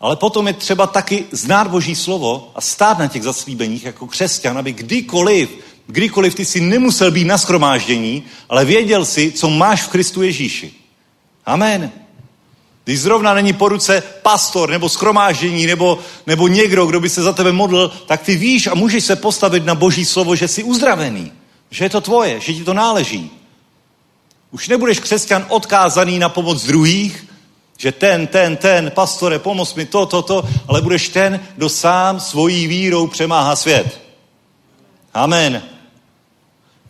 Ale 0.00 0.16
potom 0.16 0.46
je 0.46 0.52
třeba 0.52 0.86
taky 0.86 1.24
znát 1.30 1.68
Boží 1.68 1.94
slovo 1.94 2.52
a 2.54 2.60
stát 2.60 2.98
na 2.98 3.06
těch 3.06 3.22
zaslíbeních 3.22 3.84
jako 3.84 4.06
křesťan, 4.06 4.58
aby 4.58 4.72
kdykoliv, 4.72 5.58
kdykoliv 5.86 6.34
ty 6.34 6.44
si 6.44 6.60
nemusel 6.60 7.10
být 7.10 7.24
na 7.24 7.38
schromáždění, 7.38 8.22
ale 8.48 8.64
věděl 8.64 9.04
si, 9.04 9.32
co 9.32 9.50
máš 9.50 9.82
v 9.82 9.88
Kristu 9.88 10.22
Ježíši. 10.22 10.72
Amen. 11.46 11.92
Když 12.84 13.00
zrovna 13.00 13.34
není 13.34 13.52
po 13.52 13.68
ruce 13.68 14.02
pastor 14.22 14.70
nebo 14.70 14.88
schromáždění 14.88 15.66
nebo, 15.66 15.98
nebo 16.26 16.48
někdo, 16.48 16.86
kdo 16.86 17.00
by 17.00 17.08
se 17.08 17.22
za 17.22 17.32
tebe 17.32 17.52
modlil, 17.52 17.92
tak 18.06 18.22
ty 18.22 18.36
víš 18.36 18.66
a 18.66 18.74
můžeš 18.74 19.04
se 19.04 19.16
postavit 19.16 19.64
na 19.64 19.74
Boží 19.74 20.04
slovo, 20.04 20.36
že 20.36 20.48
jsi 20.48 20.62
uzdravený. 20.62 21.32
Že 21.70 21.84
je 21.84 21.90
to 21.90 22.00
tvoje, 22.00 22.40
že 22.40 22.54
ti 22.54 22.64
to 22.64 22.74
náleží. 22.74 23.30
Už 24.50 24.68
nebudeš 24.68 25.00
křesťan 25.00 25.46
odkázaný 25.48 26.18
na 26.18 26.28
pomoc 26.28 26.64
druhých, 26.64 27.27
že 27.78 27.92
ten, 27.92 28.26
ten, 28.26 28.56
ten, 28.56 28.90
pastore, 28.90 29.38
pomoz 29.38 29.74
mi 29.74 29.86
to, 29.86 30.06
to, 30.06 30.22
to, 30.22 30.48
ale 30.68 30.82
budeš 30.82 31.08
ten, 31.08 31.40
kdo 31.56 31.68
sám 31.68 32.20
svojí 32.20 32.66
vírou 32.66 33.06
přemáhá 33.06 33.56
svět. 33.56 34.00
Amen. 35.14 35.62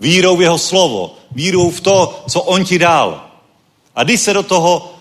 Vírou 0.01 0.37
v 0.37 0.43
jeho 0.43 0.59
slovo, 0.59 1.17
vírou 1.33 1.71
v 1.71 1.81
to, 1.81 2.25
co 2.29 2.41
on 2.41 2.65
ti 2.65 2.79
dal. 2.79 3.25
A 3.95 4.05
když 4.05 4.21
se 4.21 4.33
do 4.33 4.43
toho 4.43 4.95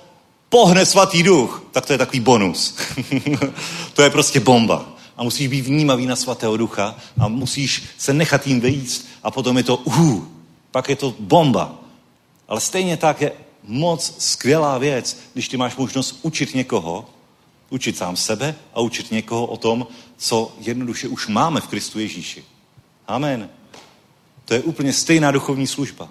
pohne 0.50 0.86
svatý 0.86 1.24
duch, 1.24 1.64
tak 1.72 1.86
to 1.86 1.94
je 1.94 1.98
takový 1.98 2.20
bonus. 2.20 2.76
to 3.94 4.02
je 4.02 4.10
prostě 4.10 4.40
bomba. 4.40 4.86
A 5.18 5.24
musíš 5.24 5.48
být 5.48 5.62
vnímavý 5.62 6.06
na 6.06 6.16
svatého 6.16 6.58
ducha 6.58 6.96
a 7.20 7.28
musíš 7.28 7.84
se 7.98 8.14
nechat 8.14 8.48
jim 8.48 8.62
vejít 8.62 9.08
a 9.24 9.32
potom 9.32 9.58
je 9.58 9.64
to 9.64 9.78
uh, 9.78 10.24
pak 10.72 10.90
je 10.90 10.96
to 10.96 11.16
bomba. 11.20 11.76
Ale 12.48 12.62
stejně 12.62 12.98
tak 12.98 13.22
je 13.22 13.32
moc 13.68 14.14
skvělá 14.18 14.78
věc, 14.78 15.20
když 15.34 15.48
ty 15.48 15.58
máš 15.58 15.76
možnost 15.76 16.20
učit 16.22 16.56
někoho, 16.56 17.10
učit 17.70 17.98
sám 17.98 18.16
sebe 18.16 18.56
a 18.74 18.80
učit 18.80 19.12
někoho 19.12 19.46
o 19.46 19.58
tom, 19.58 19.88
co 20.18 20.56
jednoduše 20.60 21.08
už 21.08 21.28
máme 21.28 21.62
v 21.62 21.68
Kristu 21.68 22.00
Ježíši. 22.00 22.44
Amen. 23.08 23.50
To 24.46 24.54
je 24.54 24.62
úplně 24.62 24.94
stejná 24.94 25.32
duchovní 25.32 25.68
služba. 25.68 26.10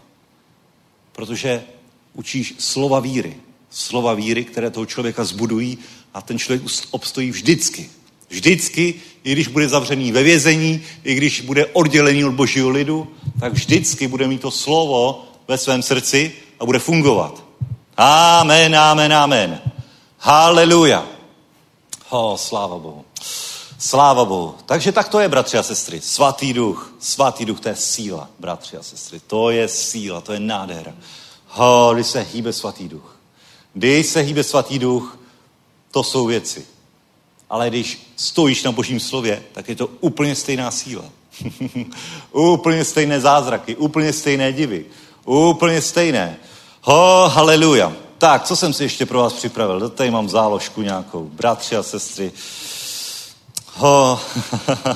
Protože 1.12 1.64
učíš 2.12 2.54
slova 2.58 3.00
víry. 3.00 3.36
Slova 3.70 4.14
víry, 4.14 4.44
které 4.44 4.70
toho 4.70 4.86
člověka 4.86 5.24
zbudují 5.24 5.78
a 6.14 6.22
ten 6.22 6.38
člověk 6.38 6.62
obstojí 6.90 7.30
vždycky. 7.30 7.90
Vždycky, 8.28 8.94
i 9.24 9.32
když 9.32 9.48
bude 9.48 9.68
zavřený 9.68 10.12
ve 10.12 10.22
vězení, 10.22 10.82
i 11.04 11.14
když 11.14 11.40
bude 11.40 11.66
oddělený 11.66 12.24
od 12.24 12.34
božího 12.34 12.68
lidu, 12.68 13.14
tak 13.40 13.52
vždycky 13.52 14.08
bude 14.08 14.28
mít 14.28 14.40
to 14.40 14.50
slovo 14.50 15.28
ve 15.48 15.58
svém 15.58 15.82
srdci 15.82 16.32
a 16.60 16.64
bude 16.64 16.78
fungovat. 16.78 17.45
Amen, 17.96 18.76
amen, 18.76 19.12
amen. 19.12 19.60
Haleluja. 20.18 21.06
Ho, 22.08 22.36
sláva 22.36 22.78
Bohu. 22.78 23.04
Sláva 23.78 24.24
Bohu. 24.24 24.54
Takže 24.66 24.92
tak 24.92 25.08
to 25.08 25.20
je, 25.20 25.28
bratři 25.28 25.58
a 25.58 25.62
sestry. 25.62 26.00
Svatý 26.00 26.52
duch. 26.52 26.92
Svatý 26.98 27.44
duch, 27.44 27.60
to 27.60 27.68
je 27.68 27.76
síla, 27.76 28.28
bratři 28.38 28.76
a 28.76 28.82
sestry. 28.82 29.20
To 29.26 29.50
je 29.50 29.68
síla, 29.68 30.20
to 30.20 30.32
je 30.32 30.40
nádhera. 30.40 30.92
Ho, 31.48 31.90
když 31.94 32.06
se 32.06 32.20
hýbe 32.20 32.52
svatý 32.52 32.88
duch. 32.88 33.16
Když 33.74 34.06
se 34.06 34.20
hýbe 34.20 34.44
svatý 34.44 34.78
duch, 34.78 35.18
to 35.90 36.02
jsou 36.02 36.26
věci. 36.26 36.66
Ale 37.50 37.70
když 37.70 38.12
stojíš 38.16 38.62
na 38.62 38.72
božím 38.72 39.00
slově, 39.00 39.42
tak 39.52 39.68
je 39.68 39.76
to 39.76 39.86
úplně 39.86 40.34
stejná 40.34 40.70
síla. 40.70 41.04
úplně 42.32 42.84
stejné 42.84 43.20
zázraky, 43.20 43.76
úplně 43.76 44.12
stejné 44.12 44.52
divy. 44.52 44.84
Úplně 45.24 45.82
stejné. 45.82 46.36
Ho, 46.88 47.28
haleluja. 47.28 47.92
Tak, 48.18 48.44
co 48.44 48.56
jsem 48.56 48.72
si 48.72 48.82
ještě 48.82 49.06
pro 49.06 49.18
vás 49.18 49.32
připravil? 49.32 49.90
Tady 49.90 50.10
mám 50.10 50.28
záložku 50.28 50.82
nějakou. 50.82 51.24
Bratři 51.24 51.76
a 51.76 51.82
sestry. 51.82 52.32
Ho. 53.74 54.20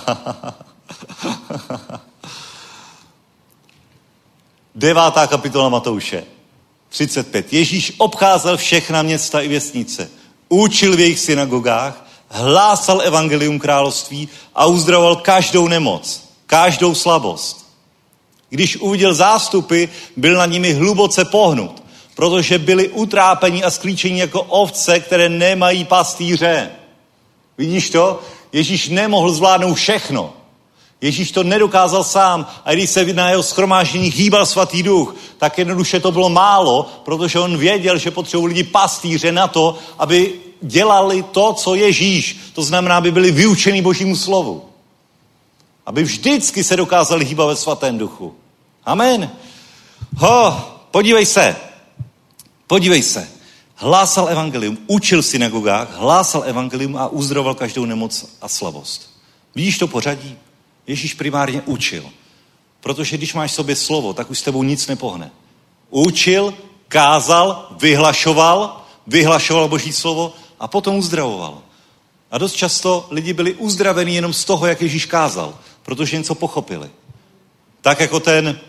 Devátá 4.74 5.26
kapitola 5.26 5.68
Matouše. 5.68 6.24
35. 6.88 7.52
Ježíš 7.52 7.92
obcházel 7.98 8.56
všechna 8.56 9.02
města 9.02 9.40
i 9.40 9.48
věstnice. 9.48 10.10
Učil 10.48 10.96
v 10.96 11.00
jejich 11.00 11.18
synagogách, 11.18 12.06
hlásal 12.28 13.02
evangelium 13.02 13.58
království 13.58 14.28
a 14.54 14.66
uzdravoval 14.66 15.16
každou 15.16 15.68
nemoc, 15.68 16.22
každou 16.46 16.94
slabost. 16.94 17.60
Když 18.50 18.76
uviděl 18.76 19.14
zástupy, 19.14 19.84
byl 20.16 20.34
na 20.34 20.46
nimi 20.46 20.72
hluboce 20.72 21.24
pohnut, 21.24 21.79
protože 22.20 22.58
byli 22.58 22.88
utrápeni 22.88 23.64
a 23.64 23.70
sklíčeni 23.70 24.20
jako 24.20 24.42
ovce, 24.42 25.00
které 25.00 25.28
nemají 25.28 25.84
pastýře. 25.84 26.70
Vidíš 27.58 27.90
to? 27.90 28.20
Ježíš 28.52 28.88
nemohl 28.88 29.32
zvládnout 29.32 29.74
všechno. 29.74 30.32
Ježíš 31.00 31.32
to 31.32 31.42
nedokázal 31.42 32.04
sám 32.04 32.46
a 32.64 32.72
když 32.72 32.90
se 32.90 33.04
na 33.04 33.30
jeho 33.30 33.42
schromáždění 33.42 34.10
hýbal 34.10 34.46
svatý 34.46 34.82
duch, 34.82 35.14
tak 35.38 35.58
jednoduše 35.58 36.00
to 36.00 36.12
bylo 36.12 36.28
málo, 36.28 36.86
protože 37.04 37.38
on 37.38 37.56
věděl, 37.56 37.98
že 37.98 38.10
potřebují 38.10 38.48
lidi 38.48 38.64
pastýře 38.64 39.32
na 39.32 39.48
to, 39.48 39.78
aby 39.98 40.32
dělali 40.60 41.22
to, 41.22 41.52
co 41.52 41.74
Ježíš. 41.74 42.52
To 42.52 42.62
znamená, 42.62 42.96
aby 42.96 43.10
byli 43.10 43.32
vyučeni 43.32 43.82
božímu 43.82 44.16
slovu. 44.16 44.64
Aby 45.86 46.02
vždycky 46.02 46.64
se 46.64 46.76
dokázali 46.76 47.24
hýbat 47.24 47.48
ve 47.48 47.56
svatém 47.56 47.98
duchu. 47.98 48.34
Amen. 48.84 49.30
Ho, 50.16 50.60
podívej 50.90 51.26
se. 51.26 51.69
Podívej 52.70 53.02
se. 53.02 53.28
Hlásal 53.74 54.28
evangelium, 54.28 54.78
učil 54.86 55.22
v 55.22 55.26
synagogách, 55.26 55.96
hlásal 55.96 56.42
evangelium 56.46 56.96
a 56.96 57.08
uzdravoval 57.08 57.54
každou 57.54 57.84
nemoc 57.84 58.26
a 58.42 58.48
slabost. 58.48 59.10
Vidíš 59.54 59.78
to 59.78 59.86
pořadí? 59.86 60.38
Ježíš 60.86 61.14
primárně 61.14 61.62
učil. 61.66 62.10
Protože 62.80 63.16
když 63.16 63.34
máš 63.34 63.52
sobě 63.52 63.76
slovo, 63.76 64.12
tak 64.12 64.30
už 64.30 64.38
s 64.38 64.42
tebou 64.42 64.62
nic 64.62 64.86
nepohne. 64.86 65.30
Učil, 65.90 66.54
kázal, 66.88 67.76
vyhlašoval, 67.80 68.84
vyhlašoval 69.06 69.68
Boží 69.68 69.92
slovo 69.92 70.34
a 70.60 70.68
potom 70.68 70.96
uzdravoval. 70.96 71.62
A 72.30 72.38
dost 72.38 72.54
často 72.54 73.06
lidi 73.10 73.32
byli 73.32 73.54
uzdraveni 73.54 74.14
jenom 74.14 74.32
z 74.32 74.44
toho, 74.44 74.66
jak 74.66 74.82
Ježíš 74.82 75.06
kázal, 75.06 75.58
protože 75.82 76.18
něco 76.18 76.34
pochopili. 76.34 76.90
Tak 77.80 78.00
jako 78.00 78.20
ten 78.20 78.60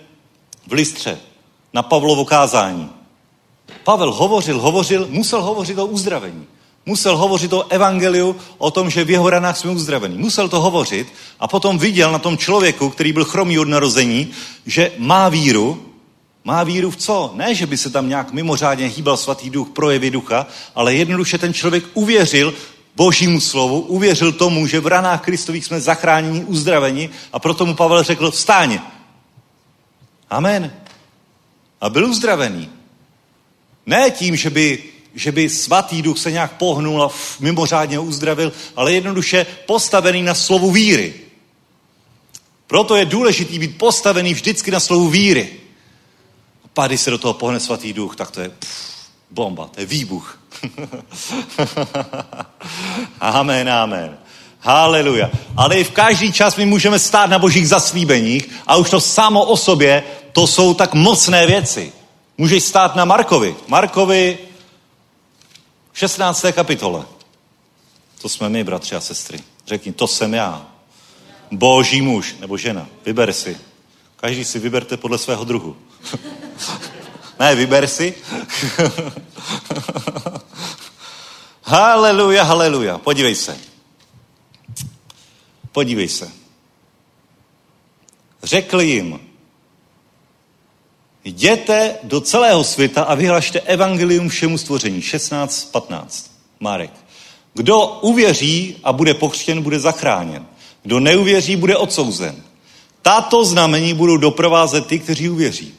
v 0.67 0.73
listře 0.73 1.19
na 1.73 1.83
Pavlovo 1.83 2.25
kázání. 2.25 3.00
Pavel 3.83 4.13
hovořil, 4.13 4.59
hovořil, 4.61 5.07
musel 5.09 5.41
hovořit 5.41 5.77
o 5.77 5.85
uzdravení. 5.85 6.47
Musel 6.85 7.17
hovořit 7.17 7.53
o 7.53 7.65
evangeliu, 7.69 8.35
o 8.57 8.71
tom, 8.71 8.89
že 8.89 9.03
v 9.03 9.09
jeho 9.09 9.29
ranách 9.29 9.57
jsme 9.57 9.71
uzdravení. 9.71 10.17
Musel 10.17 10.49
to 10.49 10.61
hovořit 10.61 11.07
a 11.39 11.47
potom 11.47 11.77
viděl 11.77 12.11
na 12.11 12.19
tom 12.19 12.37
člověku, 12.37 12.89
který 12.89 13.13
byl 13.13 13.25
chromý 13.25 13.59
od 13.59 13.67
narození, 13.67 14.31
že 14.65 14.91
má 14.97 15.29
víru. 15.29 15.85
Má 16.43 16.63
víru 16.63 16.91
v 16.91 16.97
co? 16.97 17.31
Ne, 17.35 17.55
že 17.55 17.67
by 17.67 17.77
se 17.77 17.89
tam 17.89 18.09
nějak 18.09 18.31
mimořádně 18.31 18.87
hýbal 18.87 19.17
svatý 19.17 19.49
duch, 19.49 19.69
projevy 19.69 20.11
ducha, 20.11 20.47
ale 20.75 20.95
jednoduše 20.95 21.37
ten 21.37 21.53
člověk 21.53 21.83
uvěřil 21.93 22.53
božímu 22.95 23.39
slovu, 23.39 23.79
uvěřil 23.79 24.31
tomu, 24.31 24.67
že 24.67 24.79
v 24.79 24.87
ranách 24.87 25.21
Kristových 25.21 25.65
jsme 25.65 25.81
zachráněni, 25.81 26.43
uzdraveni 26.43 27.09
a 27.33 27.39
proto 27.39 27.65
mu 27.65 27.75
Pavel 27.75 28.03
řekl, 28.03 28.31
vstáň, 28.31 28.79
Amen. 30.31 30.73
A 31.81 31.89
byl 31.89 32.05
uzdravený. 32.05 32.69
Ne 33.85 34.11
tím, 34.11 34.35
že 34.35 34.49
by, 34.49 34.83
že 35.15 35.31
by 35.31 35.49
svatý 35.49 36.01
duch 36.01 36.19
se 36.19 36.31
nějak 36.31 36.57
pohnul 36.57 37.03
a 37.03 37.11
mimořádně 37.39 37.99
uzdravil, 37.99 38.53
ale 38.75 38.93
jednoduše 38.93 39.45
postavený 39.65 40.23
na 40.23 40.33
slovu 40.33 40.71
víry. 40.71 41.13
Proto 42.67 42.95
je 42.95 43.05
důležitý 43.05 43.59
být 43.59 43.77
postavený 43.77 44.33
vždycky 44.33 44.71
na 44.71 44.79
slovu 44.79 45.09
víry. 45.09 45.49
A 46.77 46.87
když 46.87 47.01
se 47.01 47.11
do 47.11 47.17
toho 47.17 47.33
pohne 47.33 47.59
svatý 47.59 47.93
duch, 47.93 48.15
tak 48.15 48.31
to 48.31 48.41
je 48.41 48.49
pff, 48.49 48.91
bomba, 49.31 49.67
to 49.67 49.79
je 49.79 49.85
výbuch. 49.85 50.39
amen, 53.19 53.69
amen. 53.69 54.17
Haleluja. 54.59 55.29
Ale 55.57 55.75
i 55.75 55.83
v 55.83 55.91
každý 55.91 56.33
čas 56.33 56.55
my 56.55 56.65
můžeme 56.65 56.99
stát 56.99 57.29
na 57.29 57.39
božích 57.39 57.67
zaslíbeních 57.67 58.49
a 58.67 58.75
už 58.75 58.89
to 58.89 59.01
samo 59.01 59.43
o 59.43 59.57
sobě, 59.57 60.03
to 60.31 60.47
jsou 60.47 60.73
tak 60.73 60.93
mocné 60.93 61.47
věci. 61.47 61.93
Můžeš 62.41 62.63
stát 62.63 62.95
na 62.95 63.05
Markovi. 63.05 63.55
Markovi 63.67 64.37
16. 65.93 66.45
kapitole. 66.51 67.05
To 68.21 68.29
jsme 68.29 68.49
my, 68.49 68.63
bratři 68.63 68.95
a 68.95 69.01
sestry. 69.01 69.39
Řekni, 69.67 69.93
to 69.93 70.07
jsem 70.07 70.33
já. 70.33 70.67
Boží 71.51 72.01
muž 72.01 72.35
nebo 72.39 72.57
žena. 72.57 72.87
Vyber 73.05 73.33
si. 73.33 73.57
Každý 74.15 74.45
si 74.45 74.59
vyberte 74.59 74.97
podle 74.97 75.17
svého 75.17 75.43
druhu. 75.43 75.77
ne, 77.39 77.55
vyber 77.55 77.87
si. 77.87 78.13
haleluja, 81.63 82.43
haleluja. 82.43 82.97
Podívej 82.97 83.35
se. 83.35 83.57
Podívej 85.71 86.07
se. 86.07 86.31
Řekl 88.43 88.81
jim, 88.81 89.30
jděte 91.23 91.95
do 92.03 92.21
celého 92.21 92.63
světa 92.63 93.03
a 93.03 93.15
vyhlašte 93.15 93.59
evangelium 93.59 94.29
všemu 94.29 94.57
stvoření. 94.57 95.01
16.15. 95.01 96.05
Marek. 96.59 96.91
Kdo 97.53 97.87
uvěří 98.01 98.75
a 98.83 98.93
bude 98.93 99.13
pokřtěn, 99.13 99.61
bude 99.61 99.79
zachráněn. 99.79 100.45
Kdo 100.83 100.99
neuvěří, 100.99 101.55
bude 101.55 101.77
odsouzen. 101.77 102.35
Tato 103.01 103.45
znamení 103.45 103.93
budou 103.93 104.17
doprovázet 104.17 104.87
ty, 104.87 104.99
kteří 104.99 105.29
uvěří. 105.29 105.73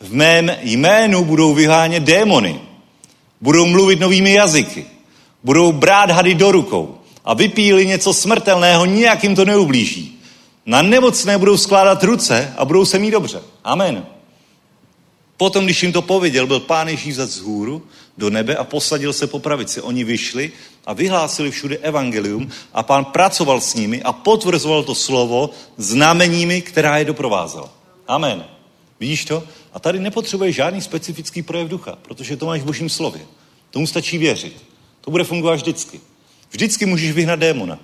V 0.00 0.14
mém 0.14 0.56
jménu 0.62 1.24
budou 1.24 1.54
vyhánět 1.54 2.02
démony. 2.02 2.60
Budou 3.40 3.66
mluvit 3.66 4.00
novými 4.00 4.32
jazyky. 4.32 4.86
Budou 5.44 5.72
brát 5.72 6.10
hady 6.10 6.34
do 6.34 6.52
rukou. 6.52 6.98
A 7.24 7.34
vypíli 7.34 7.86
něco 7.86 8.14
smrtelného, 8.14 8.86
nijak 8.86 9.22
jim 9.22 9.34
to 9.34 9.44
neublíží. 9.44 10.20
Na 10.66 10.82
nemocné 10.82 11.38
budou 11.38 11.56
skládat 11.56 12.04
ruce 12.04 12.54
a 12.56 12.64
budou 12.64 12.84
se 12.84 12.98
mít 12.98 13.10
dobře. 13.10 13.42
Amen. 13.64 14.06
Potom, 15.38 15.64
když 15.64 15.82
jim 15.82 15.92
to 15.92 16.02
pověděl, 16.02 16.46
byl 16.46 16.60
pán 16.60 16.88
Ježíš 16.88 17.14
z 17.14 17.38
hůru 17.38 17.82
do 18.18 18.30
nebe 18.30 18.56
a 18.56 18.64
posadil 18.64 19.12
se 19.12 19.26
po 19.26 19.38
pravici. 19.38 19.80
Oni 19.80 20.04
vyšli 20.04 20.52
a 20.86 20.92
vyhlásili 20.92 21.50
všude 21.50 21.76
evangelium 21.76 22.50
a 22.74 22.82
pán 22.82 23.04
pracoval 23.04 23.60
s 23.60 23.74
nimi 23.74 24.02
a 24.02 24.12
potvrzoval 24.12 24.82
to 24.82 24.94
slovo 24.94 25.50
znameními, 25.76 26.62
která 26.62 26.98
je 26.98 27.04
doprovázela. 27.04 27.74
Amen. 28.08 28.44
Vidíš 29.00 29.24
to? 29.24 29.44
A 29.72 29.78
tady 29.78 30.00
nepotřebuje 30.00 30.52
žádný 30.52 30.82
specifický 30.82 31.42
projev 31.42 31.68
ducha, 31.68 31.98
protože 32.02 32.36
to 32.36 32.46
máš 32.46 32.60
v 32.60 32.64
božím 32.64 32.88
slově. 32.88 33.22
Tomu 33.70 33.86
stačí 33.86 34.18
věřit. 34.18 34.56
To 35.00 35.10
bude 35.10 35.24
fungovat 35.24 35.54
vždycky. 35.54 36.00
Vždycky 36.50 36.86
můžeš 36.86 37.12
vyhnat 37.12 37.38
démona. 37.38 37.78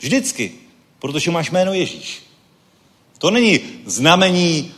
Vždycky. 0.00 0.52
Protože 0.98 1.30
máš 1.30 1.50
jméno 1.50 1.74
Ježíš. 1.74 2.22
To 3.18 3.30
není 3.30 3.60
znamení, 3.86 4.74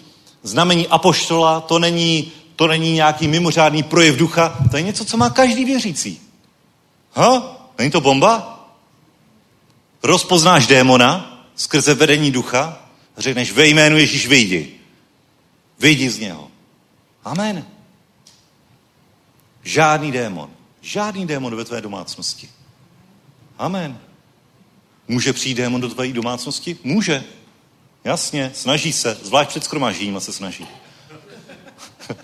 znamení 0.46 0.86
apoštola, 0.88 1.60
to 1.60 1.78
není, 1.78 2.32
to 2.56 2.66
není 2.66 2.92
nějaký 2.92 3.28
mimořádný 3.28 3.82
projev 3.82 4.16
ducha, 4.16 4.58
to 4.70 4.76
je 4.76 4.82
něco, 4.82 5.04
co 5.04 5.16
má 5.16 5.30
každý 5.30 5.64
věřící. 5.64 6.20
Ha? 7.12 7.56
Není 7.78 7.90
to 7.90 8.00
bomba? 8.00 8.52
Rozpoznáš 10.02 10.66
démona 10.66 11.42
skrze 11.54 11.94
vedení 11.94 12.30
ducha, 12.30 12.78
řekneš 13.18 13.52
ve 13.52 13.66
jménu 13.66 13.96
Ježíš 13.96 14.26
vyjdi. 14.26 14.72
Vyjdi 15.78 16.10
z 16.10 16.18
něho. 16.18 16.48
Amen. 17.24 17.66
Žádný 19.62 20.12
démon. 20.12 20.50
Žádný 20.80 21.26
démon 21.26 21.56
ve 21.56 21.64
tvé 21.64 21.80
domácnosti. 21.80 22.48
Amen. 23.58 23.98
Může 25.08 25.32
přijít 25.32 25.54
démon 25.54 25.80
do 25.80 25.88
tvé 25.88 26.08
domácnosti? 26.08 26.78
Může. 26.84 27.24
Jasně, 28.06 28.52
snaží 28.54 28.92
se, 28.92 29.18
zvlášť 29.22 29.50
před 29.50 29.64
skromážděním 29.64 30.20
se 30.20 30.32
snaží. 30.32 30.66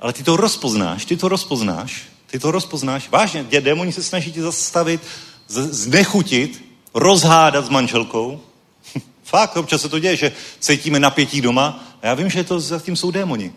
Ale 0.00 0.12
ty 0.12 0.22
to 0.22 0.36
rozpoznáš, 0.36 1.04
ty 1.04 1.16
to 1.16 1.28
rozpoznáš, 1.28 2.02
ty 2.26 2.38
to 2.38 2.50
rozpoznáš. 2.50 3.08
Vážně, 3.08 3.44
tě 3.44 3.60
démoni 3.60 3.92
se 3.92 4.02
snaží 4.02 4.32
tě 4.32 4.42
zastavit, 4.42 5.00
znechutit, 5.48 6.64
rozhádat 6.94 7.66
s 7.66 7.68
manželkou. 7.68 8.40
Fakt, 9.24 9.56
občas 9.56 9.82
se 9.82 9.88
to 9.88 9.98
děje, 9.98 10.16
že 10.16 10.32
cítíme 10.60 11.00
napětí 11.00 11.40
doma 11.40 11.84
a 12.02 12.06
já 12.06 12.14
vím, 12.14 12.30
že 12.30 12.44
to 12.44 12.60
zatím 12.60 12.96
jsou 12.96 13.10
démoni. 13.10 13.52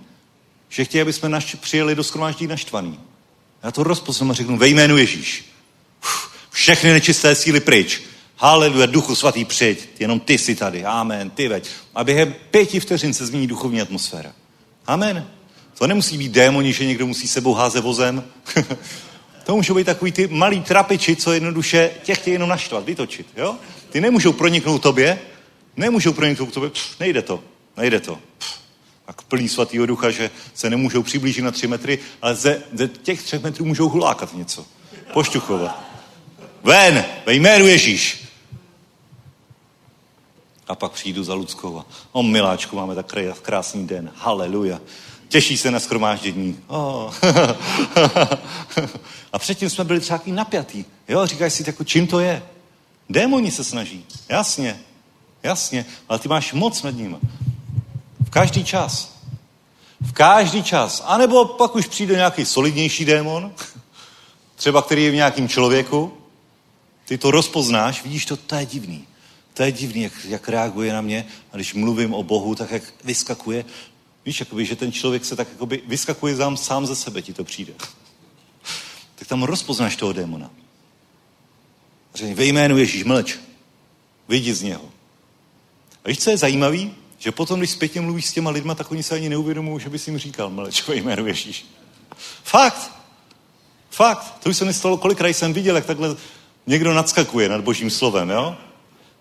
Že 0.70 0.86
chtějí, 0.86 1.02
aby 1.02 1.14
jsme 1.14 1.30
naš, 1.30 1.56
přijeli 1.56 1.96
do 1.96 2.04
skromáždění 2.04 2.48
naštvaný. 2.48 3.00
Já 3.64 3.72
to 3.72 3.84
rozpoznám 3.84 4.32
a 4.32 4.34
řeknu 4.34 4.58
ve 4.58 4.68
jménu 4.68 4.98
Ježíš. 4.98 5.46
Všechny 6.50 6.92
nečisté 6.92 7.36
síly 7.36 7.60
pryč. 7.60 8.02
Haleluja, 8.38 8.86
duchu 8.86 9.16
svatý, 9.16 9.46
přijď. 9.46 9.90
Jenom 10.00 10.20
ty 10.20 10.38
jsi 10.38 10.56
tady. 10.56 10.86
Amen, 10.86 11.30
ty 11.30 11.48
veď. 11.48 11.70
A 11.96 12.04
během 12.04 12.36
pěti 12.52 12.80
vteřin 12.80 13.14
se 13.14 13.26
změní 13.26 13.48
duchovní 13.48 13.82
atmosféra. 13.82 14.32
Amen. 14.88 15.28
To 15.78 15.88
nemusí 15.88 16.18
být 16.18 16.32
démoni, 16.32 16.74
že 16.74 16.86
někdo 16.86 17.08
musí 17.08 17.28
sebou 17.28 17.54
házet 17.54 17.82
vozem. 17.82 18.24
to 19.44 19.56
můžou 19.56 19.76
být 19.76 19.84
takový 19.84 20.12
ty 20.12 20.28
malí 20.28 20.62
trapiči, 20.62 21.16
co 21.16 21.34
jednoduše 21.34 21.92
tě 22.04 22.16
chtějí 22.16 22.34
jenom 22.34 22.50
naštvat, 22.50 22.86
vytočit. 22.86 23.28
Jo? 23.38 23.56
Ty 23.90 24.02
nemůžou 24.02 24.34
proniknout 24.34 24.82
tobě, 24.82 25.20
nemůžou 25.78 26.14
proniknout 26.14 26.54
tobě, 26.54 26.70
pff, 26.70 27.00
nejde 27.00 27.22
to, 27.22 27.44
nejde 27.78 28.00
to. 28.00 28.20
Pff, 28.38 28.60
tak 29.06 29.22
plný 29.22 29.50
svatýho 29.50 29.86
ducha, 29.86 30.12
že 30.12 30.32
se 30.54 30.70
nemůžou 30.70 31.04
přiblížit 31.04 31.44
na 31.44 31.52
tři 31.52 31.68
metry, 31.68 32.00
ale 32.22 32.36
ze, 32.36 32.64
ze 32.74 32.88
těch 32.88 33.24
třech 33.24 33.44
metrů 33.44 33.66
můžou 33.66 33.90
hulákat 33.90 34.34
něco. 34.34 34.66
Pošťuchovat. 35.14 35.84
Ven, 36.64 37.06
ve 37.26 37.34
jménu 37.34 37.68
Ježíš. 37.68 38.25
A 40.68 40.76
pak 40.76 40.92
přijdu 40.92 41.24
za 41.24 41.34
Ludskou 41.34 41.80
a 41.80 41.86
o 42.12 42.24
miláčku, 42.24 42.76
máme 42.76 42.96
tak 42.96 43.14
krásný 43.42 43.88
den. 43.88 44.12
Haleluja. 44.16 44.80
Těší 45.28 45.58
se 45.58 45.72
na 45.72 45.80
schromáždění. 45.80 46.60
Oh. 46.68 47.14
a 49.34 49.40
předtím 49.40 49.70
jsme 49.70 49.84
byli 49.84 50.00
třeba 50.00 50.22
napjatý. 50.26 50.86
Jo, 51.08 51.26
říkáš 51.26 51.54
si, 51.54 51.64
jako, 51.68 51.84
čím 51.84 52.08
to 52.08 52.20
je? 52.20 52.44
Démoni 53.10 53.52
se 53.52 53.64
snaží. 53.64 54.06
Jasně. 54.30 54.80
Jasně. 55.44 55.86
Ale 56.10 56.20
ty 56.20 56.28
máš 56.28 56.54
moc 56.54 56.84
nad 56.84 56.92
ním. 56.92 57.20
V 58.20 58.30
každý 58.30 58.64
čas. 58.64 59.16
V 60.02 60.12
každý 60.12 60.64
čas. 60.64 61.04
A 61.06 61.18
nebo 61.18 61.46
pak 61.46 61.76
už 61.76 61.88
přijde 61.88 62.16
nějaký 62.16 62.46
solidnější 62.46 63.06
démon, 63.06 63.52
třeba 64.56 64.82
který 64.82 65.04
je 65.04 65.12
v 65.12 65.16
nějakém 65.16 65.50
člověku, 65.50 66.14
ty 67.06 67.18
to 67.18 67.32
rozpoznáš, 67.32 68.04
vidíš 68.04 68.26
to, 68.26 68.38
to 68.38 68.56
je 68.56 68.66
divný. 68.66 69.08
To 69.56 69.64
je 69.64 69.72
divný, 69.72 70.02
jak, 70.02 70.14
jak 70.26 70.50
reaguje 70.50 70.94
na 70.94 71.02
mě. 71.02 71.26
A 71.52 71.56
když 71.56 71.74
mluvím 71.74 72.14
o 72.14 72.24
Bohu, 72.24 72.56
tak 72.56 72.72
jak 72.72 72.84
vyskakuje. 73.04 73.66
Víš, 74.26 74.40
jakoby, 74.40 74.66
že 74.66 74.76
ten 74.76 74.92
člověk 74.92 75.26
se 75.26 75.36
tak 75.36 75.48
jakoby 75.52 75.82
vyskakuje 75.88 76.36
sám, 76.36 76.58
sám 76.58 76.86
ze 76.86 76.96
sebe, 76.96 77.22
ti 77.22 77.34
to 77.34 77.44
přijde. 77.44 77.74
tak 79.16 79.28
tam 79.28 79.44
rozpoznáš 79.44 79.96
toho 79.96 80.14
démona. 80.14 80.52
Řekni, 82.16 82.34
ve 82.34 82.46
jménu 82.46 82.78
Ježíš, 82.78 83.04
mlč. 83.04 83.38
Vyjdi 84.28 84.54
z 84.54 84.62
něho. 84.62 84.90
A 86.06 86.08
víš, 86.08 86.20
co 86.20 86.30
je 86.30 86.38
zajímavý? 86.38 86.94
Že 87.18 87.32
potom, 87.32 87.60
když 87.60 87.70
zpětně 87.70 88.02
mluvíš 88.02 88.26
s 88.26 88.34
těma 88.34 88.52
lidma, 88.52 88.76
tak 88.76 88.92
oni 88.92 89.04
se 89.04 89.16
ani 89.16 89.30
neuvědomují, 89.30 89.84
že 89.84 89.90
bys 89.90 90.08
jim 90.08 90.18
říkal, 90.18 90.50
mlč 90.50 90.88
ve 90.88 90.96
jménu 90.96 91.28
Ježíš. 91.28 91.66
Fakt. 92.44 92.92
Fakt. 93.90 94.44
To 94.44 94.50
už 94.50 94.58
se 94.58 94.66
mi 94.66 94.74
stalo, 94.74 94.98
kolikrát 94.98 95.30
jsem 95.30 95.54
viděl, 95.54 95.76
jak 95.76 95.86
takhle 95.86 96.16
někdo 96.68 96.94
nadskakuje 96.94 97.50
nad 97.50 97.62
božím 97.62 97.90
slovem, 97.90 98.30
jo? 98.30 98.58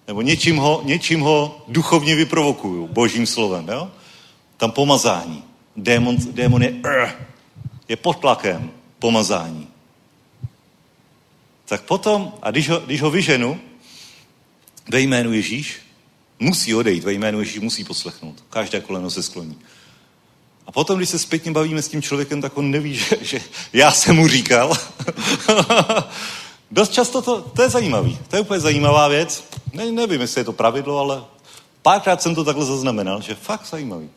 Nebo 0.08 0.22
něčím 0.22 0.56
ho, 0.56 0.82
něčím 0.84 1.20
ho 1.20 1.64
duchovně 1.68 2.14
vyprovokuju 2.14 2.88
božím 2.88 3.26
slovem, 3.26 3.68
jo? 3.68 3.90
Tam 4.56 4.70
pomazání. 4.70 5.44
Démon, 5.76 6.16
démon 6.32 6.62
je, 6.62 6.70
uh, 6.70 7.10
je 7.88 7.96
pod 7.96 8.18
tlakem 8.18 8.70
pomazání. 8.98 9.68
Tak 11.64 11.82
potom, 11.82 12.32
a 12.42 12.50
když 12.50 12.68
ho, 12.68 12.80
když 12.80 13.02
ho 13.02 13.10
vyženu 13.10 13.60
ve 14.90 15.00
jménu 15.00 15.32
Ježíš, 15.32 15.76
musí 16.38 16.74
odejít, 16.74 17.04
ve 17.04 17.12
jménu 17.12 17.40
Ježíš 17.40 17.58
musí 17.58 17.84
poslechnout. 17.84 18.44
Každé 18.50 18.80
koleno 18.80 19.10
se 19.10 19.22
skloní. 19.22 19.58
A 20.66 20.72
potom, 20.72 20.96
když 20.96 21.08
se 21.08 21.18
zpětně 21.18 21.52
bavíme 21.52 21.82
s 21.82 21.88
tím 21.88 22.02
člověkem, 22.02 22.40
tak 22.40 22.58
on 22.58 22.70
neví, 22.70 22.94
že, 22.94 23.16
že 23.20 23.40
já 23.72 23.92
jsem 23.92 24.16
mu 24.16 24.28
říkal. 24.28 24.72
Dost 26.74 26.92
často 26.92 27.22
to, 27.22 27.40
to 27.40 27.62
je 27.62 27.70
zajímavý. 27.70 28.18
To 28.28 28.36
je 28.36 28.42
úplně 28.42 28.60
zajímavá 28.60 29.08
věc. 29.08 29.44
Ne, 29.72 29.92
nevím, 29.92 30.20
jestli 30.20 30.40
je 30.40 30.44
to 30.44 30.52
pravidlo, 30.52 30.98
ale 30.98 31.24
párkrát 31.82 32.22
jsem 32.22 32.34
to 32.34 32.44
takhle 32.44 32.64
zaznamenal, 32.64 33.22
že 33.22 33.34
fakt 33.34 33.66
zajímavý. 33.70 34.10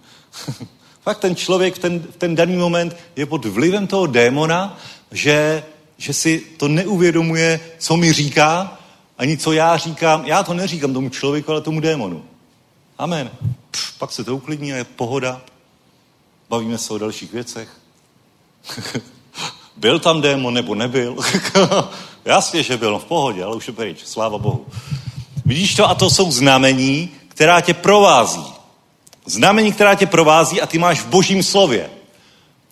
fakt 1.02 1.20
ten 1.20 1.36
člověk 1.36 1.76
v 1.76 1.80
ten, 1.80 2.00
v 2.00 2.16
ten 2.16 2.36
daný 2.36 2.56
moment 2.56 2.98
je 3.16 3.26
pod 3.26 3.46
vlivem 3.46 3.88
toho 3.88 4.06
démona, 4.08 4.78
že, 5.12 5.64
že 5.98 6.14
si 6.14 6.40
to 6.40 6.68
neuvědomuje, 6.68 7.60
co 7.78 7.98
mi 7.98 8.14
říká, 8.14 8.78
ani 9.18 9.38
co 9.38 9.52
já 9.52 9.78
říkám. 9.78 10.26
Já 10.26 10.44
to 10.44 10.54
neříkám 10.54 10.94
tomu 10.94 11.10
člověku, 11.10 11.52
ale 11.52 11.62
tomu 11.62 11.80
démonu. 11.80 12.26
Amen. 12.98 13.30
Pff, 13.72 13.98
pak 13.98 14.12
se 14.12 14.24
to 14.24 14.36
uklidní 14.36 14.74
a 14.74 14.76
je 14.76 14.84
pohoda. 14.84 15.42
Bavíme 16.50 16.78
se 16.78 16.94
o 16.94 16.98
dalších 16.98 17.32
věcech. 17.34 17.70
Byl 19.78 20.00
tam 20.00 20.22
démon 20.22 20.54
nebo 20.54 20.76
nebyl? 20.76 21.16
Jasně, 22.26 22.64
že 22.64 22.78
byl, 22.78 22.92
no 22.92 23.00
v 23.00 23.06
pohodě, 23.06 23.44
ale 23.44 23.56
už 23.56 23.68
je 23.68 23.74
pryč, 23.74 24.00
sláva 24.06 24.38
Bohu. 24.38 24.66
Vidíš 25.46 25.76
to? 25.76 25.90
A 25.90 25.96
to 25.96 26.10
jsou 26.10 26.32
znamení, 26.32 27.10
která 27.28 27.62
tě 27.62 27.74
provází. 27.74 28.44
Znamení, 29.26 29.74
která 29.74 29.96
tě 29.96 30.06
provází 30.06 30.62
a 30.62 30.66
ty 30.66 30.78
máš 30.78 31.00
v 31.00 31.08
božím 31.08 31.44
slově. 31.44 31.90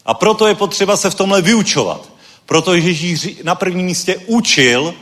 A 0.06 0.14
proto 0.14 0.48
je 0.48 0.56
potřeba 0.56 0.98
se 0.98 1.10
v 1.10 1.15
tomhle 1.15 1.41
vyučovat. 1.41 2.10
Proto 2.45 2.73
Ježíš 2.73 3.27
na 3.44 3.56
prvním 3.56 3.86
místě 3.86 4.18
učil 4.26 4.94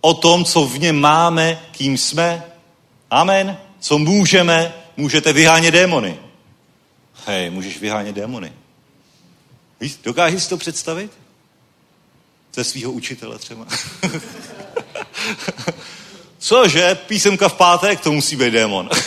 o 0.00 0.14
tom, 0.14 0.44
co 0.44 0.64
v 0.66 0.78
něm 0.78 1.00
máme, 1.00 1.62
kým 1.72 1.98
jsme. 1.98 2.44
Amen. 3.10 3.58
Co 3.80 3.98
můžeme, 3.98 4.74
můžete 4.96 5.32
vyhánět 5.32 5.74
démony. 5.74 6.18
Hej, 7.26 7.50
můžeš 7.50 7.80
vyhánět 7.80 8.14
démony. 8.14 8.52
Dokážeš 10.04 10.42
si 10.42 10.48
to 10.48 10.56
představit? 10.56 11.10
Ze 12.54 12.64
svého 12.64 12.92
učitele 12.92 13.38
třeba. 13.38 13.66
Cože? 16.38 16.94
Písemka 16.94 17.48
v 17.48 17.54
pátek, 17.54 18.00
to 18.00 18.12
musí 18.12 18.36
být 18.36 18.50
démon. 18.50 18.88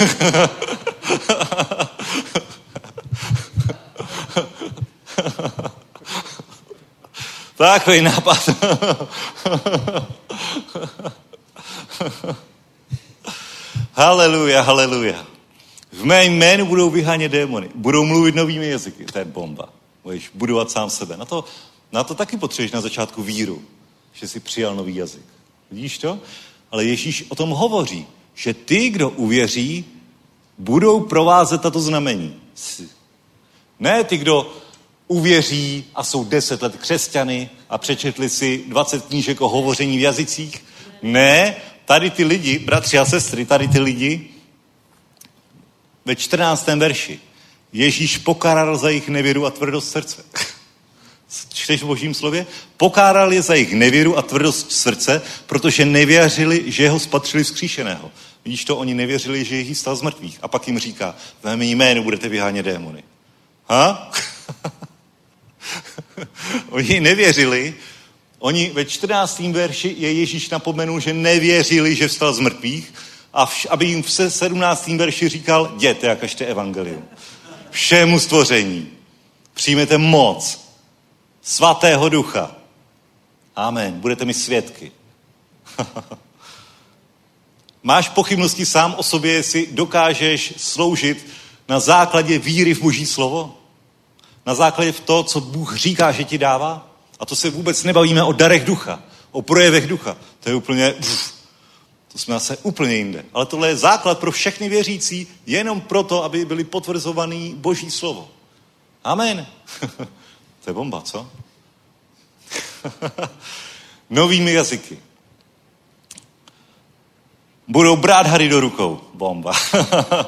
Takový 7.58 8.02
nápad. 8.02 8.50
haleluja, 13.94 14.62
haleluja. 14.62 15.26
V 15.92 16.06
mém 16.06 16.34
jménu 16.34 16.66
budou 16.66 16.90
vyhánět 16.90 17.32
démony. 17.32 17.70
Budou 17.76 18.06
mluvit 18.06 18.36
novými 18.36 18.70
jazyky. 18.70 19.06
To 19.06 19.20
je 19.20 19.26
bomba. 19.26 19.70
Budeš 20.04 20.32
budovat 20.34 20.72
sám 20.72 20.90
sebe. 20.90 21.18
Na 21.18 21.26
to, 21.26 21.46
na 21.94 22.04
to 22.04 22.16
taky 22.16 22.38
potřebuješ 22.38 22.72
na 22.72 22.82
začátku 22.82 23.24
víru, 23.24 23.62
že 24.14 24.28
jsi 24.28 24.40
přijal 24.40 24.76
nový 24.76 24.96
jazyk. 24.96 25.26
Vidíš 25.72 25.98
to? 25.98 26.20
Ale 26.72 26.86
Ježíš 26.86 27.26
o 27.30 27.36
tom 27.36 27.50
hovoří, 27.50 28.06
že 28.36 28.54
ty, 28.54 28.90
kdo 28.90 29.10
uvěří, 29.10 29.86
budou 30.58 31.00
provázet 31.00 31.62
tato 31.62 31.80
znamení. 31.80 32.36
Ne 33.80 34.04
ty, 34.04 34.18
kdo 34.18 34.54
uvěří 35.08 35.86
a 35.96 36.04
jsou 36.04 36.24
deset 36.24 36.62
let 36.62 36.78
křesťany 36.78 37.50
a 37.70 37.78
přečetli 37.78 38.30
si 38.30 38.64
20 38.68 39.06
knížek 39.06 39.42
o 39.42 39.50
hovoření 39.50 39.98
v 39.98 40.02
jazycích. 40.02 40.66
Ne, 41.02 41.56
tady 41.86 42.10
ty 42.10 42.24
lidi, 42.24 42.60
bratři 42.60 43.00
a 43.00 43.06
sestry, 43.06 43.46
tady 43.46 43.68
ty 43.68 43.80
lidi, 43.80 44.30
ve 46.06 46.16
14. 46.16 46.68
verši, 46.68 47.20
Ježíš 47.74 48.18
pokáral 48.18 48.78
za 48.78 48.90
jejich 48.90 49.10
nevěru 49.10 49.46
a 49.46 49.52
tvrdost 49.52 49.92
srdce. 49.92 50.26
Čteš 51.54 51.84
v 51.84 51.86
božím 51.86 52.14
slově? 52.14 52.46
Pokáral 52.78 53.34
je 53.34 53.42
za 53.42 53.54
jejich 53.54 53.74
nevěru 53.74 54.18
a 54.18 54.22
tvrdost 54.22 54.72
srdce, 54.72 55.22
protože 55.46 55.86
nevěřili, 55.86 56.64
že 56.68 56.90
ho 56.90 57.00
spatřili 57.00 57.44
vzkříšeného. 57.44 58.12
Vidíš 58.46 58.66
to, 58.66 58.78
oni 58.78 58.94
nevěřili, 58.94 59.46
že 59.46 59.56
Ježíš 59.56 59.78
stal 59.78 59.96
z 59.96 60.02
mrtvých. 60.02 60.40
A 60.42 60.48
pak 60.48 60.68
jim 60.68 60.80
říká, 60.80 61.16
v 61.42 61.46
mém 61.46 61.62
jménu 61.62 62.04
budete 62.04 62.30
vyhánět 62.30 62.66
démony. 62.66 63.04
Ha? 63.70 64.12
oni 66.70 67.00
nevěřili, 67.00 67.74
oni 68.40 68.72
ve 68.74 68.86
14. 68.86 69.40
verši 69.40 69.96
je 69.98 70.12
Ježíš 70.12 70.50
napomenul, 70.50 71.00
že 71.00 71.14
nevěřili, 71.14 71.96
že 71.96 72.08
vstal 72.08 72.34
z 72.34 72.40
mrtvých, 72.40 72.94
a 73.34 73.46
vš, 73.46 73.68
aby 73.70 73.86
jim 73.86 74.04
v 74.04 74.12
17. 74.12 74.88
verši 74.88 75.30
říkal, 75.30 75.72
jděte 75.76 76.12
a 76.12 76.16
kažte 76.16 76.46
evangelium. 76.46 77.04
Všemu 77.72 78.20
stvoření. 78.20 78.88
Přijmete 79.54 79.98
moc 79.98 80.63
svatého 81.44 82.10
ducha. 82.10 82.56
Amen. 83.56 84.00
Budete 84.00 84.26
mi 84.26 84.34
svědky. 84.34 84.92
Máš 87.84 88.10
pochybnosti 88.10 88.66
sám 88.66 88.96
o 88.98 89.04
sobě, 89.04 89.34
jestli 89.34 89.68
dokážeš 89.72 90.54
sloužit 90.58 91.28
na 91.68 91.80
základě 91.80 92.40
víry 92.40 92.74
v 92.74 92.82
Boží 92.82 93.06
slovo? 93.06 93.58
Na 94.46 94.56
základě 94.56 94.92
v 94.92 95.00
to, 95.00 95.24
co 95.24 95.42
Bůh 95.42 95.78
říká, 95.78 96.12
že 96.12 96.24
ti 96.24 96.38
dává? 96.38 96.88
A 97.20 97.26
to 97.26 97.36
se 97.36 97.50
vůbec 97.50 97.84
nebavíme 97.84 98.24
o 98.24 98.32
darech 98.32 98.66
ducha, 98.66 99.00
o 99.32 99.42
projevech 99.42 99.88
ducha. 99.88 100.18
To 100.40 100.50
je 100.50 100.56
úplně, 100.56 100.92
pff, 100.92 101.34
to 102.12 102.18
jsme 102.18 102.34
zase 102.34 102.58
úplně 102.58 102.96
jinde. 102.96 103.26
Ale 103.34 103.46
tohle 103.46 103.68
je 103.68 103.78
základ 103.78 104.20
pro 104.20 104.32
všechny 104.32 104.70
věřící, 104.70 105.28
jenom 105.46 105.82
proto, 105.82 106.24
aby 106.24 106.46
byli 106.46 106.64
potvrzovaný 106.64 107.54
Boží 107.58 107.92
slovo. 107.92 108.30
Amen. 109.04 109.48
to 110.64 110.70
je 110.70 110.74
bomba, 110.74 111.02
co? 111.02 111.30
Novými 114.10 114.54
jazyky. 114.54 114.98
Budou 117.68 117.96
brát 117.96 118.28
hady 118.28 118.50
do 118.50 118.60
rukou. 118.60 119.02
Bomba. 119.14 119.54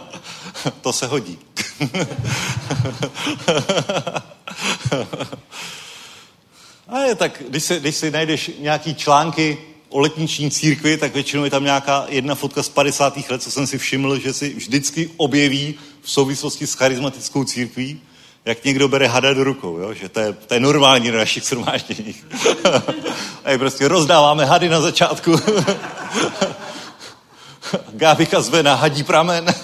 to 0.81 0.93
se 0.93 1.07
hodí. 1.07 1.39
A 6.87 6.99
je 6.99 7.15
tak, 7.15 7.43
když 7.49 7.63
si, 7.63 7.79
když 7.79 7.95
si 7.95 8.11
najdeš 8.11 8.51
nějaký 8.59 8.95
články 8.95 9.57
o 9.89 9.99
letniční 9.99 10.51
církvi, 10.51 10.97
tak 10.97 11.13
většinou 11.13 11.43
je 11.43 11.49
tam 11.49 11.63
nějaká 11.63 12.05
jedna 12.09 12.35
fotka 12.35 12.63
z 12.63 12.69
50. 12.69 13.29
let, 13.29 13.43
co 13.43 13.51
jsem 13.51 13.67
si 13.67 13.77
všiml, 13.77 14.19
že 14.19 14.33
si 14.33 14.53
vždycky 14.53 15.09
objeví 15.17 15.75
v 16.01 16.11
souvislosti 16.11 16.67
s 16.67 16.73
charismatickou 16.73 17.43
církví, 17.43 18.01
jak 18.45 18.63
někdo 18.63 18.88
bere 18.88 19.07
hada 19.07 19.34
do 19.34 19.43
rukou, 19.43 19.77
jo? 19.77 19.93
že 19.93 20.09
to 20.09 20.19
je, 20.19 20.34
to 20.34 20.53
je 20.53 20.59
normální 20.59 21.11
na 21.11 21.17
našich 21.17 21.43
shromážděních. 21.43 22.26
A 23.45 23.51
je 23.51 23.57
prostě 23.57 23.88
rozdáváme 23.88 24.45
hady 24.45 24.69
na 24.69 24.81
začátku. 24.81 25.39
Gábika 27.93 28.41
zve 28.41 28.63
na 28.63 28.76
hadí 28.76 29.03
pramen. 29.03 29.45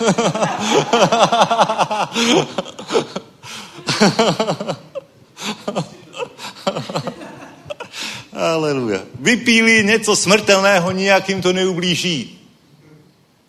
Aleluja. 8.33 8.99
Vypíli 9.19 9.83
něco 9.83 10.15
smrtelného, 10.15 10.91
nijakým 10.91 11.41
to 11.41 11.53
neublíží. 11.53 12.39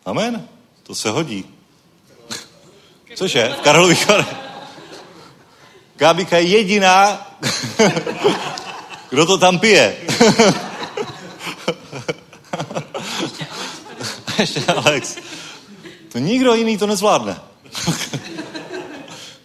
Amen? 0.04 0.48
To 0.82 0.94
se 0.94 1.10
hodí. 1.10 1.44
Cože? 3.14 3.54
V 3.58 3.60
Karlových 3.60 4.06
Gábika 6.02 6.38
je 6.38 6.44
jediná, 6.44 7.26
kdo 9.10 9.26
to 9.26 9.38
tam 9.38 9.58
pije. 9.58 9.96
Ještě 14.38 14.64
Alex. 14.64 15.16
To 16.12 16.18
nikdo 16.18 16.54
jiný 16.54 16.78
to 16.78 16.86
nezvládne. 16.86 17.40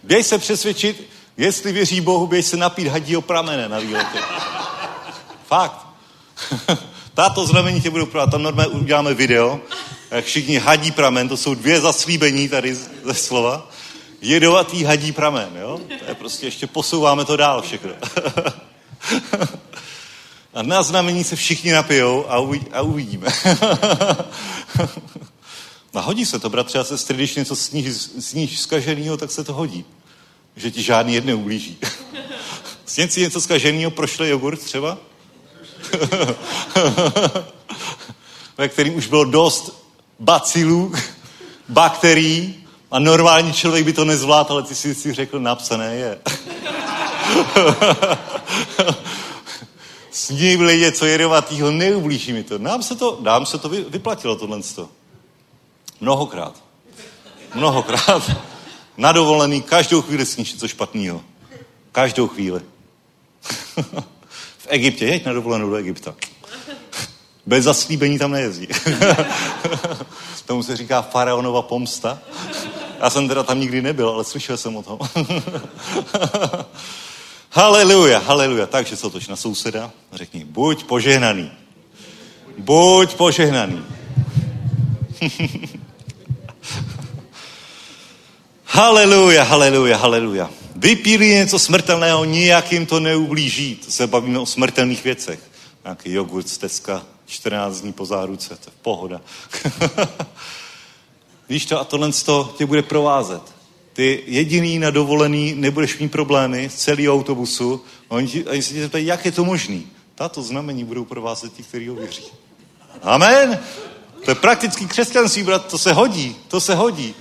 Běž 0.02 0.26
se 0.26 0.38
přesvědčit, 0.38 1.10
jestli 1.36 1.72
věří 1.72 2.00
Bohu, 2.00 2.26
běž 2.26 2.46
se 2.46 2.56
napít 2.56 2.86
hadího 2.86 3.22
pramene 3.22 3.68
na 3.68 3.78
výletě. 3.78 4.18
Fakt. 5.46 5.86
Tato 7.14 7.46
znamení 7.46 7.80
tě 7.80 7.90
budou 7.90 8.06
prodat. 8.06 8.30
Tam 8.30 8.42
normálně 8.42 8.72
uděláme 8.72 9.14
video, 9.14 9.60
jak 10.10 10.24
všichni 10.24 10.58
hadí 10.58 10.90
pramen, 10.90 11.28
to 11.28 11.36
jsou 11.36 11.54
dvě 11.54 11.80
zaslíbení 11.80 12.48
tady 12.48 12.74
ze 13.04 13.14
slova. 13.14 13.70
Jedovatý 14.20 14.84
hadí 14.84 15.12
pramen, 15.12 15.48
jo? 15.60 15.80
To 15.98 16.04
je 16.08 16.14
prostě, 16.14 16.46
ještě 16.46 16.66
posouváme 16.66 17.24
to 17.24 17.36
dál 17.36 17.62
všechno. 17.62 17.92
a 20.54 20.62
na 20.62 20.82
znamení 20.82 21.24
se 21.24 21.36
všichni 21.36 21.72
napijou 21.72 22.30
a, 22.30 22.38
uvidí, 22.38 22.66
a 22.72 22.82
uvidíme. 22.82 23.28
a 25.94 26.00
hodí 26.00 26.26
se 26.26 26.38
to, 26.38 26.50
bratře 26.50 26.78
a 26.78 26.84
sestry, 26.84 27.16
když 27.16 27.34
něco 27.34 27.56
sníš, 27.56 27.96
sníš 28.18 28.60
zkaženýho, 28.60 29.16
tak 29.16 29.30
se 29.30 29.44
to 29.44 29.52
hodí. 29.52 29.84
Že 30.56 30.70
ti 30.70 30.82
žádný 30.82 31.14
jedne 31.14 31.34
ublíží. 31.34 31.78
Sněd 32.86 33.12
si 33.12 33.20
něco 33.20 33.40
zkaženýho, 33.40 33.90
prošle 33.90 34.28
jogurt 34.28 34.56
třeba? 34.56 34.98
ve 38.58 38.68
kterým 38.68 38.94
už 38.94 39.06
bylo 39.06 39.24
dost 39.24 39.88
bacilů, 40.18 40.94
bakterií 41.68 42.67
a 42.90 42.98
normální 42.98 43.52
člověk 43.52 43.84
by 43.84 43.92
to 43.92 44.04
nezvládl, 44.04 44.52
ale 44.52 44.62
ty 44.62 44.74
si 44.74 44.94
si 44.94 45.12
řekl, 45.12 45.40
napsané 45.40 45.94
je. 45.94 46.18
Sním 50.10 50.66
něco 50.66 51.06
jedovatýho, 51.06 51.70
neublíží 51.70 52.32
mi 52.32 52.44
to. 52.44 52.58
Nám 52.58 52.82
se 52.82 52.96
to, 52.96 53.18
nám 53.20 53.46
se 53.46 53.58
to 53.58 53.68
vyplatilo 53.68 54.36
tohle. 54.36 54.60
Mnohokrát. 56.00 56.62
Mnohokrát. 57.54 58.30
Na 58.96 59.12
dovolený 59.12 59.62
každou 59.62 60.02
chvíli 60.02 60.26
sníš 60.26 60.52
něco 60.52 60.68
špatného. 60.68 61.20
Každou 61.92 62.28
chvíli. 62.28 62.60
Egyptě, 64.68 65.06
jeď 65.06 65.24
na 65.24 65.32
dovolenou 65.32 65.70
do 65.70 65.76
Egypta. 65.76 66.14
Bez 67.48 67.64
zaslíbení 67.64 68.18
tam 68.18 68.30
nejezdí. 68.30 68.68
Tomu 70.46 70.62
se 70.62 70.76
říká 70.76 71.02
faraonova 71.02 71.62
pomsta. 71.62 72.18
Já 73.00 73.10
jsem 73.10 73.28
teda 73.28 73.42
tam 73.42 73.60
nikdy 73.60 73.82
nebyl, 73.82 74.08
ale 74.08 74.24
slyšel 74.24 74.56
jsem 74.56 74.76
o 74.76 74.82
tom. 74.82 74.98
Haleluja, 77.50 78.18
haleluja. 78.18 78.66
Takže 78.66 78.96
se 78.96 79.10
toč 79.10 79.28
na 79.28 79.36
souseda 79.36 79.90
řekni, 80.12 80.44
buď 80.44 80.84
požehnaný. 80.84 81.50
Buď 82.58 83.14
požehnaný. 83.14 83.84
haleluja, 88.64 89.42
haleluja, 89.42 89.96
haleluja. 89.96 90.50
Vypíli 90.76 91.28
něco 91.28 91.58
smrtelného, 91.58 92.24
nijak 92.24 92.72
jim 92.72 92.86
to 92.86 93.00
neublíží. 93.00 93.74
To 93.74 93.90
se 93.90 94.06
bavíme 94.06 94.38
o 94.38 94.46
smrtelných 94.46 95.04
věcech. 95.04 95.40
Nějaký 95.84 96.12
jogurt 96.12 96.48
z 96.48 96.58
Teska, 96.58 97.02
14 97.28 97.80
dní 97.80 97.92
po 97.92 98.06
záruce, 98.06 98.48
to 98.48 98.70
je 98.70 98.76
pohoda. 98.82 99.20
Víš 101.48 101.66
to, 101.66 101.80
a 101.80 101.84
tohle 101.84 102.10
tě 102.56 102.66
bude 102.66 102.82
provázet. 102.82 103.42
Ty 103.92 104.22
jediný 104.26 104.78
na 104.78 104.90
dovolený 104.90 105.54
nebudeš 105.54 105.98
mít 105.98 106.08
problémy 106.08 106.70
z 106.70 106.74
celého 106.74 107.14
autobusu. 107.14 107.84
A 108.10 108.14
oni, 108.14 108.28
ti, 108.28 108.44
oni 108.44 108.62
se 108.62 108.74
tě 108.74 108.80
zeptají, 108.80 109.06
jak 109.06 109.24
je 109.24 109.32
to 109.32 109.44
možný. 109.44 109.86
Tato 110.14 110.42
znamení 110.42 110.84
budou 110.84 111.04
provázet 111.04 111.52
ti, 111.52 111.62
kteří 111.62 111.88
ho 111.88 111.94
věří. 111.94 112.24
Amen. 113.02 113.58
To 114.24 114.30
je 114.30 114.34
praktický 114.34 114.86
křesťanství, 114.86 115.42
brat, 115.42 115.66
to 115.66 115.78
se 115.78 115.92
hodí, 115.92 116.36
to 116.48 116.60
se 116.60 116.74
hodí. 116.74 117.14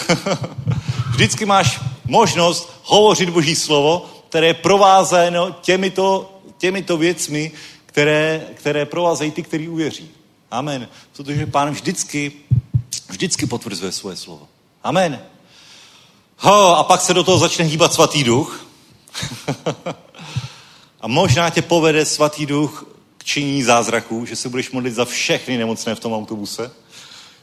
Vždycky 1.10 1.44
máš 1.44 1.80
možnost 2.04 2.72
hovořit 2.84 3.30
Boží 3.30 3.56
slovo, 3.56 4.10
které 4.28 4.46
je 4.46 4.54
provázeno 4.54 5.56
těmito, 5.60 6.38
těmito 6.58 6.96
věcmi, 6.96 7.52
které, 7.90 8.46
které 8.54 8.86
provázejí 8.86 9.30
ty, 9.30 9.42
kteří 9.42 9.68
uvěří. 9.68 10.10
Amen. 10.50 10.88
Protože 11.16 11.46
pán 11.46 11.70
vždycky, 11.70 12.32
vždycky 13.08 13.46
potvrzuje 13.46 13.92
svoje 13.92 14.16
slovo. 14.16 14.48
Amen. 14.82 15.20
Ho, 16.38 16.76
a 16.78 16.84
pak 16.84 17.00
se 17.00 17.14
do 17.14 17.24
toho 17.24 17.38
začne 17.38 17.64
hýbat 17.64 17.92
svatý 17.92 18.24
duch. 18.24 18.66
a 21.00 21.08
možná 21.08 21.50
tě 21.50 21.62
povede 21.62 22.04
svatý 22.04 22.46
duch 22.46 22.86
k 23.18 23.24
činění 23.24 23.62
zázraků, 23.62 24.26
že 24.26 24.36
se 24.36 24.48
budeš 24.48 24.70
modlit 24.70 24.94
za 24.94 25.04
všechny 25.04 25.58
nemocné 25.58 25.94
v 25.94 26.00
tom 26.00 26.12
autobuse. 26.12 26.70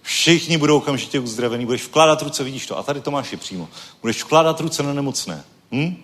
Všichni 0.01 0.57
budou 0.57 0.77
okamžitě 0.77 1.19
uzdravení, 1.19 1.65
budeš 1.65 1.83
vkládat 1.83 2.21
ruce, 2.21 2.43
vidíš 2.43 2.65
to. 2.65 2.77
A 2.77 2.83
tady 2.83 3.01
to 3.01 3.11
máš 3.11 3.31
je 3.31 3.37
přímo. 3.37 3.69
Budeš 4.01 4.23
vkládat 4.23 4.59
ruce 4.59 4.83
na 4.83 4.93
nemocné. 4.93 5.43
Hm? 5.71 6.03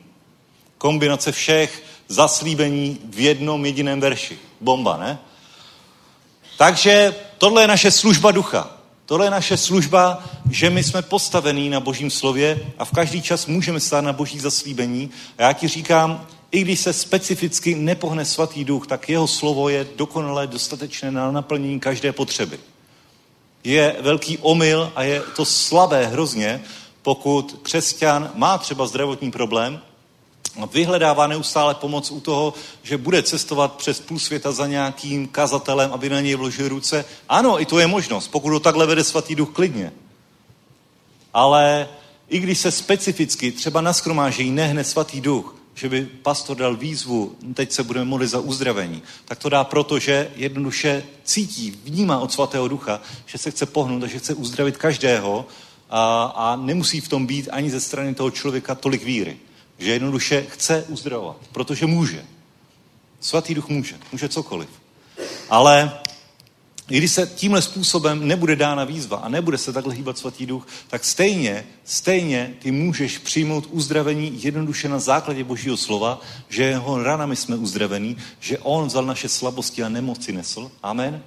Kombinace 0.83 1.31
všech 1.31 1.83
zaslíbení 2.07 2.99
v 3.09 3.19
jednom 3.19 3.65
jediném 3.65 4.01
verši. 4.01 4.39
Bomba, 4.61 4.97
ne? 4.97 5.19
Takže 6.57 7.15
tohle 7.37 7.63
je 7.63 7.67
naše 7.67 7.91
služba 7.91 8.31
ducha. 8.31 8.77
Tohle 9.05 9.25
je 9.25 9.29
naše 9.29 9.57
služba, 9.57 10.23
že 10.51 10.69
my 10.69 10.83
jsme 10.83 11.01
postavení 11.01 11.69
na 11.69 11.79
božím 11.79 12.11
slově 12.11 12.59
a 12.77 12.85
v 12.85 12.91
každý 12.91 13.21
čas 13.21 13.45
můžeme 13.45 13.79
stát 13.79 14.01
na 14.01 14.13
boží 14.13 14.39
zaslíbení. 14.39 15.09
A 15.37 15.41
já 15.43 15.53
ti 15.53 15.67
říkám, 15.67 16.27
i 16.51 16.61
když 16.61 16.79
se 16.79 16.93
specificky 16.93 17.75
nepohne 17.75 18.25
svatý 18.25 18.65
duch, 18.65 18.87
tak 18.87 19.09
jeho 19.09 19.27
slovo 19.27 19.69
je 19.69 19.87
dokonale 19.95 20.47
dostatečné 20.47 21.11
na 21.11 21.31
naplnění 21.31 21.79
každé 21.79 22.11
potřeby. 22.11 22.59
Je 23.63 23.95
velký 23.99 24.37
omyl 24.37 24.91
a 24.95 25.03
je 25.03 25.21
to 25.35 25.45
slabé 25.45 26.07
hrozně, 26.07 26.61
pokud 27.01 27.59
křesťan 27.61 28.31
má 28.35 28.57
třeba 28.57 28.87
zdravotní 28.87 29.31
problém 29.31 29.81
vyhledává 30.73 31.27
neustále 31.27 31.75
pomoc 31.75 32.11
u 32.11 32.19
toho, 32.19 32.53
že 32.83 32.97
bude 32.97 33.23
cestovat 33.23 33.73
přes 33.73 33.99
půl 33.99 34.19
světa 34.19 34.51
za 34.51 34.67
nějakým 34.67 35.27
kazatelem, 35.27 35.91
aby 35.93 36.09
na 36.09 36.21
něj 36.21 36.35
vložil 36.35 36.69
ruce. 36.69 37.05
Ano, 37.29 37.61
i 37.61 37.65
to 37.65 37.79
je 37.79 37.87
možnost, 37.87 38.27
pokud 38.27 38.53
ho 38.53 38.59
takhle 38.59 38.87
vede 38.87 39.03
svatý 39.03 39.35
duch 39.35 39.49
klidně. 39.49 39.93
Ale 41.33 41.89
i 42.29 42.39
když 42.39 42.59
se 42.59 42.71
specificky 42.71 43.51
třeba 43.51 43.81
na 43.81 43.93
skromážení 43.93 44.51
nehne 44.51 44.83
svatý 44.83 45.21
duch, 45.21 45.55
že 45.75 45.89
by 45.89 46.05
pastor 46.05 46.57
dal 46.57 46.75
výzvu, 46.75 47.35
teď 47.53 47.71
se 47.71 47.83
budeme 47.83 48.05
modlit 48.05 48.29
za 48.29 48.39
uzdravení, 48.39 49.03
tak 49.25 49.39
to 49.39 49.49
dá 49.49 49.63
proto, 49.63 49.99
že 49.99 50.31
jednoduše 50.35 51.03
cítí, 51.23 51.79
vnímá 51.83 52.19
od 52.19 52.31
svatého 52.31 52.67
ducha, 52.67 53.01
že 53.25 53.37
se 53.37 53.51
chce 53.51 53.65
pohnout 53.65 54.03
a 54.03 54.07
že 54.07 54.19
chce 54.19 54.33
uzdravit 54.33 54.77
každého 54.77 55.45
a, 55.89 56.23
a 56.35 56.55
nemusí 56.55 57.01
v 57.01 57.07
tom 57.07 57.25
být 57.25 57.49
ani 57.51 57.69
ze 57.69 57.79
strany 57.79 58.15
toho 58.15 58.31
člověka 58.31 58.75
tolik 58.75 59.03
víry 59.03 59.37
že 59.79 59.91
jednoduše 59.91 60.45
chce 60.49 60.85
uzdravovat, 60.87 61.37
protože 61.51 61.85
může. 61.85 62.25
Svatý 63.19 63.53
duch 63.53 63.69
může, 63.69 63.95
může 64.11 64.29
cokoliv. 64.29 64.69
Ale 65.49 65.91
i 66.89 66.97
když 66.97 67.11
se 67.11 67.31
tímhle 67.35 67.61
způsobem 67.61 68.27
nebude 68.27 68.55
dána 68.55 68.83
výzva 68.83 69.17
a 69.17 69.29
nebude 69.29 69.57
se 69.57 69.73
takhle 69.73 69.93
hýbat 69.93 70.17
svatý 70.17 70.45
duch, 70.45 70.67
tak 70.87 71.03
stejně, 71.05 71.65
stejně 71.83 72.55
ty 72.59 72.71
můžeš 72.71 73.17
přijmout 73.17 73.67
uzdravení 73.71 74.43
jednoduše 74.43 74.89
na 74.89 74.99
základě 74.99 75.43
božího 75.43 75.77
slova, 75.77 76.21
že 76.49 76.63
jeho 76.63 77.03
ranami 77.03 77.35
jsme 77.35 77.55
uzdravení, 77.55 78.17
že 78.39 78.59
on 78.59 78.87
vzal 78.87 79.05
naše 79.05 79.29
slabosti 79.29 79.83
a 79.83 79.89
nemoci 79.89 80.31
nesl. 80.31 80.71
Amen. 80.83 81.23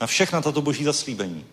Na 0.00 0.06
všechna 0.06 0.40
tato 0.40 0.62
boží 0.62 0.84
zaslíbení. 0.84 1.44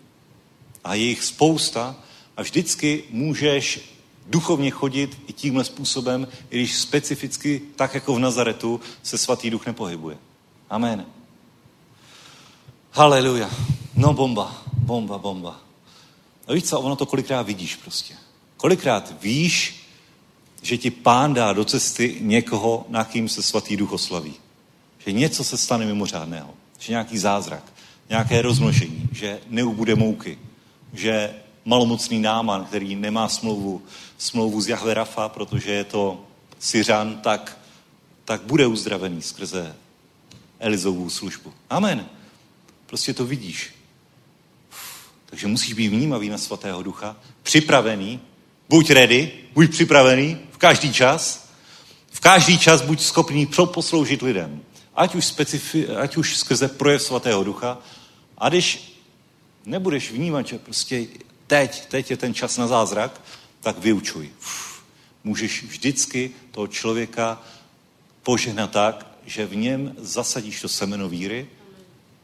A 0.84 0.94
je 0.94 1.04
jich 1.04 1.24
spousta 1.24 1.96
a 2.38 2.42
vždycky 2.42 3.04
můžeš 3.10 3.95
duchovně 4.26 4.72
chodit 4.72 5.22
i 5.28 5.34
tímhle 5.34 5.64
způsobem, 5.64 6.28
i 6.50 6.58
když 6.58 6.76
specificky, 6.76 7.62
tak 7.76 7.94
jako 7.94 8.16
v 8.16 8.20
Nazaretu, 8.20 8.82
se 9.04 9.18
svatý 9.18 9.50
duch 9.50 9.66
nepohybuje. 9.66 10.18
Amen. 10.70 11.06
Haleluja. 12.92 13.50
No 13.96 14.14
bomba, 14.14 14.64
bomba, 14.74 15.18
bomba. 15.18 15.60
A 16.48 16.54
víš 16.54 16.64
co, 16.64 16.80
ono 16.80 16.96
to 16.96 17.06
kolikrát 17.06 17.42
vidíš 17.42 17.76
prostě. 17.76 18.14
Kolikrát 18.58 19.14
víš, 19.22 19.86
že 20.62 20.78
ti 20.78 20.92
pán 20.92 21.34
dá 21.34 21.54
do 21.54 21.66
cesty 21.66 22.18
někoho, 22.22 22.86
na 22.90 23.04
kým 23.04 23.30
se 23.30 23.44
svatý 23.44 23.78
duch 23.78 23.92
oslaví. 23.92 24.34
Že 25.06 25.12
něco 25.12 25.44
se 25.44 25.58
stane 25.58 25.86
mimořádného. 25.86 26.54
Že 26.80 26.92
nějaký 26.92 27.18
zázrak, 27.18 27.74
nějaké 28.10 28.42
rozmnožení, 28.42 29.10
že 29.12 29.40
neubude 29.50 29.96
mouky, 29.96 30.40
že 30.94 31.36
malomocný 31.66 32.20
náman, 32.20 32.66
který 32.66 32.96
nemá 32.96 33.30
smlouvu, 33.30 33.82
smlouvu 34.18 34.62
z 34.62 34.68
Jahve 34.68 34.94
Rafa, 34.94 35.30
protože 35.30 35.72
je 35.72 35.84
to 35.84 36.24
Syřan, 36.60 37.18
tak, 37.18 37.58
tak 38.26 38.42
bude 38.42 38.68
uzdravený 38.68 39.22
skrze 39.22 39.76
Elizovu 40.60 41.10
službu. 41.10 41.54
Amen. 41.70 42.06
Prostě 42.86 43.14
to 43.14 43.26
vidíš. 43.26 43.76
Takže 45.26 45.48
musíš 45.48 45.74
být 45.74 45.88
vnímavý 45.88 46.30
na 46.30 46.38
svatého 46.38 46.84
ducha, 46.84 47.16
připravený, 47.44 48.20
buď 48.70 48.90
ready, 48.90 49.32
buď 49.54 49.72
připravený 49.72 50.38
v 50.52 50.58
každý 50.58 50.94
čas, 50.94 51.50
v 52.12 52.20
každý 52.20 52.60
čas 52.60 52.82
buď 52.82 53.02
schopný 53.02 53.50
posloužit 53.66 54.22
lidem. 54.22 54.62
Ať 54.96 55.16
už, 55.16 55.26
specifi- 55.26 55.98
ať 55.98 56.18
už 56.18 56.38
skrze 56.38 56.68
projev 56.68 57.02
svatého 57.02 57.44
ducha, 57.44 57.78
a 58.38 58.50
když 58.50 59.00
nebudeš 59.66 60.12
vnímat, 60.12 60.48
že 60.48 60.60
prostě 60.60 61.08
teď, 61.48 61.86
teď 61.86 62.12
je 62.12 62.18
ten 62.18 62.34
čas 62.34 62.58
na 62.58 62.68
zázrak, 62.68 63.22
tak 63.62 63.78
vyučuj. 63.78 64.30
Můžeš 65.24 65.64
vždycky 65.64 66.32
toho 66.52 66.68
člověka 66.68 67.42
požehnat 68.24 68.72
tak, 68.72 69.08
že 69.26 69.46
v 69.46 69.56
něm 69.56 69.96
zasadíš 69.98 70.62
to 70.62 70.70
semeno 70.70 71.10
víry, 71.10 71.48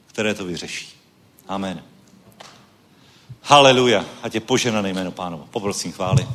které 0.08 0.34
to 0.34 0.46
vyřeší. 0.46 0.90
Amen. 1.48 1.84
Haleluja. 3.42 4.06
A 4.24 4.30
tě 4.30 4.40
poženané 4.40 4.90
jméno 4.90 5.12
pánovo. 5.12 5.48
Poprosím 5.52 5.92
chvály. 5.92 6.28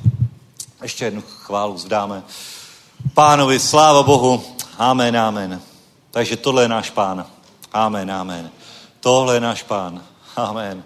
Ještě 0.83 1.05
jednu 1.05 1.23
chválu 1.23 1.75
vzdáme. 1.75 2.23
Pánovi, 3.15 3.61
sláva 3.61 4.03
Bohu. 4.03 4.57
Amen, 4.79 5.17
amen. 5.17 5.63
Takže 6.11 6.37
tohle 6.37 6.65
je 6.65 6.69
náš 6.69 6.91
pán. 6.91 7.27
Amen, 7.73 8.11
amen. 8.11 8.51
Tohle 9.01 9.35
je 9.35 9.41
náš 9.41 9.63
pán. 9.63 10.05
Amen. 10.37 10.85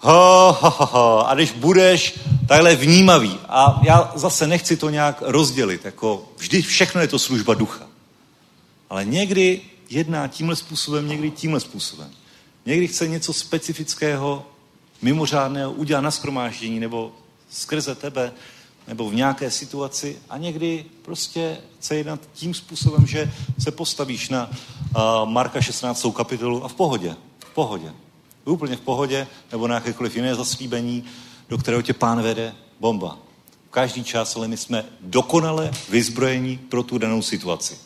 Ho, 0.00 0.56
ho, 0.60 0.70
ho, 0.70 0.86
ho. 0.86 1.28
A 1.28 1.34
když 1.34 1.52
budeš 1.52 2.18
takhle 2.48 2.76
vnímavý, 2.76 3.38
a 3.48 3.80
já 3.82 4.12
zase 4.14 4.46
nechci 4.46 4.76
to 4.76 4.90
nějak 4.90 5.22
rozdělit, 5.26 5.84
jako 5.84 6.28
vždy 6.36 6.62
všechno 6.62 7.00
je 7.00 7.08
to 7.08 7.18
služba 7.18 7.54
ducha. 7.54 7.86
Ale 8.90 9.04
někdy 9.04 9.60
jedná 9.90 10.28
tímhle 10.28 10.56
způsobem, 10.56 11.08
někdy 11.08 11.30
tímhle 11.30 11.60
způsobem. 11.60 12.10
Někdy 12.66 12.88
chce 12.88 13.08
něco 13.08 13.32
specifického, 13.32 14.46
mimořádného 15.02 15.72
udělat 15.72 16.00
na 16.00 16.10
skromáždění 16.10 16.80
nebo 16.80 17.12
skrze 17.50 17.94
tebe, 17.94 18.32
nebo 18.88 19.10
v 19.10 19.14
nějaké 19.14 19.50
situaci 19.50 20.18
a 20.30 20.38
někdy 20.38 20.84
prostě 21.02 21.58
chce 21.78 21.94
jednat 21.94 22.20
tím 22.34 22.54
způsobem, 22.54 23.06
že 23.06 23.32
se 23.58 23.70
postavíš 23.70 24.28
na 24.28 24.50
uh, 24.50 25.28
Marka 25.28 25.60
16. 25.60 26.06
kapitolu 26.16 26.64
a 26.64 26.68
v 26.68 26.74
pohodě, 26.74 27.16
v 27.44 27.54
pohodě 27.54 27.92
úplně 28.44 28.76
v 28.76 28.80
pohodě, 28.80 29.26
nebo 29.52 29.68
na 29.68 29.74
jakékoliv 29.74 30.16
jiné 30.16 30.34
zaslíbení, 30.34 31.04
do 31.48 31.58
kterého 31.58 31.82
tě 31.82 31.92
pán 31.92 32.22
vede, 32.22 32.54
bomba. 32.80 33.18
V 33.68 33.70
každý 33.70 34.04
čas, 34.04 34.36
ale 34.36 34.48
my 34.48 34.56
jsme 34.56 34.84
dokonale 35.00 35.70
vyzbrojení 35.88 36.56
pro 36.56 36.82
tu 36.82 36.98
danou 36.98 37.22
situaci. 37.22 37.78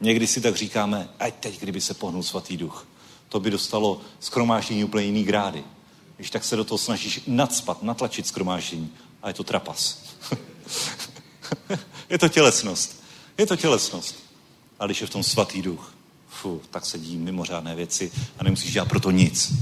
Někdy 0.00 0.26
si 0.26 0.40
tak 0.40 0.56
říkáme, 0.56 1.08
ať 1.18 1.34
teď, 1.34 1.60
kdyby 1.60 1.80
se 1.80 1.94
pohnul 1.94 2.22
svatý 2.22 2.56
duch. 2.56 2.86
To 3.28 3.40
by 3.40 3.50
dostalo 3.50 4.00
skromáždění 4.20 4.84
úplně 4.84 5.06
jiný 5.06 5.24
grády. 5.24 5.64
Když 6.16 6.30
tak 6.30 6.44
se 6.44 6.56
do 6.56 6.64
toho 6.64 6.78
snažíš 6.78 7.20
nadspat, 7.26 7.82
natlačit 7.82 8.26
skromáždění. 8.26 8.92
A 9.22 9.28
je 9.28 9.34
to 9.34 9.44
trapas. 9.44 10.04
je 12.10 12.18
to 12.18 12.28
tělesnost. 12.28 13.02
Je 13.38 13.46
to 13.46 13.56
tělesnost. 13.56 14.16
A 14.80 14.86
když 14.86 15.00
je 15.00 15.06
v 15.06 15.10
tom 15.10 15.22
svatý 15.22 15.62
duch, 15.62 15.93
fu, 16.44 16.60
tak 16.70 16.86
se 16.86 16.98
dí 16.98 17.16
mimořádné 17.16 17.74
věci 17.74 18.12
a 18.38 18.44
nemusíš 18.44 18.72
dělat 18.72 18.88
proto 18.88 19.10
nic. 19.10 19.52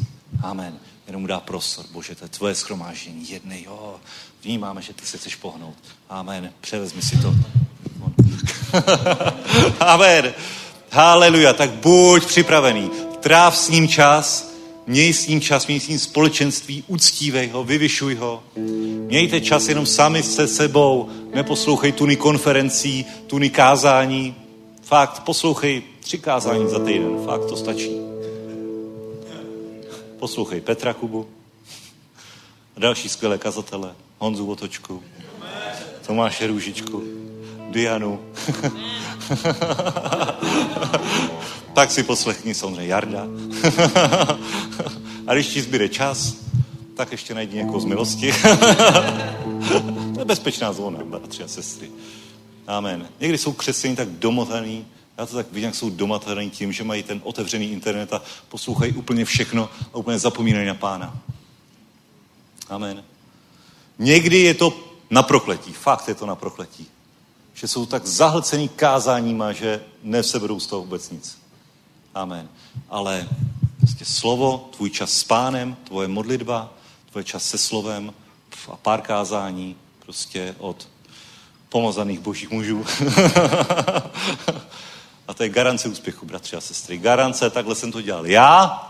Amen. 0.42 0.78
Jenom 1.06 1.22
mu 1.22 1.28
dá 1.28 1.40
prostor. 1.40 1.84
Bože, 1.92 2.14
to 2.14 2.24
je 2.24 2.28
tvoje 2.28 2.54
schromáždění. 2.54 3.30
Jednej, 3.30 3.62
jo. 3.62 4.00
Vnímáme, 4.42 4.82
že 4.82 4.92
ty 4.92 5.06
se 5.06 5.18
chceš 5.18 5.34
pohnout. 5.36 5.74
Amen. 6.10 6.52
Převezmi 6.60 7.02
si 7.02 7.18
to. 7.18 7.34
Amen. 9.80 10.34
Haleluja. 10.90 11.52
Tak 11.52 11.70
buď 11.70 12.24
připravený. 12.24 12.90
Tráv 13.20 13.56
s 13.56 13.68
ním 13.68 13.88
čas. 13.88 14.52
Měj 14.86 15.12
s 15.12 15.26
ním 15.26 15.40
čas, 15.40 15.66
měj 15.66 15.80
s 15.80 15.88
ním 15.88 15.98
společenství, 15.98 16.84
uctívej 16.86 17.48
ho, 17.48 17.64
vyvyšuj 17.64 18.14
ho. 18.14 18.42
Mějte 19.06 19.40
čas 19.40 19.68
jenom 19.68 19.86
sami 19.86 20.22
se 20.22 20.48
sebou, 20.48 21.08
neposlouchej 21.34 21.92
tuny 21.92 22.16
konferencí, 22.16 23.04
tuny 23.26 23.50
kázání. 23.50 24.34
Fakt, 24.82 25.20
poslouchej 25.20 25.82
tři 26.02 26.18
kázání 26.18 26.70
za 26.70 26.78
týden, 26.78 27.24
fakt 27.24 27.46
to 27.46 27.56
stačí. 27.56 28.00
Poslouchej 30.18 30.60
Petra 30.60 30.94
Kubu 30.94 31.26
další 32.76 33.08
skvělé 33.08 33.38
kazatele, 33.38 33.94
Honzu 34.18 34.46
Otočku, 34.46 35.02
Tomáše 36.06 36.46
Růžičku, 36.46 37.02
Dianu. 37.70 38.20
tak 41.74 41.90
si 41.90 42.02
poslechni 42.02 42.54
samozřejmě 42.54 42.86
Jarda. 42.86 43.26
a 45.26 45.34
když 45.34 45.48
ti 45.48 45.62
zbyde 45.62 45.88
čas, 45.88 46.36
tak 46.94 47.12
ještě 47.12 47.34
najdi 47.34 47.56
někoho 47.56 47.80
z 47.80 47.84
milosti. 47.84 48.32
to 50.14 50.18
je 50.18 50.24
bezpečná 50.24 50.72
zóna, 50.72 50.98
bratři 51.04 51.44
a 51.44 51.48
sestry. 51.48 51.90
Amen. 52.66 53.08
Někdy 53.20 53.38
jsou 53.38 53.52
křesťané 53.52 53.96
tak 53.96 54.08
domotaný, 54.08 54.86
já 55.22 55.26
to 55.26 55.36
tak 55.36 55.52
vidím, 55.52 55.66
jak 55.66 55.74
jsou 55.74 55.90
domotaný 55.90 56.50
tím, 56.50 56.72
že 56.72 56.84
mají 56.84 57.02
ten 57.02 57.20
otevřený 57.24 57.72
internet 57.72 58.12
a 58.12 58.22
poslouchají 58.48 58.92
úplně 58.92 59.24
všechno 59.24 59.70
a 59.92 59.96
úplně 59.96 60.18
zapomínají 60.18 60.66
na 60.66 60.74
pána. 60.74 61.18
Amen. 62.68 63.04
Někdy 63.98 64.38
je 64.38 64.54
to 64.54 64.80
na 65.10 65.22
prokletí, 65.22 65.72
fakt 65.72 66.08
je 66.08 66.14
to 66.14 66.26
na 66.26 66.34
prokletí. 66.34 66.86
Že 67.54 67.68
jsou 67.68 67.86
tak 67.86 68.06
zahlcený 68.06 68.68
kázáníma, 68.68 69.52
že 69.52 69.80
neseberou 70.02 70.60
z 70.60 70.66
toho 70.66 70.82
vůbec 70.82 71.10
nic. 71.10 71.38
Amen. 72.14 72.48
Ale 72.88 73.28
prostě 73.78 74.04
slovo, 74.04 74.70
tvůj 74.76 74.90
čas 74.90 75.12
s 75.12 75.24
pánem, 75.24 75.76
tvoje 75.84 76.08
modlitba, 76.08 76.72
tvoje 77.10 77.24
čas 77.24 77.44
se 77.44 77.58
slovem 77.58 78.14
a 78.72 78.76
pár 78.76 79.00
kázání 79.00 79.76
prostě 79.98 80.54
od 80.58 80.88
pomazaných 81.68 82.20
božích 82.20 82.50
mužů. 82.50 82.84
a 85.28 85.34
to 85.34 85.42
je 85.42 85.48
garance 85.48 85.88
úspěchu, 85.88 86.26
bratři 86.26 86.56
a 86.56 86.60
sestry. 86.60 86.98
Garance, 86.98 87.50
takhle 87.50 87.74
jsem 87.74 87.92
to 87.92 88.00
dělal 88.00 88.26
já. 88.26 88.82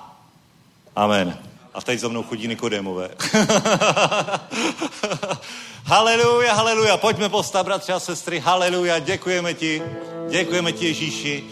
Amen. 0.97 1.39
A 1.75 1.81
teď 1.81 2.01
za 2.01 2.09
mnou 2.09 2.23
chodí 2.23 2.49
Nikodémové. 2.49 3.11
haleluja, 5.85 6.55
haleluja. 6.55 6.97
Pojďme 6.97 7.29
postav, 7.29 7.65
bratři 7.67 7.93
a 7.93 8.01
sestry. 8.01 8.39
Haleluja, 8.39 8.99
děkujeme 8.99 9.55
ti. 9.55 9.83
Děkujeme 10.31 10.73
ti, 10.73 10.87
Ježíši. 10.87 11.45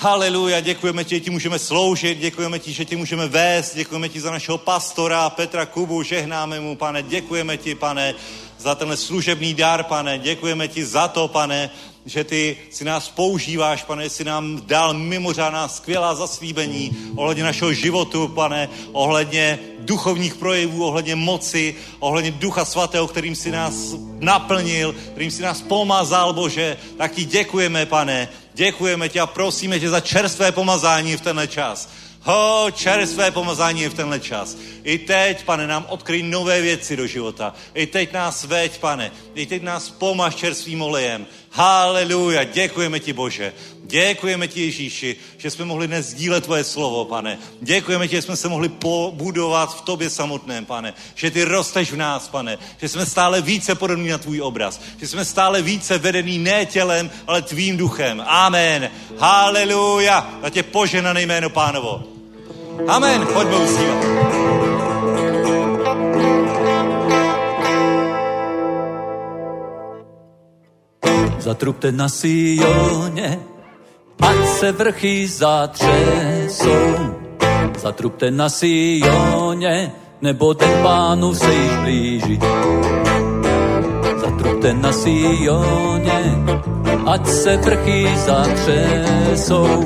Haleluja, 0.00 0.60
děkujeme 0.60 1.04
ti, 1.04 1.14
že 1.14 1.20
ti 1.20 1.30
můžeme 1.30 1.58
sloužit, 1.58 2.18
děkujeme 2.18 2.58
ti, 2.58 2.72
že 2.72 2.84
ti 2.84 2.96
můžeme 2.96 3.28
vést, 3.28 3.74
děkujeme 3.74 4.08
ti 4.08 4.20
za 4.20 4.30
našeho 4.30 4.58
pastora 4.58 5.30
Petra 5.30 5.66
Kubu, 5.66 6.02
žehnáme 6.02 6.60
mu, 6.60 6.76
pane, 6.76 7.02
děkujeme 7.02 7.56
ti, 7.56 7.74
pane, 7.74 8.14
za 8.58 8.74
tenhle 8.74 8.96
služebný 8.96 9.54
dar, 9.54 9.84
pane, 9.84 10.18
děkujeme 10.18 10.68
ti 10.68 10.84
za 10.84 11.08
to, 11.08 11.28
pane, 11.28 11.70
že 12.08 12.24
ty 12.24 12.56
si 12.70 12.84
nás 12.84 13.08
používáš, 13.08 13.82
pane, 13.82 14.10
si 14.10 14.24
nám 14.24 14.62
dal 14.66 14.94
mimořádná 14.94 15.68
skvělá 15.68 16.14
zaslíbení 16.14 17.12
ohledně 17.16 17.42
našeho 17.44 17.72
životu, 17.72 18.28
pane, 18.28 18.68
ohledně 18.92 19.58
duchovních 19.78 20.34
projevů, 20.34 20.84
ohledně 20.84 21.16
moci, 21.16 21.74
ohledně 21.98 22.30
ducha 22.30 22.64
svatého, 22.64 23.06
kterým 23.06 23.34
si 23.36 23.50
nás 23.50 23.74
naplnil, 24.18 24.94
kterým 25.12 25.30
si 25.30 25.42
nás 25.42 25.62
pomazal, 25.62 26.32
Bože, 26.32 26.76
tak 26.96 27.12
ti 27.12 27.24
děkujeme, 27.24 27.86
pane, 27.86 28.28
děkujeme 28.54 29.08
ti 29.08 29.20
a 29.20 29.26
prosíme 29.26 29.80
tě 29.80 29.90
za 29.90 30.00
čerstvé 30.00 30.52
pomazání 30.52 31.16
v 31.16 31.20
tenhle 31.20 31.46
čas. 31.46 31.88
Ho, 32.22 32.70
čerstvé 32.74 33.30
pomazání 33.30 33.80
je 33.80 33.88
v 33.88 33.94
tenhle 33.94 34.20
čas. 34.20 34.56
I 34.84 34.98
teď, 34.98 35.44
pane, 35.44 35.66
nám 35.66 35.86
odkryj 35.88 36.22
nové 36.22 36.60
věci 36.60 36.96
do 36.96 37.06
života. 37.06 37.54
I 37.74 37.86
teď 37.86 38.12
nás 38.12 38.44
veď, 38.44 38.78
pane. 38.78 39.12
I 39.34 39.46
teď 39.46 39.62
nás 39.62 39.90
pomaž 39.90 40.34
čerstvým 40.34 40.82
olejem. 40.82 41.26
Haleluja, 41.50 42.44
děkujeme 42.44 43.00
ti, 43.00 43.12
Bože. 43.12 43.52
Děkujeme 43.84 44.48
ti, 44.48 44.60
Ježíši, 44.62 45.16
že 45.38 45.50
jsme 45.50 45.64
mohli 45.64 45.86
dnes 45.86 46.06
sdílet 46.06 46.44
tvoje 46.44 46.64
slovo, 46.64 47.04
pane. 47.04 47.38
Děkujeme 47.60 48.08
ti, 48.08 48.16
že 48.16 48.22
jsme 48.22 48.36
se 48.36 48.48
mohli 48.48 48.68
pobudovat 48.68 49.76
v 49.76 49.80
tobě 49.80 50.10
samotném, 50.10 50.64
pane. 50.64 50.94
Že 51.14 51.30
ty 51.30 51.44
rosteš 51.44 51.92
v 51.92 51.96
nás, 51.96 52.28
pane. 52.28 52.58
Že 52.80 52.88
jsme 52.88 53.06
stále 53.06 53.40
více 53.40 53.74
podobní 53.74 54.08
na 54.08 54.18
tvůj 54.18 54.40
obraz. 54.40 54.80
Že 55.00 55.08
jsme 55.08 55.24
stále 55.24 55.62
více 55.62 55.98
vedený 55.98 56.38
ne 56.38 56.66
tělem, 56.66 57.10
ale 57.26 57.42
tvým 57.42 57.76
duchem. 57.76 58.24
Amen. 58.26 58.90
Haleluja. 59.18 60.30
A 60.42 60.50
tě 60.50 60.62
poženané 60.62 61.22
jméno 61.22 61.50
pánovo. 61.50 62.02
Amen. 62.88 63.26
Pojďme 63.26 63.56
usívat. 63.56 64.47
Zatrubte 71.48 71.92
na 71.92 72.08
Sioně, 72.08 73.40
ať 74.20 74.46
se 74.46 74.72
vrchy 74.72 75.26
zatřesou. 75.26 77.16
Zatrubte 77.78 78.30
na 78.30 78.48
Sioně, 78.48 79.92
nebo 80.22 80.54
ten 80.54 80.82
pánu 80.82 81.34
se 81.34 81.54
již 81.54 81.76
blíží. 81.82 82.38
Zatrubte 84.20 84.72
na 84.72 84.92
Sioně, 84.92 86.20
ať 87.06 87.26
se 87.26 87.56
vrchy 87.56 88.08
zatřesou. 88.16 89.84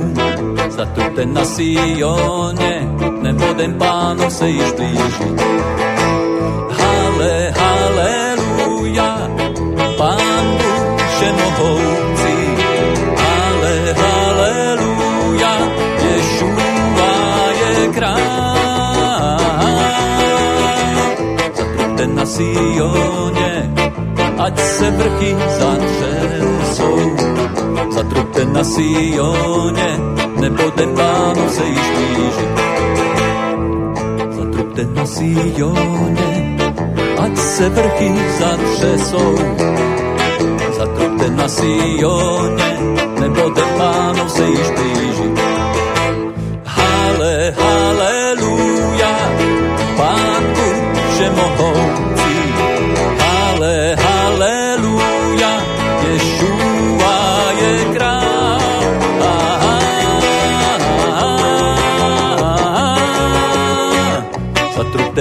Zatrubte 0.69 1.27
na 1.27 1.45
Sioně, 1.45 2.89
nebo 3.23 3.55
ten 3.55 3.75
pánu 3.75 4.31
se 4.31 4.49
již 4.49 4.73
blíží. 4.73 5.37
Hale, 6.71 7.55
haleluja, 7.59 7.72
Sioně, 22.33 23.73
ať 24.39 24.61
se 24.61 24.91
vrchy 24.91 25.37
zatřesou. 25.59 27.17
Zatrubte 27.91 28.45
na 28.45 28.65
Sioně, 28.65 29.91
ten 30.75 30.95
pánu 30.97 31.49
se 31.49 31.65
již 31.65 31.91
blíží. 31.97 32.47
Zatrubte 34.31 34.85
na 34.85 35.07
Sioně, 35.07 36.57
ať 37.19 37.37
se 37.37 37.69
vrchy 37.69 38.13
zatřesou. 38.39 39.39
Zatrubte 40.79 41.31
na 41.31 41.49
Sioně, 41.49 42.79
ten 43.21 43.33
pánu 43.79 44.29
se 44.29 44.45
již 44.49 44.71
blíží. 44.71 45.29
Hale, 46.65 47.55
haleluja, 47.59 49.17
pán 49.97 50.43
Bůh 50.55 50.93
všemohoucí. 51.15 51.52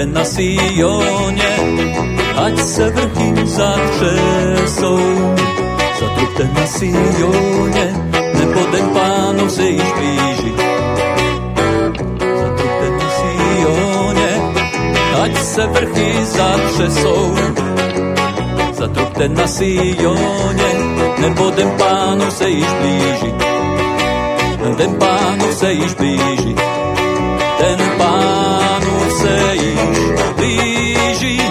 Zatrubte 0.02 0.20
na 0.20 0.26
Sioně, 0.26 1.52
ať 2.36 2.60
se 2.60 2.90
vrchy 2.90 3.34
zatřesou. 3.46 5.00
Zatrubte 6.00 6.50
na 6.54 6.68
Sioně, 6.68 7.86
nebo 8.34 8.60
den 8.72 8.90
pánu 8.94 9.50
se 9.50 9.64
již 9.64 9.92
blíží. 9.98 10.54
Zatrubte 12.42 12.90
na 12.92 13.10
Sioně, 13.10 14.42
ať 15.24 15.38
se 15.38 15.68
vrchy 15.68 16.26
zatřesou. 16.26 17.36
Zatrubte 18.74 19.30
na 19.30 19.48
Sioně, 19.48 20.72
nebo 21.18 21.50
den 21.50 21.72
pánu 21.78 22.32
se 22.32 22.50
již 22.50 22.68
blíží. 22.82 23.34
Den 24.78 24.96
pánu 24.96 25.54
se 25.54 25.74
již 25.74 25.94
blíží. 25.94 26.56
Den 27.60 27.80
pánu 27.98 28.61
se 29.22 29.56
již 29.56 30.00
blíží. 30.36 31.42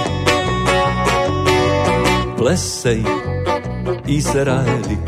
Plesej, 2.36 3.04
Izraeli, 4.06 4.98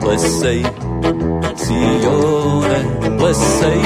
plesej, 0.00 0.66
Sione, 1.54 2.80
plesej, 3.18 3.80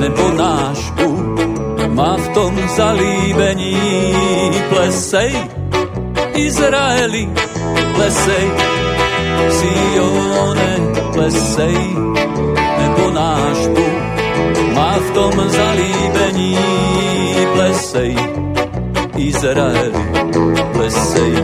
nebo 0.00 0.30
náš 0.32 0.92
má 1.90 2.16
v 2.16 2.28
tom 2.28 2.54
zalíbení, 2.76 3.76
plesej, 4.68 5.34
Izraeli, 6.34 7.28
plesej, 7.94 8.46
Sione, 9.50 10.72
plesej, 11.12 11.76
nebo 12.78 13.10
náš 13.10 13.58
Bůh 13.66 13.89
má 14.74 14.92
v 14.98 15.10
tom 15.10 15.34
zalíbení, 15.48 16.58
plesej, 17.54 18.16
Izraeli, 19.16 20.02
plesej, 20.72 21.34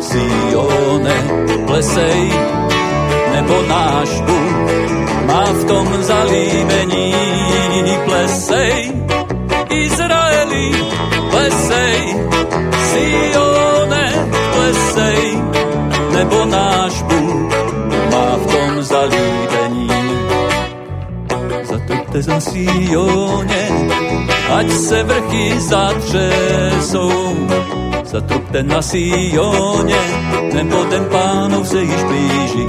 Sione, 0.00 1.18
plesej, 1.66 2.30
nebo 3.32 3.54
náš 3.68 4.10
Bůh 4.20 4.52
má 5.26 5.44
v 5.44 5.64
tom 5.64 5.86
zalíbení, 6.02 7.14
plesej, 8.04 8.92
Izraeli, 9.70 10.70
plesej, 11.30 12.16
Sione, 12.90 14.06
plesej, 14.54 15.42
nebo 16.12 16.44
náš 16.44 17.02
Bůh 17.02 17.52
má 18.12 18.28
v 18.36 18.46
tom 18.46 18.82
zalíbení. 18.82 19.35
Zatupte 22.26 22.40
za 22.40 22.40
Sioně, 22.50 23.68
ať 24.58 24.70
se 24.70 25.02
vrchy 25.02 25.60
zatřesou. 25.60 27.10
Zatupte 28.04 28.62
na 28.62 28.82
Sioně, 28.82 30.00
nebo 30.54 30.84
ten 30.84 31.04
pánov 31.04 31.68
se 31.68 31.82
již 31.82 32.02
blíží. 32.02 32.66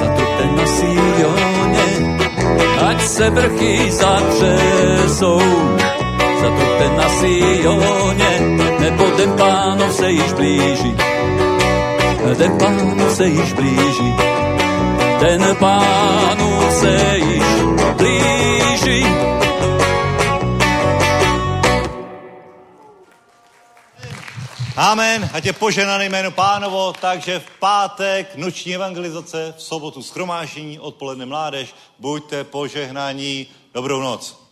Zatupte 0.00 0.46
na 0.56 0.66
Sioně, 0.66 2.18
ať 2.88 3.02
se 3.02 3.30
vrchy 3.30 3.92
zatřesou. 3.92 5.40
Zatupte 6.40 6.88
na 6.96 7.08
Sioně, 7.08 8.58
nebo 8.78 9.04
ten 9.04 9.32
pánov 9.32 9.92
se 9.92 10.10
již 10.10 10.32
blíží. 10.32 10.96
Ten 12.38 12.58
pánov 12.58 13.16
se 13.16 13.26
již 13.26 13.52
blíží. 13.52 14.43
Ten 15.24 15.56
pánov 15.56 16.72
se 16.80 17.16
již 17.16 17.44
blíží. 17.96 19.04
Amen. 24.76 25.30
Ať 25.32 25.44
je 25.44 25.52
poženané 25.52 26.04
jméno 26.04 26.30
pánovo, 26.30 26.92
takže 27.00 27.38
v 27.38 27.50
pátek 27.58 28.36
noční 28.36 28.74
evangelizace, 28.74 29.54
v 29.56 29.62
sobotu 29.62 30.02
schromáždění, 30.02 30.78
odpoledne 30.78 31.26
mládež. 31.26 31.74
Buďte 31.98 32.44
požehnaní. 32.44 33.46
Dobrou 33.74 34.00
noc. 34.00 34.43